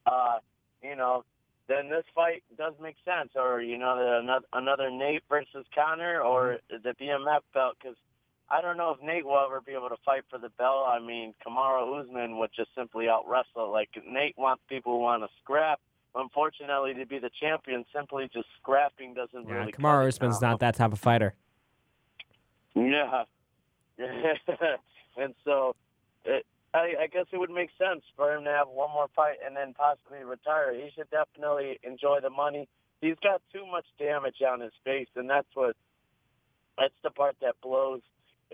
[0.06, 0.38] uh,
[0.84, 1.24] you know,
[1.68, 3.32] then this fight does make sense.
[3.36, 7.78] Or you know, the, another, another Nate versus Conor, or the BMF belt.
[7.82, 7.98] Because
[8.52, 10.86] I don't know if Nate will ever be able to fight for the belt.
[10.88, 13.72] I mean, Kamaru Usman would just simply out wrestle.
[13.72, 15.80] Like Nate wants people who want to scrap.
[16.16, 19.72] Unfortunately, to be the champion, simply just scrapping doesn't Yeah, really.
[19.74, 21.34] cut Kamaru Usman's not that type of fighter.
[22.76, 23.24] Yeah.
[25.18, 25.76] and so
[26.26, 29.38] it, I, I guess it would make sense for him to have one more fight
[29.46, 30.74] and then possibly retire.
[30.74, 32.68] He should definitely enjoy the money.
[33.02, 35.76] He's got too much damage on his face, and that's what
[36.78, 38.02] that's the part that blows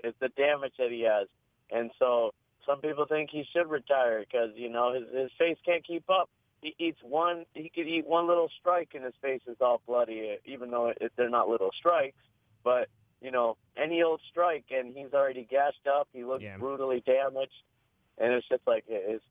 [0.04, 1.28] is the damage that he has.
[1.72, 2.32] And so
[2.68, 6.30] some people think he should retire because you know his his face can't keep up.
[6.62, 7.46] He eats one.
[7.54, 10.38] He could eat one little strike, and his face is all bloody.
[10.46, 12.18] Even though it, they're not little strikes,
[12.64, 12.88] but
[13.22, 16.08] you know any old strike, and he's already gashed up.
[16.14, 17.52] He looks brutally damaged,
[18.20, 19.22] and it's just like his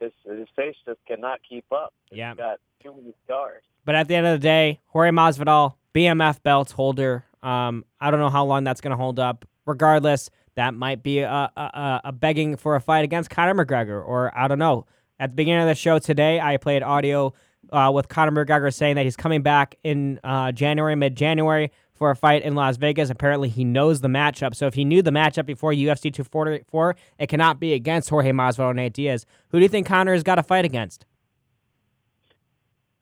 [0.00, 1.94] his his face just cannot keep up.
[2.10, 2.34] He's Yeah.
[2.34, 3.62] got too many scars.
[3.86, 7.24] But at the end of the day, Jorge Masvidal, BMF belt holder.
[7.42, 9.44] Um, I don't know how long that's going to hold up.
[9.66, 14.02] Regardless, that might be a, a, a- a begging for a fight against Conor McGregor,
[14.06, 14.86] or I don't know.
[15.18, 17.34] At the beginning of the show today, I played audio
[17.72, 22.10] uh, with Conor McGregor saying that he's coming back in uh, January, mid January, for
[22.10, 23.10] a fight in Las Vegas.
[23.10, 24.54] Apparently, he knows the matchup.
[24.56, 28.70] So if he knew the matchup before UFC 244, it cannot be against Jorge Masvidal
[28.70, 29.24] and Nate Diaz.
[29.50, 31.06] Who do you think Conor has got to fight against?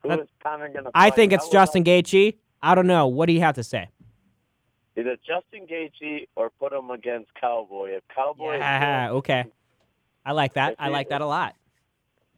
[0.02, 0.90] Who is Conor gonna?
[0.94, 2.36] I think it's Justin Gaethje.
[2.60, 3.06] I don't know.
[3.06, 3.88] What do you have to say?
[4.96, 7.92] Either Justin Gaethje or put him against Cowboy.
[7.96, 9.44] If Cowboy, is Yeah, good, okay.
[10.26, 10.72] I like that.
[10.74, 11.56] If I he- like that a lot.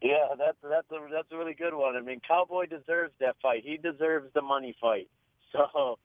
[0.04, 1.96] Yeah, that's that's a that's a really good one.
[1.96, 3.62] I mean, Cowboy deserves that fight.
[3.64, 5.08] He deserves the money fight.
[5.54, 5.98] So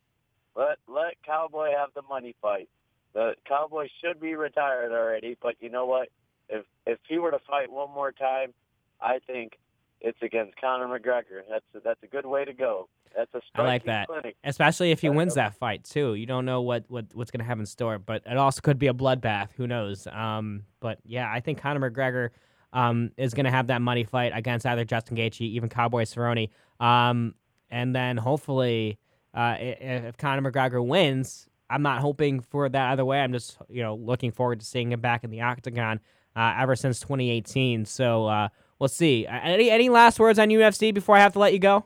[0.56, 2.70] let let Cowboy have the money fight.
[3.14, 6.10] The Cowboy should be retired already, but you know what?
[6.50, 8.54] If if he were to fight one more time,
[9.02, 9.54] I think
[10.02, 11.42] it's against Conor McGregor.
[11.50, 12.90] That's a, that's a good way to go.
[13.18, 14.36] That's a I like that, clinic.
[14.44, 16.14] especially if he wins that fight too.
[16.14, 18.86] You don't know what, what what's gonna have in store, but it also could be
[18.86, 19.50] a bloodbath.
[19.58, 20.06] Who knows?
[20.06, 22.30] Um, but yeah, I think Conor McGregor
[22.74, 26.50] um is gonna have that money fight against either Justin Gaethje, even Cowboy Cerrone.
[26.80, 27.36] Um,
[27.70, 28.98] and then hopefully,
[29.34, 33.20] uh, if Conor McGregor wins, I'm not hoping for that either way.
[33.20, 36.00] I'm just you know looking forward to seeing him back in the octagon.
[36.36, 38.48] Uh, ever since 2018, so uh,
[38.78, 39.28] we'll see.
[39.28, 41.86] Any any last words on UFC before I have to let you go?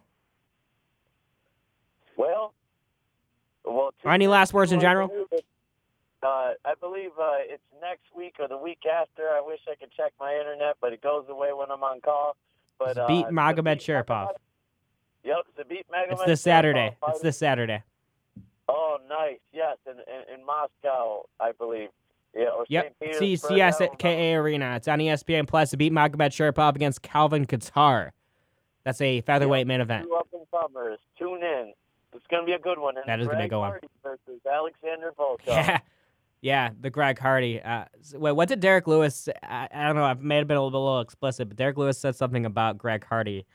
[2.18, 2.54] Well,
[3.66, 3.94] well.
[4.04, 5.10] Or any last words in general?
[6.24, 9.24] Uh, I believe uh, it's next week or the week after.
[9.30, 12.36] I wish I could check my internet, but it goes away when I'm on call.
[12.80, 14.30] But uh, Zabit Magomedsharipov.
[15.24, 16.12] Yep, Zabit Magomed.
[16.14, 16.96] It's this Saturday.
[17.08, 17.84] It's this Saturday.
[18.70, 19.40] Oh, nice.
[19.52, 21.90] Yes, in, in, in Moscow, I believe.
[22.36, 22.96] Yeah, or Yep.
[23.00, 23.14] St.
[23.16, 23.52] C- Petersburg.
[23.60, 23.88] I don't know.
[24.00, 24.76] CSKA Arena.
[24.78, 28.12] It's on ESPN Plus to Zabit Magomedsharipov against Calvin Kattar.
[28.86, 30.06] That's a featherweight main event.
[30.08, 31.00] Two up and comers.
[31.18, 31.74] Tune in.
[32.14, 32.98] It's going to be a good one.
[32.98, 33.74] And That is gonna Greg go on.
[34.04, 35.38] Versus Alexander Volkov.
[35.48, 35.80] Yeah.
[36.44, 37.62] Yeah, the Greg Hardy.
[37.62, 39.30] Uh, wait, what did Derrick Lewis?
[39.44, 40.04] I, I don't know.
[40.04, 42.78] I may have been a little, a little explicit, but Derrick Lewis said something about
[42.78, 43.46] Greg Hardy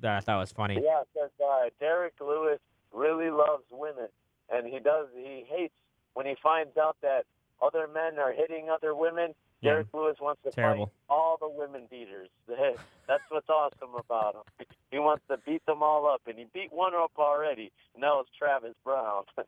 [0.00, 0.74] that I thought was funny.
[0.80, 2.60] Yeah, because uh, Derrick Lewis
[2.92, 4.06] really loves women,
[4.50, 5.08] and he does.
[5.16, 5.74] He hates
[6.14, 7.24] when he finds out that
[7.60, 9.34] other men are hitting other women.
[9.60, 9.72] Yeah.
[9.72, 10.86] Derrick Lewis wants to Terrible.
[10.86, 12.28] fight all the women beaters.
[12.46, 14.66] That's what's awesome about him.
[14.92, 17.72] He wants to beat them all up, and he beat one up already.
[17.94, 19.24] And that was Travis Browne.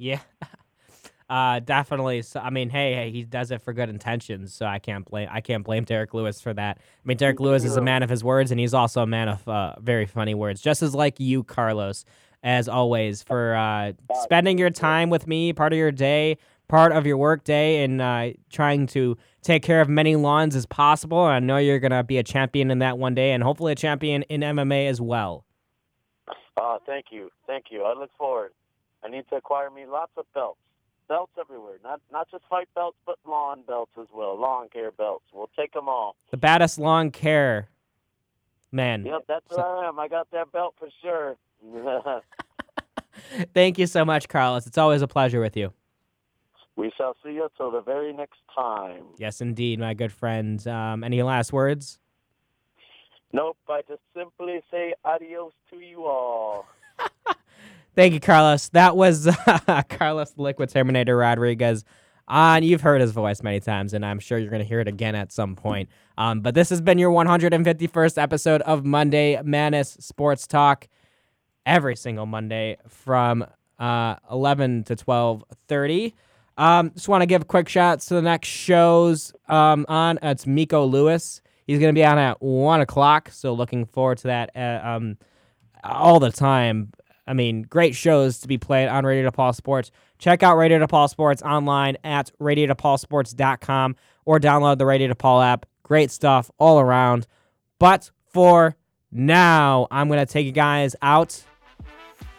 [0.00, 0.20] Yeah.
[1.28, 2.22] Uh, definitely.
[2.22, 5.28] So, I mean, hey, hey, he does it for good intentions, so I can't blame
[5.30, 6.78] I can't blame Derrick Lewis for that.
[6.78, 9.28] I mean, Derrick Lewis is a man of his words, and he's also a man
[9.28, 12.06] of uh, very funny words, just as like you, Carlos,
[12.42, 13.92] as always, for uh,
[14.22, 18.00] spending your time with me, part of your day, part of your work day, and
[18.00, 21.20] uh, trying to take care of many lawns as possible.
[21.20, 24.22] I know you're gonna be a champion in that one day, and hopefully a champion
[24.24, 25.44] in MMA as well.
[26.56, 27.82] Uh, thank you, thank you.
[27.82, 28.52] I look forward.
[29.04, 30.58] I need to acquire me lots of belts,
[31.08, 31.76] belts everywhere.
[31.82, 35.24] Not not just fight belts, but lawn belts as well, lawn care belts.
[35.32, 36.16] We'll take them all.
[36.30, 37.68] The baddest lawn care
[38.70, 39.04] man.
[39.04, 39.98] Yep, that's where I am.
[39.98, 41.36] I got that belt for sure.
[43.54, 44.66] Thank you so much, Carlos.
[44.66, 45.72] It's always a pleasure with you.
[46.76, 49.02] we shall see you till the very next time.
[49.18, 50.64] Yes, indeed, my good friend.
[50.68, 51.98] Um, any last words?
[53.32, 56.66] Nope, I just simply say adios to you all.
[57.98, 58.68] Thank you, Carlos.
[58.68, 61.84] That was uh, Carlos Liquid Terminator Rodriguez.
[62.28, 64.86] On you've heard his voice many times, and I'm sure you're going to hear it
[64.86, 65.88] again at some point.
[66.16, 70.86] Um, but this has been your 151st episode of Monday Madness Sports Talk.
[71.66, 73.44] Every single Monday from
[73.80, 76.12] uh, 11 to 12:30.
[76.56, 80.20] Um, just want to give quick shots to the next shows um, on.
[80.22, 81.42] It's Miko Lewis.
[81.66, 84.50] He's going to be on at one o'clock, so looking forward to that.
[84.54, 85.18] Uh, um,
[85.82, 86.92] all the time.
[87.28, 89.90] I mean, great shows to be played on Radio DePaul Sports.
[90.18, 95.66] Check out Radio DePaul Sports online at radiodepaulsports.com or download the Radio DePaul app.
[95.82, 97.26] Great stuff all around.
[97.78, 98.76] But for
[99.12, 101.42] now, I'm going to take you guys out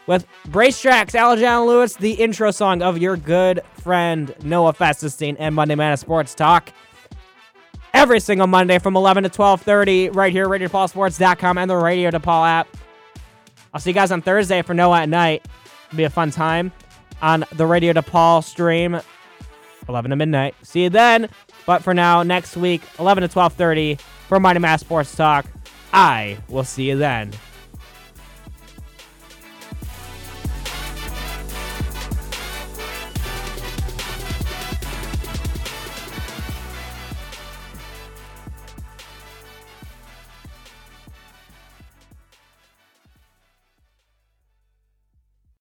[0.07, 5.53] with Brace Tracks, Alejandro Lewis, the intro song of your good friend Noah Festestein and
[5.53, 6.74] Monday Madness Sports Talk.
[7.94, 12.48] Every single Monday from 11 to 12:30 right here at RadioDePaulSports.com and the Radio DePaul
[12.48, 12.68] app.
[13.73, 15.45] I'll see you guys on Thursday for Noah at night.
[15.87, 16.71] It'll be a fun time
[17.21, 18.99] on the Radio DePaul stream,
[19.87, 20.55] 11 to midnight.
[20.63, 21.29] See you then.
[21.65, 25.45] But for now, next week, 11 to 12:30 for Mighty Mass Sports Talk.
[25.93, 27.31] I will see you then.